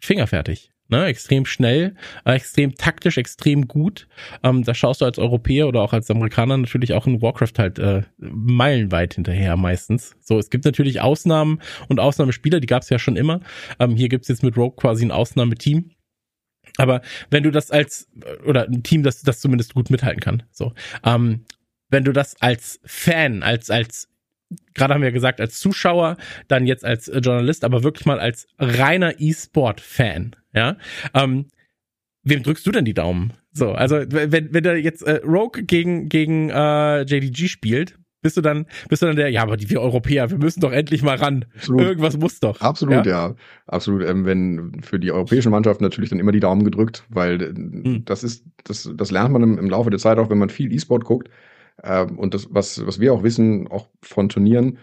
fingerfertig 0.00 0.70
ne, 0.88 1.06
extrem 1.06 1.46
schnell, 1.46 1.94
äh, 2.24 2.34
extrem 2.34 2.74
taktisch, 2.74 3.18
extrem 3.18 3.68
gut. 3.68 4.08
Ähm, 4.42 4.64
da 4.64 4.74
schaust 4.74 5.00
du 5.00 5.04
als 5.04 5.18
Europäer 5.18 5.68
oder 5.68 5.82
auch 5.82 5.92
als 5.92 6.10
Amerikaner 6.10 6.56
natürlich 6.56 6.94
auch 6.94 7.06
in 7.06 7.22
Warcraft 7.22 7.58
halt 7.58 7.78
äh, 7.78 8.02
meilenweit 8.18 9.14
hinterher 9.14 9.56
meistens. 9.56 10.16
So, 10.20 10.38
es 10.38 10.50
gibt 10.50 10.64
natürlich 10.64 11.00
Ausnahmen 11.00 11.60
und 11.88 12.00
Ausnahmespieler, 12.00 12.60
die 12.60 12.66
gab 12.66 12.82
es 12.82 12.90
ja 12.90 12.98
schon 12.98 13.16
immer. 13.16 13.40
Ähm, 13.78 13.96
hier 13.96 14.08
gibt's 14.08 14.28
jetzt 14.28 14.42
mit 14.42 14.56
Rogue 14.56 14.76
quasi 14.76 15.04
ein 15.04 15.12
Ausnahmeteam. 15.12 15.90
Aber 16.76 17.02
wenn 17.30 17.42
du 17.42 17.50
das 17.50 17.70
als, 17.70 18.08
oder 18.44 18.66
ein 18.66 18.82
Team, 18.82 19.02
das 19.02 19.22
das 19.22 19.40
zumindest 19.40 19.74
gut 19.74 19.90
mithalten 19.90 20.20
kann, 20.20 20.42
so, 20.50 20.72
ähm, 21.04 21.44
wenn 21.90 22.04
du 22.04 22.12
das 22.12 22.40
als 22.40 22.80
Fan, 22.84 23.42
als, 23.42 23.70
als 23.70 24.08
gerade 24.74 24.94
haben 24.94 25.02
wir 25.02 25.12
gesagt, 25.12 25.40
als 25.40 25.58
Zuschauer, 25.58 26.16
dann 26.46 26.66
jetzt 26.66 26.84
als 26.84 27.08
äh, 27.08 27.18
Journalist, 27.18 27.64
aber 27.64 27.82
wirklich 27.82 28.06
mal 28.06 28.20
als 28.20 28.46
reiner 28.58 29.14
E-Sport-Fan, 29.18 30.36
ja. 30.58 30.76
Ähm, 31.14 31.46
wem 32.22 32.42
drückst 32.42 32.66
du 32.66 32.72
denn 32.72 32.84
die 32.84 32.94
Daumen? 32.94 33.32
So, 33.52 33.72
also 33.72 33.96
wenn, 33.96 34.52
wenn 34.52 34.62
der 34.62 34.80
jetzt 34.80 35.02
äh, 35.02 35.20
Rogue 35.24 35.64
gegen, 35.64 36.08
gegen 36.08 36.50
äh, 36.50 37.02
JDG 37.02 37.48
spielt, 37.48 37.98
bist 38.20 38.36
du 38.36 38.40
dann, 38.40 38.66
bist 38.88 39.02
du 39.02 39.06
dann 39.06 39.16
der, 39.16 39.30
ja, 39.30 39.42
aber 39.42 39.56
die 39.56 39.70
wir 39.70 39.80
Europäer, 39.80 40.30
wir 40.30 40.38
müssen 40.38 40.60
doch 40.60 40.72
endlich 40.72 41.02
mal 41.02 41.16
ran. 41.16 41.44
Absolut. 41.54 41.82
Irgendwas 41.82 42.18
muss 42.18 42.40
doch. 42.40 42.60
Absolut, 42.60 43.06
ja. 43.06 43.28
ja. 43.28 43.34
Absolut. 43.66 44.04
Ähm, 44.04 44.24
wenn 44.24 44.82
für 44.82 44.98
die 44.98 45.12
europäischen 45.12 45.50
Mannschaften 45.50 45.84
natürlich 45.84 46.10
dann 46.10 46.18
immer 46.18 46.32
die 46.32 46.40
Daumen 46.40 46.64
gedrückt, 46.64 47.04
weil 47.08 47.40
äh, 47.40 47.46
hm. 47.46 48.04
das 48.04 48.24
ist, 48.24 48.44
das, 48.64 48.90
das 48.94 49.10
lernt 49.10 49.32
man 49.32 49.42
im, 49.42 49.58
im 49.58 49.70
Laufe 49.70 49.90
der 49.90 50.00
Zeit 50.00 50.18
auch, 50.18 50.30
wenn 50.30 50.38
man 50.38 50.50
viel 50.50 50.72
E-Sport 50.72 51.04
guckt 51.04 51.30
ähm, 51.82 52.18
und 52.18 52.34
das, 52.34 52.48
was, 52.50 52.84
was 52.86 52.98
wir 52.98 53.12
auch 53.12 53.22
wissen, 53.22 53.68
auch 53.68 53.88
von 54.02 54.28
Turnieren, 54.28 54.78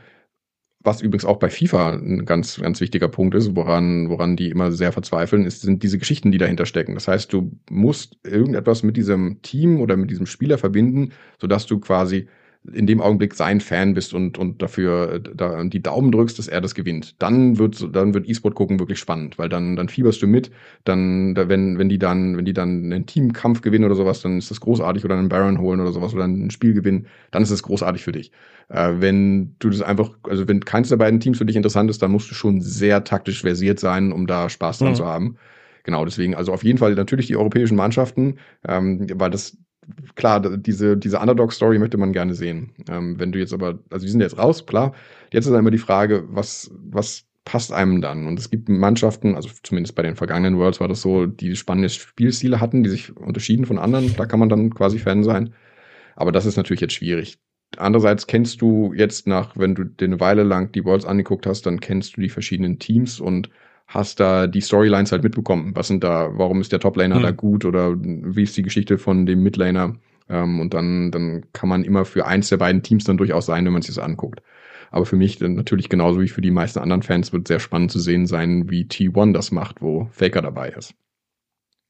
was 0.86 1.02
übrigens 1.02 1.26
auch 1.26 1.38
bei 1.38 1.50
FIFA 1.50 1.94
ein 1.94 2.26
ganz, 2.26 2.60
ganz 2.60 2.80
wichtiger 2.80 3.08
Punkt 3.08 3.36
ist, 3.36 3.56
woran, 3.56 4.10
woran 4.10 4.36
die 4.36 4.50
immer 4.50 4.72
sehr 4.72 4.92
verzweifeln, 4.92 5.46
ist, 5.46 5.62
sind 5.62 5.84
diese 5.84 5.98
Geschichten, 5.98 6.32
die 6.32 6.38
dahinter 6.38 6.66
stecken. 6.66 6.94
Das 6.94 7.08
heißt, 7.08 7.34
du 7.34 7.52
musst 7.70 8.18
irgendetwas 8.24 8.84
mit 8.84 8.96
diesem 8.98 9.42
Team 9.42 9.82
oder 9.82 9.98
mit 9.98 10.12
diesem 10.12 10.26
Spieler 10.26 10.58
verbinden, 10.58 11.12
sodass 11.40 11.66
du 11.66 11.80
quasi 11.80 12.28
in 12.74 12.88
dem 12.88 13.02
Augenblick 13.02 13.34
sein 13.34 13.62
Fan 13.62 13.94
bist 13.94 14.14
und, 14.14 14.38
und 14.38 14.62
dafür 14.62 15.14
äh, 15.14 15.22
da 15.22 15.64
die 15.64 15.82
Daumen 15.82 16.12
drückst, 16.12 16.38
dass 16.40 16.48
er 16.48 16.62
das 16.62 16.76
gewinnt, 16.76 17.16
dann 17.22 17.58
wird 17.58 17.96
dann 17.96 18.14
wird 18.14 18.28
E-Sport 18.28 18.56
gucken 18.56 18.80
wirklich 18.80 19.00
spannend, 19.00 19.38
weil 19.38 19.50
dann 19.50 19.76
dann 19.76 19.90
fieberst 19.90 20.22
du 20.22 20.28
mit, 20.28 20.52
dann 20.84 21.36
da, 21.36 21.50
wenn 21.50 21.78
wenn 21.78 21.90
die 21.90 22.00
dann 22.00 22.38
wenn 22.38 22.46
die 22.46 22.54
dann 22.54 22.86
einen 22.86 23.06
Teamkampf 23.06 23.62
gewinnen 23.62 23.86
oder 23.86 23.96
sowas, 23.96 24.22
dann 24.22 24.38
ist 24.38 24.52
das 24.52 24.62
großartig 24.62 25.06
oder 25.06 25.18
einen 25.18 25.30
Baron 25.30 25.60
holen 25.60 25.80
oder 25.80 25.92
sowas 25.92 26.14
oder 26.14 26.26
ein 26.26 26.52
Spiel 26.52 26.74
gewinnen, 26.74 27.08
dann 27.32 27.44
ist 27.44 27.52
es 27.52 27.64
großartig 27.64 28.04
für 28.04 28.12
dich. 28.12 28.32
Äh, 28.70 28.94
wenn 29.00 29.56
du 29.60 29.70
das 29.70 29.82
einfach, 29.82 30.12
also 30.24 30.48
wenn 30.48 30.62
keins 30.62 30.90
der 30.90 30.98
beiden 30.98 31.20
Teams 31.20 31.38
für 31.38 31.46
dich 31.46 31.56
interessant 31.56 31.90
ist, 31.90 32.02
dann 32.02 32.12
musst 32.12 32.30
du 32.32 32.36
schon 32.36 32.62
sehr 32.62 33.04
taktisch 33.04 33.42
versiert 33.42 33.80
sein, 33.80 34.12
um 34.12 34.28
da 34.28 34.50
Spaß 34.50 34.80
dran 34.80 34.90
mhm. 34.92 34.96
zu 34.96 35.06
haben. 35.06 35.38
Genau, 35.84 36.04
deswegen 36.04 36.34
also 36.34 36.52
auf 36.52 36.64
jeden 36.64 36.80
Fall 36.80 36.96
natürlich 36.96 37.28
die 37.28 37.38
europäischen 37.38 37.76
Mannschaften, 37.76 38.40
ähm, 38.68 39.06
weil 39.14 39.30
das 39.30 39.58
klar, 40.16 40.40
diese, 40.58 40.98
diese 40.98 41.20
Underdog-Story 41.20 41.80
möchte 41.80 41.98
man 41.98 42.14
gerne 42.14 42.34
sehen. 42.36 42.72
Ähm, 42.90 43.20
wenn 43.20 43.32
du 43.32 43.40
jetzt 43.40 43.54
aber, 43.54 43.80
also 43.90 44.06
die 44.06 44.12
sind 44.12 44.22
jetzt 44.22 44.38
raus, 44.38 44.66
klar. 44.66 44.94
Jetzt 45.32 45.46
ist 45.46 45.52
dann 45.52 45.60
immer 45.60 45.72
die 45.72 45.78
Frage, 45.78 46.24
was, 46.30 46.72
was 46.78 47.26
passt 47.46 47.72
einem 47.72 48.02
dann? 48.02 48.28
Und 48.28 48.40
es 48.40 48.50
gibt 48.50 48.70
Mannschaften, 48.70 49.36
also 49.36 49.50
zumindest 49.64 49.96
bei 49.96 50.04
den 50.04 50.16
vergangenen 50.16 50.58
Worlds 50.58 50.80
war 50.80 50.88
das 50.88 51.02
so, 51.02 51.26
die 51.28 51.56
spannende 51.56 51.90
Spielstile 51.90 52.60
hatten, 52.60 52.84
die 52.84 52.90
sich 52.90 53.16
unterschieden 53.16 53.66
von 53.66 53.78
anderen. 53.78 54.16
Da 54.18 54.26
kann 54.26 54.40
man 54.40 54.50
dann 54.50 54.74
quasi 54.74 55.00
Fan 55.00 55.24
sein. 55.24 55.54
Aber 56.16 56.32
das 56.32 56.46
ist 56.46 56.58
natürlich 56.58 56.82
jetzt 56.82 56.94
schwierig. 56.94 57.38
Andererseits 57.78 58.28
kennst 58.28 58.62
du 58.62 58.94
jetzt 58.94 59.28
nach, 59.28 59.58
wenn 59.58 59.76
du 59.76 59.84
dir 59.84 60.06
eine 60.06 60.20
Weile 60.20 60.44
lang 60.44 60.72
die 60.72 60.86
Worlds 60.86 61.06
angeguckt 61.06 61.46
hast, 61.46 61.66
dann 61.66 61.80
kennst 61.80 62.16
du 62.16 62.22
die 62.22 62.30
verschiedenen 62.30 62.80
Teams 62.80 63.20
und 63.20 63.50
hast 63.88 64.20
da 64.20 64.48
die 64.48 64.62
Storylines 64.62 65.12
halt 65.12 65.24
mitbekommen. 65.24 65.76
Was 65.76 65.88
sind 65.88 66.04
da, 66.04 66.30
warum 66.34 66.62
ist 66.62 66.72
der 66.72 66.80
Toplaner 66.80 67.20
mhm. 67.20 67.24
da 67.24 67.32
gut 67.32 67.66
oder 67.66 67.96
wie 67.98 68.44
ist 68.44 68.58
die 68.58 68.64
Geschichte 68.64 68.98
von 68.98 69.26
dem 69.26 69.44
Midlaner? 69.44 69.96
Ähm, 70.28 70.60
und 70.60 70.74
dann, 70.74 71.12
dann 71.12 71.46
kann 71.54 71.70
man 71.70 71.84
immer 71.84 72.06
für 72.06 72.26
eins 72.26 72.50
der 72.50 72.58
beiden 72.58 72.82
Teams 72.82 73.04
dann 73.04 73.18
durchaus 73.18 73.46
sein, 73.46 73.66
wenn 73.66 73.74
man 73.74 73.82
sich 73.82 73.96
das 73.96 74.04
anguckt. 74.04 74.42
Aber 74.92 75.06
für 75.06 75.16
mich 75.16 75.40
natürlich 75.40 75.90
genauso 75.90 76.22
wie 76.22 76.28
für 76.28 76.42
die 76.42 76.52
meisten 76.52 76.80
anderen 76.80 77.04
Fans 77.04 77.34
wird 77.34 77.48
sehr 77.48 77.60
spannend 77.60 77.92
zu 77.92 78.00
sehen 78.00 78.28
sein, 78.28 78.70
wie 78.70 78.86
T1 78.86 79.34
das 79.34 79.52
macht, 79.52 79.82
wo 79.82 80.08
Faker 80.12 80.42
dabei 80.42 80.70
ist. 80.70 80.96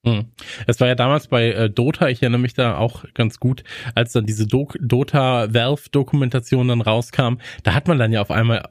Hm. 0.06 0.26
Es 0.68 0.80
war 0.80 0.88
ja 0.88 0.96
damals 0.96 1.28
bei 1.28 1.52
äh, 1.52 1.70
Dota, 1.70 2.10
ich 2.10 2.22
erinnere 2.22 2.42
mich 2.42 2.54
da 2.54 2.78
auch 2.78 3.06
ganz 3.16 3.40
gut, 3.40 3.64
als 3.96 4.12
dann 4.12 4.26
diese 4.26 4.46
Do 4.46 4.68
Dota 4.80 5.54
Valve 5.54 5.90
Dokumentation 5.92 6.68
dann 6.68 6.82
rauskam, 6.82 7.38
da 7.64 7.74
hat 7.74 7.88
man 7.88 7.98
dann 7.98 8.12
ja 8.12 8.22
auf 8.22 8.30
einmal 8.30 8.70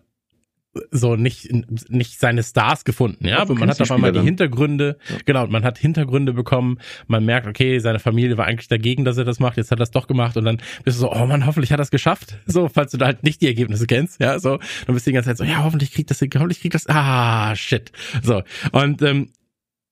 so 0.91 1.17
nicht 1.17 1.49
nicht 1.89 2.19
seine 2.19 2.43
Stars 2.43 2.85
gefunden, 2.85 3.27
ja, 3.27 3.39
aber 3.39 3.55
man 3.55 3.69
hat 3.69 3.81
auf 3.81 3.91
einmal 3.91 4.13
die 4.13 4.21
Hintergründe, 4.21 4.97
ja. 5.09 5.17
genau, 5.25 5.47
man 5.47 5.65
hat 5.65 5.79
Hintergründe 5.79 6.33
bekommen, 6.33 6.79
man 7.07 7.25
merkt, 7.25 7.47
okay, 7.47 7.79
seine 7.79 7.99
Familie 7.99 8.37
war 8.37 8.47
eigentlich 8.47 8.69
dagegen, 8.69 9.05
dass 9.05 9.17
er 9.17 9.25
das 9.25 9.39
macht, 9.39 9.57
jetzt 9.57 9.71
hat 9.71 9.81
er 9.81 9.85
es 9.85 9.91
doch 9.91 10.07
gemacht 10.07 10.37
und 10.37 10.45
dann 10.45 10.59
bist 10.85 10.99
du 10.99 11.03
so, 11.03 11.13
oh 11.13 11.27
man, 11.27 11.47
hoffentlich 11.47 11.73
hat 11.73 11.81
er 11.81 11.85
es 11.85 11.91
geschafft, 11.91 12.39
so, 12.47 12.69
falls 12.69 12.93
du 12.93 12.99
da 12.99 13.07
halt 13.07 13.23
nicht 13.23 13.41
die 13.41 13.47
Ergebnisse 13.47 13.87
kennst, 13.87 14.21
ja, 14.21 14.39
so, 14.39 14.59
dann 14.87 14.95
bist 14.95 15.07
du 15.07 15.11
die 15.11 15.15
ganze 15.15 15.31
Zeit 15.31 15.39
so, 15.39 15.45
ja, 15.45 15.63
hoffentlich 15.65 15.93
kriegt 15.93 16.11
das, 16.11 16.21
hoffentlich 16.21 16.61
kriegt 16.61 16.75
das, 16.75 16.89
ah, 16.89 17.55
shit, 17.55 17.93
so, 18.23 18.43
und 18.73 19.03
ähm, 19.03 19.29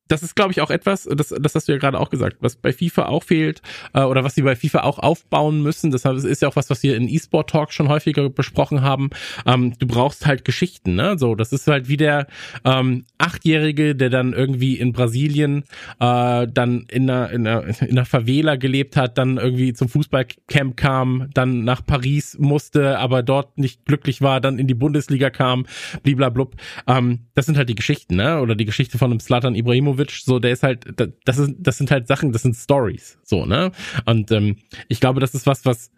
das 0.09 0.23
ist, 0.23 0.37
glaube 0.37 0.53
ich, 0.53 0.61
auch 0.61 0.71
etwas, 0.71 1.05
das, 1.05 1.29
das 1.29 1.55
hast 1.55 1.69
du 1.69 1.73
ja 1.73 1.79
gerade 1.79 1.99
auch 1.99 2.11
gesagt, 2.11 2.37
was 2.41 2.57
bei 2.57 2.73
FIFA 2.73 3.07
auch 3.07 3.23
fehlt 3.23 3.63
äh, 3.95 4.03
oder 4.03 4.25
was 4.25 4.35
sie 4.35 4.43
bei 4.43 4.55
FIFA 4.55 4.83
auch 4.83 4.99
aufbauen 4.99 5.63
müssen. 5.63 5.91
Das 5.91 6.05
ist 6.05 6.43
ja 6.43 6.49
auch 6.49 6.57
was, 6.57 6.69
was 6.69 6.83
wir 6.83 6.97
in 6.97 7.09
E-Sport 7.09 7.49
Talk 7.49 7.73
schon 7.73 7.89
häufiger 7.89 8.29
besprochen 8.29 8.83
haben. 8.83 9.09
Ähm, 9.47 9.73
du 9.79 9.87
brauchst 9.87 10.27
halt 10.27 10.45
Geschichten, 10.45 10.97
ne? 10.97 11.17
So, 11.19 11.35
das 11.35 11.53
ist 11.53 11.67
halt 11.67 11.89
wie 11.89 11.97
der 11.97 12.27
ähm, 12.65 13.07
Achtjährige, 13.17 13.95
der 13.97 14.11
dann 14.11 14.35
irgendwie 14.35 14.77
in 14.77 14.93
Brasilien 14.93 15.65
äh, 15.99 16.47
dann 16.47 16.85
in 16.91 17.09
einer, 17.09 17.31
in, 17.31 17.47
einer, 17.47 17.65
in 17.81 17.91
einer 17.93 18.05
Favela 18.05 18.57
gelebt 18.57 18.97
hat, 18.97 19.17
dann 19.17 19.39
irgendwie 19.39 19.73
zum 19.73 19.89
Fußballcamp 19.89 20.77
kam, 20.77 21.31
dann 21.33 21.65
nach 21.65 21.87
Paris 21.87 22.37
musste, 22.39 22.99
aber 22.99 23.23
dort 23.23 23.57
nicht 23.57 23.87
glücklich 23.87 24.21
war, 24.21 24.43
dann 24.43 24.59
in 24.59 24.67
die 24.67 24.75
Bundesliga 24.75 25.31
kam, 25.31 25.65
bliblablub. 26.03 26.57
Ähm, 26.87 27.21
das 27.35 27.47
sind 27.47 27.57
halt 27.57 27.71
die 27.71 27.75
Geschichten, 27.77 28.17
ne? 28.17 28.43
Oder 28.43 28.57
die 28.57 28.67
Geschichte 28.67 28.99
von 28.99 29.11
einem 29.11 29.21
Slatan 29.21 29.55
Ibrahimovic 29.55 29.92
Ibrahimovic, 29.93 30.23
so 30.25 30.39
der 30.39 30.53
ist 30.53 30.63
halt, 30.63 30.87
das 31.25 31.39
ist, 31.39 31.55
das 31.59 31.79
sind 31.79 31.91
halt 31.91 32.07
Sachen, 32.07 32.33
das 32.33 32.43
sind 32.43 32.55
Stories, 32.55 33.19
so 33.23 33.47
ne. 33.47 33.73
Und 34.07 34.31
ähm, 34.31 34.57
ich 34.89 35.01
glaube, 35.01 35.21
das 35.21 35.35
ist 35.35 35.47
was, 35.47 35.65
was 35.65 35.91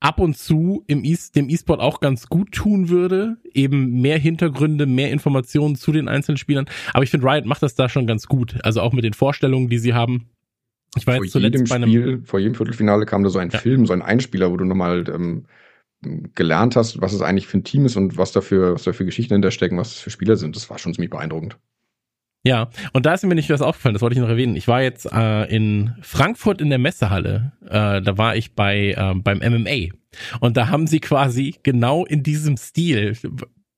ab 0.00 0.20
und 0.20 0.36
zu 0.36 0.84
im 0.86 1.04
e 1.04 1.16
dem 1.34 1.48
E-Sport 1.48 1.80
auch 1.80 2.00
ganz 2.00 2.28
gut 2.28 2.52
tun 2.52 2.88
würde. 2.88 3.38
Eben 3.52 4.00
mehr 4.00 4.18
Hintergründe, 4.18 4.86
mehr 4.86 5.10
Informationen 5.10 5.74
zu 5.74 5.90
den 5.92 6.08
einzelnen 6.08 6.36
Spielern. 6.36 6.66
Aber 6.92 7.02
ich 7.02 7.10
finde, 7.10 7.26
Riot 7.26 7.46
macht 7.46 7.62
das 7.62 7.74
da 7.74 7.88
schon 7.88 8.06
ganz 8.06 8.26
gut. 8.26 8.56
Also 8.62 8.80
auch 8.80 8.92
mit 8.92 9.04
den 9.04 9.14
Vorstellungen, 9.14 9.68
die 9.68 9.78
sie 9.78 9.94
haben. 9.94 10.30
Ich 10.96 11.06
war 11.06 11.16
vor 11.16 11.24
jetzt 11.24 11.32
zuletzt 11.32 11.54
jedem 11.54 11.68
bei 11.68 11.74
einem 11.74 11.90
Spiel, 11.90 12.22
vor 12.24 12.38
jedem 12.38 12.54
Viertelfinale 12.54 13.06
kam 13.06 13.24
da 13.24 13.28
so 13.28 13.38
ein 13.38 13.50
ja. 13.50 13.58
Film, 13.58 13.86
so 13.86 13.92
ein 13.92 14.02
Einspieler, 14.02 14.50
wo 14.52 14.56
du 14.56 14.64
nochmal 14.64 15.04
ähm, 15.08 15.46
gelernt 16.34 16.76
hast, 16.76 17.00
was 17.00 17.12
es 17.12 17.20
eigentlich 17.20 17.46
für 17.48 17.58
ein 17.58 17.64
Team 17.64 17.84
ist 17.84 17.96
und 17.96 18.16
was 18.16 18.32
dafür, 18.32 18.74
was 18.74 18.84
da 18.84 18.92
für 18.92 19.04
Geschichten 19.04 19.34
hinterstecken, 19.34 19.76
was 19.76 19.96
es 19.96 19.98
für 19.98 20.10
Spieler 20.10 20.36
sind. 20.36 20.54
Das 20.54 20.70
war 20.70 20.78
schon 20.78 20.94
ziemlich 20.94 21.10
beeindruckend. 21.10 21.58
Ja, 22.44 22.70
und 22.92 23.04
da 23.04 23.14
ist 23.14 23.24
mir 23.24 23.34
nicht 23.34 23.50
was 23.50 23.60
aufgefallen, 23.60 23.94
das 23.94 24.02
wollte 24.02 24.14
ich 24.14 24.20
noch 24.20 24.28
erwähnen. 24.28 24.56
Ich 24.56 24.68
war 24.68 24.80
jetzt 24.80 25.10
äh, 25.12 25.44
in 25.44 25.94
Frankfurt 26.02 26.60
in 26.60 26.70
der 26.70 26.78
Messehalle, 26.78 27.52
äh, 27.66 28.00
da 28.00 28.16
war 28.16 28.36
ich 28.36 28.54
bei 28.54 28.92
äh, 28.96 29.14
beim 29.16 29.38
MMA 29.38 29.94
und 30.40 30.56
da 30.56 30.68
haben 30.68 30.86
sie 30.86 31.00
quasi 31.00 31.56
genau 31.62 32.04
in 32.04 32.22
diesem 32.22 32.56
Stil, 32.56 33.16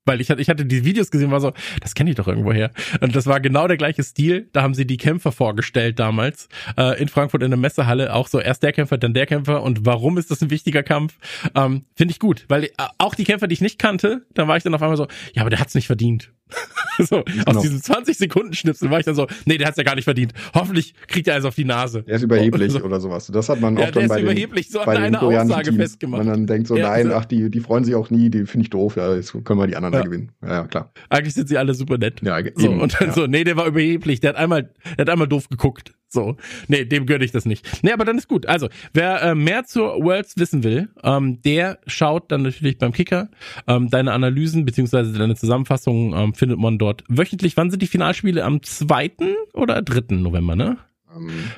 weil 0.05 0.19
ich 0.19 0.29
hatte, 0.29 0.41
ich 0.41 0.49
hatte 0.49 0.65
die 0.65 0.83
Videos 0.83 1.11
gesehen, 1.11 1.31
war 1.31 1.39
so, 1.39 1.53
das 1.79 1.93
kenne 1.93 2.09
ich 2.09 2.15
doch 2.15 2.27
irgendwo 2.27 2.51
her. 2.51 2.71
Und 3.01 3.15
das 3.15 3.27
war 3.27 3.39
genau 3.39 3.67
der 3.67 3.77
gleiche 3.77 4.03
Stil. 4.03 4.49
Da 4.51 4.63
haben 4.63 4.73
sie 4.73 4.87
die 4.87 4.97
Kämpfer 4.97 5.31
vorgestellt 5.31 5.99
damals 5.99 6.49
äh, 6.77 6.99
in 6.99 7.07
Frankfurt 7.07 7.43
in 7.43 7.51
der 7.51 7.59
Messehalle. 7.59 8.13
Auch 8.13 8.27
so 8.27 8.39
erst 8.39 8.63
der 8.63 8.73
Kämpfer, 8.73 8.97
dann 8.97 9.13
der 9.13 9.27
Kämpfer. 9.27 9.61
Und 9.61 9.85
warum 9.85 10.17
ist 10.17 10.31
das 10.31 10.41
ein 10.41 10.49
wichtiger 10.49 10.81
Kampf? 10.81 11.17
Ähm, 11.55 11.85
Finde 11.95 12.13
ich 12.13 12.19
gut, 12.19 12.45
weil 12.47 12.65
äh, 12.65 12.69
auch 12.97 13.13
die 13.13 13.25
Kämpfer, 13.25 13.47
die 13.47 13.53
ich 13.53 13.61
nicht 13.61 13.77
kannte, 13.77 14.25
da 14.33 14.47
war 14.47 14.57
ich 14.57 14.63
dann 14.63 14.73
auf 14.73 14.81
einmal 14.81 14.97
so, 14.97 15.07
ja, 15.33 15.41
aber 15.41 15.51
der 15.51 15.59
hat's 15.59 15.75
nicht 15.75 15.87
verdient. 15.87 16.31
so, 16.99 17.23
genau. 17.23 17.43
aus 17.45 17.61
diesem 17.61 17.81
20 17.81 18.17
Sekunden 18.17 18.53
Schnipsel 18.53 18.89
war 18.89 18.99
ich 18.99 19.05
dann 19.05 19.15
so, 19.15 19.27
nee, 19.45 19.57
der 19.57 19.67
hat's 19.67 19.77
ja 19.77 19.83
gar 19.83 19.95
nicht 19.95 20.05
verdient. 20.05 20.33
Hoffentlich 20.53 20.93
kriegt 21.07 21.27
er 21.27 21.35
also 21.35 21.47
auf 21.47 21.55
die 21.55 21.65
Nase. 21.65 22.03
Er 22.07 22.15
ist 22.15 22.23
überheblich 22.23 22.71
so. 22.71 22.83
oder 22.83 22.99
sowas. 22.99 23.27
Das 23.27 23.49
hat 23.49 23.61
man 23.61 23.77
ja, 23.77 23.87
auch 23.87 23.91
dann 23.91 24.07
bei 24.07 24.21
den, 24.21 24.63
so 24.69 24.79
bei 24.85 24.97
den 24.97 25.15
Aussage 25.15 25.73
festgemacht. 25.73 26.23
Man 26.23 26.27
dann 26.27 26.47
denkt 26.47 26.67
so, 26.67 26.75
ja, 26.75 26.89
nein, 26.89 27.11
ach, 27.11 27.25
die, 27.25 27.49
die 27.49 27.59
freuen 27.59 27.83
sich 27.83 27.95
auch 27.95 28.09
nie, 28.09 28.29
die 28.29 28.45
finde 28.45 28.65
ich 28.65 28.69
doof, 28.69 28.95
ja, 28.97 29.15
jetzt 29.15 29.31
können 29.43 29.59
wir 29.59 29.67
die 29.67 29.75
anderen 29.75 29.93
ja. 29.93 30.01
gewinnen. 30.01 30.31
Ja, 30.41 30.65
klar. 30.65 30.91
Eigentlich 31.09 31.33
sind 31.33 31.47
sie 31.47 31.57
alle 31.57 31.73
super 31.73 31.97
nett. 31.97 32.21
Ja, 32.21 32.39
eben, 32.39 32.59
so, 32.59 32.69
und 32.69 32.95
dann 32.99 33.13
so, 33.13 33.27
nee, 33.27 33.43
der 33.43 33.57
war 33.57 33.67
überheblich, 33.67 34.19
der 34.19 34.31
hat 34.31 34.37
einmal, 34.37 34.71
der 34.97 35.05
hat 35.05 35.09
einmal 35.09 35.27
doof 35.27 35.49
geguckt. 35.49 35.93
So, 36.21 36.35
nee, 36.67 36.83
dem 36.83 37.05
gönne 37.05 37.23
ich 37.23 37.31
das 37.31 37.45
nicht. 37.45 37.83
Nee, 37.83 37.93
aber 37.93 38.03
dann 38.03 38.17
ist 38.17 38.27
gut. 38.27 38.45
Also, 38.45 38.67
wer 38.93 39.21
äh, 39.21 39.35
mehr 39.35 39.63
zur 39.63 40.03
Worlds 40.03 40.35
wissen 40.37 40.61
will, 40.61 40.89
ähm, 41.03 41.41
der 41.41 41.79
schaut 41.87 42.31
dann 42.33 42.41
natürlich 42.41 42.77
beim 42.77 42.91
Kicker. 42.91 43.29
Ähm, 43.65 43.89
deine 43.89 44.11
Analysen 44.11 44.65
beziehungsweise 44.65 45.17
deine 45.17 45.35
Zusammenfassungen 45.35 46.13
ähm, 46.13 46.33
findet 46.33 46.59
man 46.59 46.77
dort 46.77 47.05
wöchentlich. 47.07 47.55
Wann 47.55 47.71
sind 47.71 47.81
die 47.81 47.87
Finalspiele? 47.87 48.43
Am 48.43 48.61
zweiten 48.61 49.35
oder 49.53 49.81
dritten 49.81 50.21
November, 50.21 50.57
ne? 50.57 50.77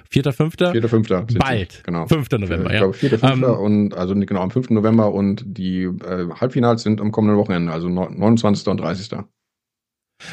Vierter, 0.09 0.33
fünfter? 0.33 0.71
Vierter, 0.71 0.89
fünfter. 0.89 1.25
Bald. 1.37 1.83
Genau. 1.83 2.07
Fünfter 2.07 2.37
November, 2.37 2.67
ich 2.67 2.73
ja. 2.73 2.79
glaube, 2.79 2.93
vierter, 2.93 3.19
fünfter 3.19 3.59
um, 3.59 3.65
ähm, 3.71 3.83
und, 3.85 3.93
also 3.95 4.15
genau, 4.15 4.41
am 4.41 4.51
fünften 4.51 4.73
November 4.73 5.11
und 5.11 5.43
die 5.45 5.83
äh, 5.83 6.27
Halbfinals 6.39 6.83
sind 6.83 7.01
am 7.01 7.11
kommenden 7.11 7.37
Wochenende, 7.37 7.71
also 7.71 7.87
29. 7.89 8.67
und 8.67 8.79
30. 8.79 9.09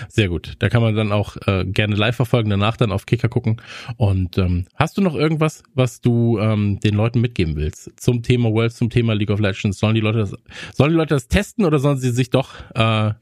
Sehr 0.09 0.29
gut. 0.29 0.55
Da 0.59 0.69
kann 0.69 0.83
man 0.83 0.95
dann 0.95 1.13
auch 1.13 1.37
äh, 1.47 1.65
gerne 1.65 1.95
live 1.95 2.17
verfolgen, 2.17 2.51
danach 2.51 2.77
dann 2.77 2.93
auf 2.93 3.07
Kicker 3.07 3.29
gucken. 3.29 3.61
Und 3.97 4.39
ähm, 4.39 4.67
hast 4.75 4.97
du 4.99 5.03
noch 5.03 5.15
irgendwas, 5.15 5.63
was 5.75 6.01
du 6.01 6.39
ähm, 6.39 6.81
den 6.81 6.95
Leuten 6.95 7.21
mitgeben 7.21 7.57
willst 7.57 7.91
zum 7.97 8.23
Thema 8.23 8.51
Worlds, 8.53 8.77
zum 8.77 8.91
Thema 8.91 9.15
League 9.15 9.31
of 9.31 9.41
Legends? 9.41 9.79
Sollen 9.79 9.95
die 9.95 10.01
Leute 10.01 10.19
das, 10.19 10.35
sollen 10.75 10.91
die 10.91 10.97
Leute 10.97 11.15
das 11.15 11.29
testen 11.29 11.65
oder 11.65 11.79
sollen 11.79 11.99
sie 11.99 12.11
sich 12.11 12.31
doch 12.31 12.55
äh, 12.75 13.13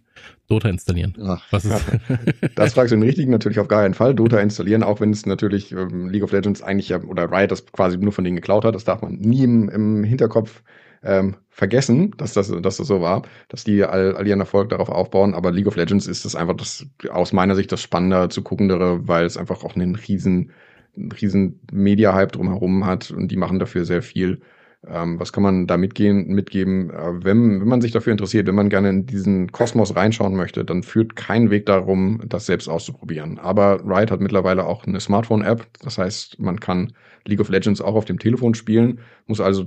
Dota 0.48 0.68
installieren? 0.68 1.14
Ach, 1.22 1.44
Was 1.50 1.64
ist? 1.64 1.84
das 2.54 2.74
fragst 2.74 2.92
du 2.92 2.96
den 2.96 3.02
richtigen 3.02 3.30
natürlich 3.30 3.58
auf 3.58 3.68
gar 3.68 3.82
keinen 3.82 3.94
Fall. 3.94 4.14
Dota 4.14 4.40
installieren, 4.40 4.82
auch 4.82 5.00
wenn 5.00 5.10
es 5.10 5.26
natürlich 5.26 5.72
ähm, 5.72 6.08
League 6.08 6.24
of 6.24 6.32
Legends 6.32 6.62
eigentlich 6.62 6.94
oder 6.94 7.30
Riot 7.30 7.50
das 7.50 7.66
quasi 7.66 7.98
nur 7.98 8.12
von 8.12 8.24
denen 8.24 8.36
geklaut 8.36 8.64
hat, 8.64 8.74
das 8.74 8.84
darf 8.84 9.02
man 9.02 9.14
nie 9.14 9.44
im, 9.44 9.68
im 9.68 10.04
Hinterkopf 10.04 10.62
ähm, 11.02 11.36
vergessen, 11.58 12.12
dass 12.16 12.34
das, 12.34 12.52
dass 12.62 12.76
das 12.76 12.86
so 12.86 13.00
war, 13.00 13.22
dass 13.48 13.64
die 13.64 13.82
all, 13.82 14.14
all 14.14 14.26
ihren 14.28 14.38
Erfolg 14.38 14.68
darauf 14.68 14.88
aufbauen. 14.88 15.34
Aber 15.34 15.50
League 15.50 15.66
of 15.66 15.74
Legends 15.74 16.06
ist 16.06 16.24
das 16.24 16.36
einfach 16.36 16.54
das, 16.54 16.86
aus 17.10 17.32
meiner 17.32 17.56
Sicht 17.56 17.72
das 17.72 17.82
spannender 17.82 18.30
zu 18.30 18.42
guckendere, 18.42 19.08
weil 19.08 19.26
es 19.26 19.36
einfach 19.36 19.64
auch 19.64 19.74
einen 19.74 19.96
riesen, 19.96 20.52
riesen 20.96 21.60
Media-Hype 21.72 22.30
drumherum 22.30 22.86
hat 22.86 23.10
und 23.10 23.32
die 23.32 23.36
machen 23.36 23.58
dafür 23.58 23.84
sehr 23.84 24.02
viel. 24.02 24.40
Ähm, 24.86 25.18
was 25.18 25.32
kann 25.32 25.42
man 25.42 25.66
da 25.66 25.76
mitgehen, 25.76 26.28
mitgeben? 26.28 26.90
Äh, 26.90 27.24
wenn, 27.24 27.60
wenn 27.60 27.66
man 27.66 27.80
sich 27.80 27.90
dafür 27.90 28.12
interessiert, 28.12 28.46
wenn 28.46 28.54
man 28.54 28.68
gerne 28.68 28.90
in 28.90 29.06
diesen 29.06 29.50
Kosmos 29.50 29.96
reinschauen 29.96 30.36
möchte, 30.36 30.64
dann 30.64 30.84
führt 30.84 31.16
kein 31.16 31.50
Weg 31.50 31.66
darum, 31.66 32.22
das 32.28 32.46
selbst 32.46 32.68
auszuprobieren. 32.68 33.40
Aber 33.40 33.80
Riot 33.84 34.12
hat 34.12 34.20
mittlerweile 34.20 34.64
auch 34.64 34.86
eine 34.86 35.00
Smartphone-App. 35.00 35.66
Das 35.82 35.98
heißt, 35.98 36.38
man 36.38 36.60
kann 36.60 36.92
League 37.26 37.40
of 37.40 37.48
Legends 37.48 37.80
auch 37.80 37.96
auf 37.96 38.04
dem 38.04 38.20
Telefon 38.20 38.54
spielen, 38.54 39.00
muss 39.26 39.40
also 39.40 39.66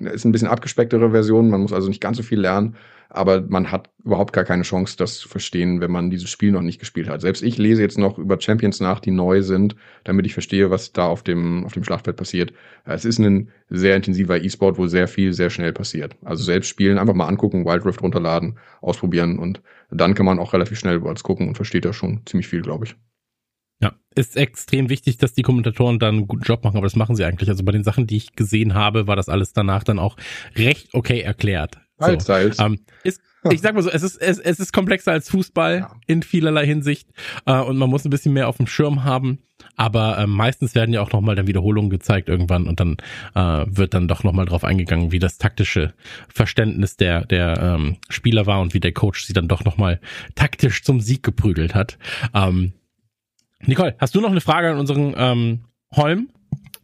ist 0.00 0.24
ein 0.24 0.32
bisschen 0.32 0.48
abgespecktere 0.48 1.10
Version, 1.10 1.50
man 1.50 1.60
muss 1.60 1.72
also 1.72 1.88
nicht 1.88 2.00
ganz 2.00 2.16
so 2.16 2.22
viel 2.22 2.40
lernen, 2.40 2.76
aber 3.10 3.42
man 3.42 3.70
hat 3.70 3.90
überhaupt 4.04 4.32
gar 4.32 4.44
keine 4.44 4.64
Chance, 4.64 4.96
das 4.96 5.18
zu 5.18 5.28
verstehen, 5.28 5.80
wenn 5.80 5.90
man 5.90 6.10
dieses 6.10 6.28
Spiel 6.28 6.50
noch 6.50 6.62
nicht 6.62 6.80
gespielt 6.80 7.08
hat. 7.08 7.20
Selbst 7.20 7.42
ich 7.42 7.58
lese 7.58 7.80
jetzt 7.80 7.96
noch 7.96 8.18
über 8.18 8.40
Champions 8.40 8.80
nach, 8.80 8.98
die 8.98 9.12
neu 9.12 9.42
sind, 9.42 9.76
damit 10.02 10.26
ich 10.26 10.32
verstehe, 10.32 10.70
was 10.70 10.92
da 10.92 11.06
auf 11.06 11.22
dem, 11.22 11.64
auf 11.64 11.72
dem 11.72 11.84
Schlachtfeld 11.84 12.16
passiert. 12.16 12.52
Es 12.84 13.04
ist 13.04 13.18
ein 13.18 13.50
sehr 13.70 13.94
intensiver 13.94 14.42
E-Sport, 14.42 14.78
wo 14.78 14.86
sehr 14.88 15.06
viel 15.06 15.32
sehr 15.32 15.50
schnell 15.50 15.72
passiert. 15.72 16.16
Also 16.24 16.42
selbst 16.42 16.68
spielen, 16.68 16.98
einfach 16.98 17.14
mal 17.14 17.28
angucken, 17.28 17.64
Wild 17.64 17.84
Rift 17.86 18.02
runterladen, 18.02 18.58
ausprobieren 18.80 19.38
und 19.38 19.62
dann 19.90 20.14
kann 20.14 20.26
man 20.26 20.40
auch 20.40 20.52
relativ 20.52 20.78
schnell 20.78 21.02
Worlds 21.02 21.22
gucken 21.22 21.46
und 21.48 21.54
versteht 21.54 21.84
da 21.84 21.92
schon 21.92 22.22
ziemlich 22.26 22.48
viel, 22.48 22.62
glaube 22.62 22.86
ich. 22.86 22.96
Ja, 23.80 23.92
ist 24.14 24.36
extrem 24.36 24.88
wichtig, 24.88 25.18
dass 25.18 25.34
die 25.34 25.42
Kommentatoren 25.42 25.98
dann 25.98 26.16
einen 26.16 26.28
guten 26.28 26.44
Job 26.44 26.64
machen, 26.64 26.76
aber 26.76 26.86
das 26.86 26.96
machen 26.96 27.16
sie 27.16 27.24
eigentlich. 27.24 27.48
Also 27.48 27.64
bei 27.64 27.72
den 27.72 27.84
Sachen, 27.84 28.06
die 28.06 28.16
ich 28.16 28.36
gesehen 28.36 28.74
habe, 28.74 29.06
war 29.06 29.16
das 29.16 29.28
alles 29.28 29.52
danach 29.52 29.84
dann 29.84 29.98
auch 29.98 30.16
recht 30.56 30.94
okay 30.94 31.20
erklärt. 31.20 31.78
So, 31.98 32.16
Teils. 32.16 32.58
Ähm, 32.58 32.80
ist, 33.02 33.20
ich 33.50 33.60
sag 33.60 33.74
mal 33.74 33.82
so, 33.82 33.90
es 33.90 34.02
ist, 34.02 34.16
es, 34.16 34.38
es 34.38 34.58
ist 34.58 34.72
komplexer 34.72 35.12
als 35.12 35.28
Fußball 35.30 35.78
ja. 35.80 35.96
in 36.06 36.22
vielerlei 36.22 36.66
Hinsicht 36.66 37.08
äh, 37.46 37.60
und 37.60 37.76
man 37.76 37.90
muss 37.90 38.04
ein 38.04 38.10
bisschen 38.10 38.32
mehr 38.32 38.48
auf 38.48 38.56
dem 38.56 38.66
Schirm 38.66 39.04
haben. 39.04 39.38
Aber 39.76 40.18
äh, 40.18 40.26
meistens 40.26 40.74
werden 40.74 40.92
ja 40.92 41.00
auch 41.00 41.12
nochmal 41.12 41.36
dann 41.36 41.46
Wiederholungen 41.46 41.90
gezeigt 41.90 42.28
irgendwann 42.28 42.66
und 42.66 42.80
dann 42.80 42.96
äh, 43.34 43.66
wird 43.68 43.94
dann 43.94 44.08
doch 44.08 44.24
nochmal 44.24 44.46
drauf 44.46 44.64
eingegangen, 44.64 45.12
wie 45.12 45.18
das 45.18 45.38
taktische 45.38 45.94
Verständnis 46.28 46.96
der, 46.96 47.24
der 47.26 47.60
ähm, 47.60 47.96
Spieler 48.08 48.46
war 48.46 48.60
und 48.60 48.74
wie 48.74 48.80
der 48.80 48.92
Coach 48.92 49.24
sie 49.24 49.32
dann 49.32 49.48
doch 49.48 49.64
nochmal 49.64 50.00
taktisch 50.34 50.82
zum 50.82 51.00
Sieg 51.00 51.22
geprügelt 51.22 51.74
hat. 51.74 51.98
Ähm, 52.34 52.72
Nicole, 53.66 53.94
hast 53.98 54.14
du 54.14 54.20
noch 54.20 54.30
eine 54.30 54.40
Frage 54.40 54.70
an 54.70 54.78
unseren 54.78 55.14
ähm, 55.16 55.64
Holm? 55.94 56.28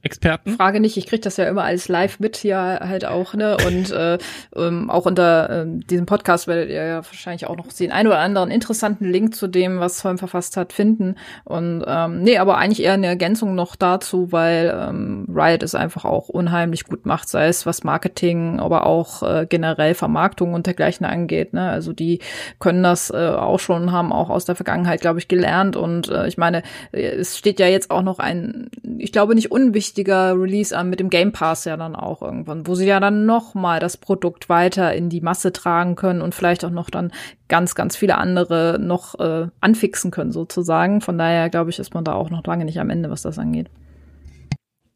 Experten? 0.03 0.57
Frage 0.57 0.81
nicht, 0.81 0.97
ich 0.97 1.07
kriege 1.07 1.21
das 1.21 1.37
ja 1.37 1.45
immer 1.45 1.65
alles 1.65 1.89
live 1.89 2.21
mit 2.21 2.37
hier 2.37 2.57
halt 2.57 3.05
auch, 3.05 3.35
ne? 3.35 3.59
Und 3.67 3.91
äh, 3.91 4.17
ähm, 4.57 4.89
auch 4.89 5.05
unter 5.05 5.65
äh, 5.65 5.67
diesem 5.67 6.07
Podcast 6.07 6.49
werdet 6.49 6.71
ihr 6.71 6.83
ja 6.83 6.97
wahrscheinlich 6.97 7.47
auch 7.47 7.57
noch 7.57 7.71
den 7.71 7.93
ein 7.93 8.07
oder 8.07 8.19
anderen 8.19 8.51
interessanten 8.51 9.05
Link 9.05 9.35
zu 9.35 9.47
dem, 9.47 9.79
was 9.79 10.03
Holm 10.03 10.17
verfasst 10.17 10.57
hat, 10.57 10.73
finden. 10.73 11.17
Und 11.45 11.85
ähm, 11.87 12.23
nee, 12.23 12.39
aber 12.39 12.57
eigentlich 12.57 12.83
eher 12.83 12.95
eine 12.95 13.09
Ergänzung 13.09 13.55
noch 13.55 13.77
dazu, 13.77 14.33
weil 14.33 14.75
ähm, 14.75 15.27
Riot 15.29 15.63
es 15.63 15.75
einfach 15.75 16.07
auch 16.07 16.31
unheimlich 16.31 16.85
gut 16.85 17.05
macht, 17.05 17.29
sei 17.29 17.49
es 17.49 17.67
was 17.67 17.85
Marketing, 17.85 18.59
aber 18.59 18.87
auch 18.87 19.23
äh, 19.23 19.47
generell 19.47 19.93
Vermarktung 19.93 20.55
und 20.55 20.67
dergleichen 20.67 21.05
angeht. 21.05 21.53
Ne? 21.53 21.69
Also 21.69 21.93
die 21.93 22.21
können 22.59 22.83
das 22.83 23.11
äh, 23.11 23.17
auch 23.17 23.61
schon, 23.61 23.93
haben 23.93 24.13
auch 24.13 24.31
aus 24.31 24.47
der 24.47 24.55
Vergangenheit, 24.55 25.03
glaube 25.03 25.19
ich, 25.19 25.29
gelernt. 25.29 25.77
Und 25.77 26.09
äh, 26.09 26.27
ich 26.27 26.39
meine, 26.39 26.63
es 26.93 27.37
steht 27.37 27.61
ja 27.61 27.67
jetzt 27.67 27.91
auch 27.91 28.03
noch 28.03 28.19
ein, 28.19 28.71
ich 28.97 29.13
glaube, 29.13 29.35
nicht 29.35 29.51
unwichtig 29.51 29.90
wichtiger 29.91 30.41
Release 30.41 30.77
an 30.77 30.89
mit 30.89 31.01
dem 31.01 31.11
Game 31.11 31.33
Pass 31.33 31.65
ja 31.65 31.77
dann 31.77 31.97
auch 31.97 32.23
irgendwann, 32.23 32.67
wo 32.69 32.77
sie 32.77 32.87
ja 32.87 33.01
dann 33.01 33.27
noch 33.27 33.55
mal 33.55 33.81
das 33.81 33.97
Produkt 33.97 34.49
weiter 34.49 34.95
in 34.95 35.09
die 35.09 35.21
Masse 35.21 35.53
tragen 35.53 35.97
können 35.97 36.23
und 36.23 36.33
vielleicht 36.33 36.65
auch 36.65 36.71
noch 36.71 36.91
dann 36.91 37.13
ganz, 37.49 37.75
ganz 37.75 37.97
viele 37.97 38.17
andere 38.17 38.79
noch 38.81 39.19
äh, 39.19 39.49
anfixen 39.61 40.13
können 40.13 40.31
sozusagen. 40.31 41.01
Von 41.01 41.19
daher 41.19 41.51
glaube 41.51 41.71
ich, 41.71 41.81
ist 41.81 41.93
man 41.93 42.05
da 42.05 42.13
auch 42.13 42.31
noch 42.31 42.45
lange 42.47 42.65
nicht 42.65 42.79
am 42.79 42.89
Ende, 42.89 43.11
was 43.11 43.23
das 43.23 43.39
angeht. 43.39 43.69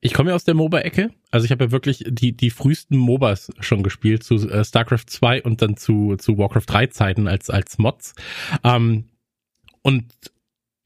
Ich 0.01 0.14
komme 0.14 0.30
ja 0.30 0.36
aus 0.36 0.45
der 0.45 0.55
MOBA-Ecke. 0.55 1.11
Also 1.32 1.47
ich 1.47 1.51
habe 1.51 1.64
ja 1.64 1.70
wirklich 1.72 2.05
die, 2.07 2.36
die 2.36 2.51
frühesten 2.51 2.97
MOBAs 2.97 3.51
schon 3.59 3.82
gespielt, 3.82 4.22
zu 4.22 4.36
äh, 4.49 4.64
StarCraft 4.64 5.07
2 5.09 5.42
und 5.42 5.61
dann 5.61 5.76
zu, 5.76 6.14
zu 6.16 6.38
Warcraft 6.38 6.66
3 6.66 6.86
Zeiten 6.88 7.26
als, 7.26 7.51
als 7.51 7.78
Mods. 7.78 8.14
Ähm, 8.62 9.07
und 9.82 10.05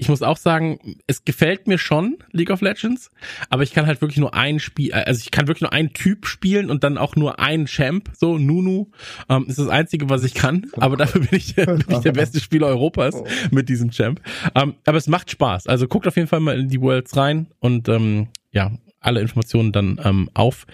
ich 0.01 0.09
muss 0.09 0.23
auch 0.23 0.37
sagen, 0.37 0.97
es 1.09 1.25
gefällt 1.25 1.67
mir 1.67 1.77
schon 1.77 2.19
League 2.31 2.51
of 2.51 2.61
Legends, 2.61 3.11
aber 3.51 3.65
ich 3.65 3.73
kann 3.73 3.87
halt 3.87 4.01
wirklich 4.01 4.19
nur 4.19 4.33
ein 4.33 4.61
Spiel, 4.61 4.93
äh, 4.93 5.05
also 5.05 5.21
ich 5.21 5.33
kann 5.33 5.49
wirklich 5.49 5.63
nur 5.63 5.73
einen 5.73 5.93
Typ 5.93 6.27
spielen 6.27 6.71
und 6.71 6.85
dann 6.85 6.97
auch 6.97 7.17
nur 7.17 7.41
einen 7.41 7.67
Champ, 7.67 8.11
so 8.17 8.39
Nunu, 8.39 8.91
ähm, 9.29 9.47
ist 9.49 9.59
das 9.59 9.69
einzige, 9.69 10.09
was 10.09 10.23
ich 10.23 10.35
kann, 10.35 10.71
aber 10.77 10.97
dafür 10.97 11.23
bin 11.23 11.37
ich, 11.37 11.55
bin 11.57 11.85
ich 11.89 11.99
der 11.99 12.13
beste 12.13 12.41
Spieler 12.41 12.69
Europas 12.69 13.17
oh. 13.17 13.27
mit 13.51 13.69
diesem 13.69 13.91
Champ. 13.91 14.21
Ähm, 14.55 14.75
aber 14.87 14.99
es 14.99 15.09
macht 15.09 15.31
Spaß, 15.33 15.67
also 15.67 15.89
guckt 15.89 16.07
auf 16.07 16.17
jeden 16.17 16.29
Fall 16.29 16.41
mal 16.41 16.59
in 16.59 16.69
die 16.69 16.81
Worlds 16.81 17.17
rein 17.17 17.49
und 17.59 17.89
ähm, 17.89 18.29
ja, 18.53 18.71
alle 19.01 19.21
Informationen 19.21 19.73
dann 19.73 20.01
ähm, 20.05 20.31
auf 20.33 20.67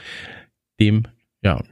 dem 0.79 1.05
ja 1.43 1.63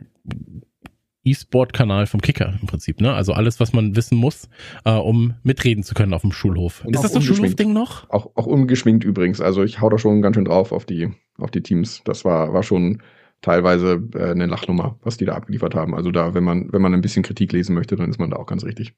E-Sport-Kanal 1.24 2.06
vom 2.06 2.20
Kicker 2.20 2.54
im 2.60 2.66
Prinzip, 2.66 3.00
ne? 3.00 3.12
Also 3.14 3.32
alles, 3.32 3.60
was 3.60 3.72
man 3.72 3.94
wissen 3.94 4.16
muss, 4.16 4.48
äh, 4.84 4.90
um 4.90 5.34
mitreden 5.42 5.84
zu 5.84 5.94
können 5.94 6.14
auf 6.14 6.22
dem 6.22 6.32
Schulhof. 6.32 6.84
Und 6.84 6.94
ist 6.94 7.04
das 7.04 7.12
das 7.12 7.24
Schulhof-Ding 7.24 7.72
noch? 7.72 8.10
Auch, 8.10 8.32
auch 8.34 8.46
ungeschminkt 8.46 9.04
übrigens. 9.04 9.40
Also 9.40 9.62
ich 9.62 9.80
hau 9.80 9.88
da 9.88 9.98
schon 9.98 10.22
ganz 10.22 10.36
schön 10.36 10.44
drauf 10.44 10.72
auf 10.72 10.84
die, 10.84 11.10
auf 11.38 11.50
die 11.50 11.62
Teams. 11.62 12.02
Das 12.04 12.24
war, 12.24 12.52
war 12.52 12.62
schon 12.62 13.02
teilweise 13.40 14.02
äh, 14.14 14.30
eine 14.30 14.46
Lachnummer, 14.46 14.98
was 15.02 15.16
die 15.16 15.24
da 15.24 15.34
abgeliefert 15.34 15.74
haben. 15.74 15.94
Also 15.94 16.10
da, 16.10 16.34
wenn 16.34 16.44
man, 16.44 16.72
wenn 16.72 16.82
man 16.82 16.94
ein 16.94 17.02
bisschen 17.02 17.22
Kritik 17.22 17.52
lesen 17.52 17.74
möchte, 17.74 17.96
dann 17.96 18.10
ist 18.10 18.18
man 18.18 18.30
da 18.30 18.36
auch 18.36 18.46
ganz 18.46 18.64
richtig. 18.64 18.94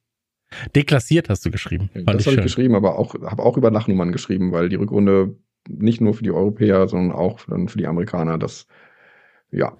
Deklassiert 0.75 1.29
hast 1.29 1.45
du 1.45 1.51
geschrieben. 1.51 1.91
Fand 1.93 2.09
das 2.09 2.27
habe 2.27 2.37
ich 2.37 2.43
geschrieben, 2.43 2.75
aber 2.75 2.99
auch 2.99 3.15
habe 3.15 3.43
auch 3.43 3.57
über 3.57 3.71
Lachnummern 3.71 4.13
geschrieben, 4.13 4.53
weil 4.53 4.69
die 4.69 4.77
Rückrunde 4.77 5.37
nicht 5.69 6.01
nur 6.01 6.15
für 6.15 6.23
die 6.23 6.31
Europäer, 6.31 6.87
sondern 6.89 7.13
auch 7.17 7.41
dann 7.49 7.69
für 7.69 7.79
die 7.79 7.87
Amerikaner, 7.87 8.39
das 8.39 8.67
ja 9.51 9.77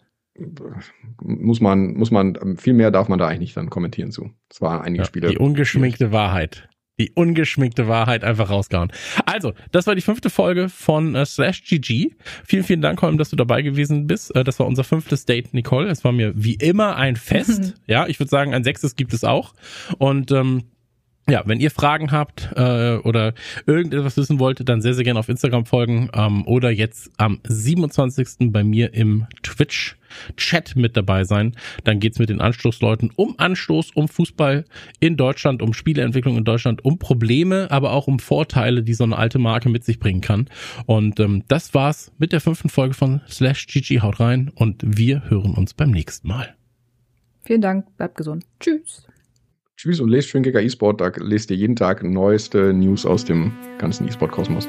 muss 1.23 1.61
man 1.61 1.95
muss 1.95 2.11
man 2.11 2.57
viel 2.57 2.73
mehr 2.73 2.91
darf 2.91 3.09
man 3.09 3.19
da 3.19 3.29
eigentlich 3.29 3.41
nicht 3.41 3.57
dann 3.57 3.71
kommentieren 3.71 4.11
zu. 4.11 4.31
Es 4.51 4.61
waren 4.61 4.83
einige 4.83 5.03
ja, 5.03 5.07
Spiele. 5.07 5.29
Die 5.29 5.39
ungeschminkte 5.39 6.13
Wahrheit 6.13 6.69
die 6.99 7.11
ungeschminkte 7.15 7.89
Wahrheit 7.89 8.23
einfach 8.23 8.51
rausgehauen. 8.51 8.93
Also, 9.27 9.53
das 9.73 9.87
war 9.87 9.95
die 9.95 10.01
fünfte 10.01 10.31
Folge 10.31 10.69
von 10.69 11.15
äh, 11.15 11.27
Slash 11.27 11.65
GG. 11.65 12.13
Vielen, 12.47 12.63
vielen 12.63 12.83
Dank, 12.83 13.03
Holm, 13.03 13.19
dass 13.19 13.31
du 13.31 13.37
dabei 13.37 13.63
gewesen 13.63 14.07
bist. 14.07 14.35
Äh, 14.37 14.45
das 14.45 14.61
war 14.61 14.67
unser 14.67 14.85
fünftes 14.85 15.25
Date, 15.25 15.55
Nicole. 15.55 15.89
Es 15.89 16.05
war 16.05 16.13
mir 16.13 16.33
wie 16.37 16.55
immer 16.55 16.97
ein 16.97 17.17
Fest. 17.17 17.75
ja, 17.87 18.07
ich 18.07 18.21
würde 18.21 18.31
sagen, 18.31 18.55
ein 18.55 18.65
sechstes 18.65 18.95
gibt 18.95 19.13
es 19.13 19.25
auch. 19.25 19.55
Und 19.99 20.31
ähm, 20.31 20.63
ja, 21.29 21.43
wenn 21.47 21.59
ihr 21.59 21.71
Fragen 21.71 22.13
habt 22.13 22.51
äh, 22.55 22.97
oder 22.97 23.33
irgendetwas 23.67 24.17
wissen 24.17 24.39
wollt, 24.39 24.69
dann 24.69 24.83
sehr, 24.83 24.93
sehr 24.93 25.05
gerne 25.05 25.21
auf 25.21 25.29
Instagram 25.31 25.65
folgen 25.65 26.11
ähm, 26.13 26.47
oder 26.47 26.71
jetzt 26.71 27.11
am 27.17 27.41
27. 27.45 28.53
bei 28.53 28.63
mir 28.63 28.93
im 28.93 29.27
Twitch-Chat 29.43 30.77
mit 30.77 30.99
dabei 30.99 31.25
sein. 31.25 31.57
Dann 31.85 31.99
geht's 31.99 32.19
mit 32.19 32.29
den 32.29 32.43
Anstoßleuten 32.43 33.11
um 33.17 33.39
Anstoß, 33.39 33.93
um 33.93 34.09
Fußball 34.09 34.67
in 35.01 35.17
Deutschland, 35.17 35.63
um 35.63 35.73
Spieleentwicklung 35.73 36.37
in 36.37 36.45
Deutschland, 36.45 36.85
um 36.85 36.99
Probleme, 36.99 37.71
aber 37.71 37.93
auch 37.93 38.07
um 38.07 38.19
Vorteile, 38.19 38.83
die 38.83 38.95
so 38.95 39.05
eine 39.05 39.17
alte 39.17 39.39
Marke 39.39 39.71
mit 39.71 39.83
sich 39.83 39.99
bringen 39.99 40.21
kann. 40.21 40.49
Und 40.85 41.21
ähm, 41.21 41.45
das 41.49 41.73
war's 41.73 42.13
mit 42.19 42.33
der 42.33 42.43
fünften 42.43 42.69
Folge 42.69 42.95
von 42.95 43.23
Slash 43.29 43.67
GG 43.67 44.01
Haut 44.01 44.21
rein 44.21 44.53
und 44.55 44.83
wir 44.85 45.31
hören 45.31 45.55
uns 45.55 45.73
beim 45.73 45.91
nächsten 45.91 46.29
Mal. 46.29 46.55
Vielen 47.47 47.63
Dank, 47.63 47.97
bleibt 47.97 48.17
gesund. 48.17 48.45
Tschüss. 48.61 49.07
Tschüss 49.77 50.01
und 50.01 50.09
lest 50.09 50.29
schön 50.29 50.43
Kicker 50.43 50.63
E-Sport. 50.63 51.01
Da 51.01 51.13
lest 51.17 51.51
ihr 51.51 51.57
jeden 51.57 51.77
Tag 51.77 52.03
neueste 52.03 52.73
News 52.73 53.05
aus 53.05 53.25
dem 53.25 53.53
ganzen 53.79 54.07
E-Sport-Kosmos. 54.07 54.69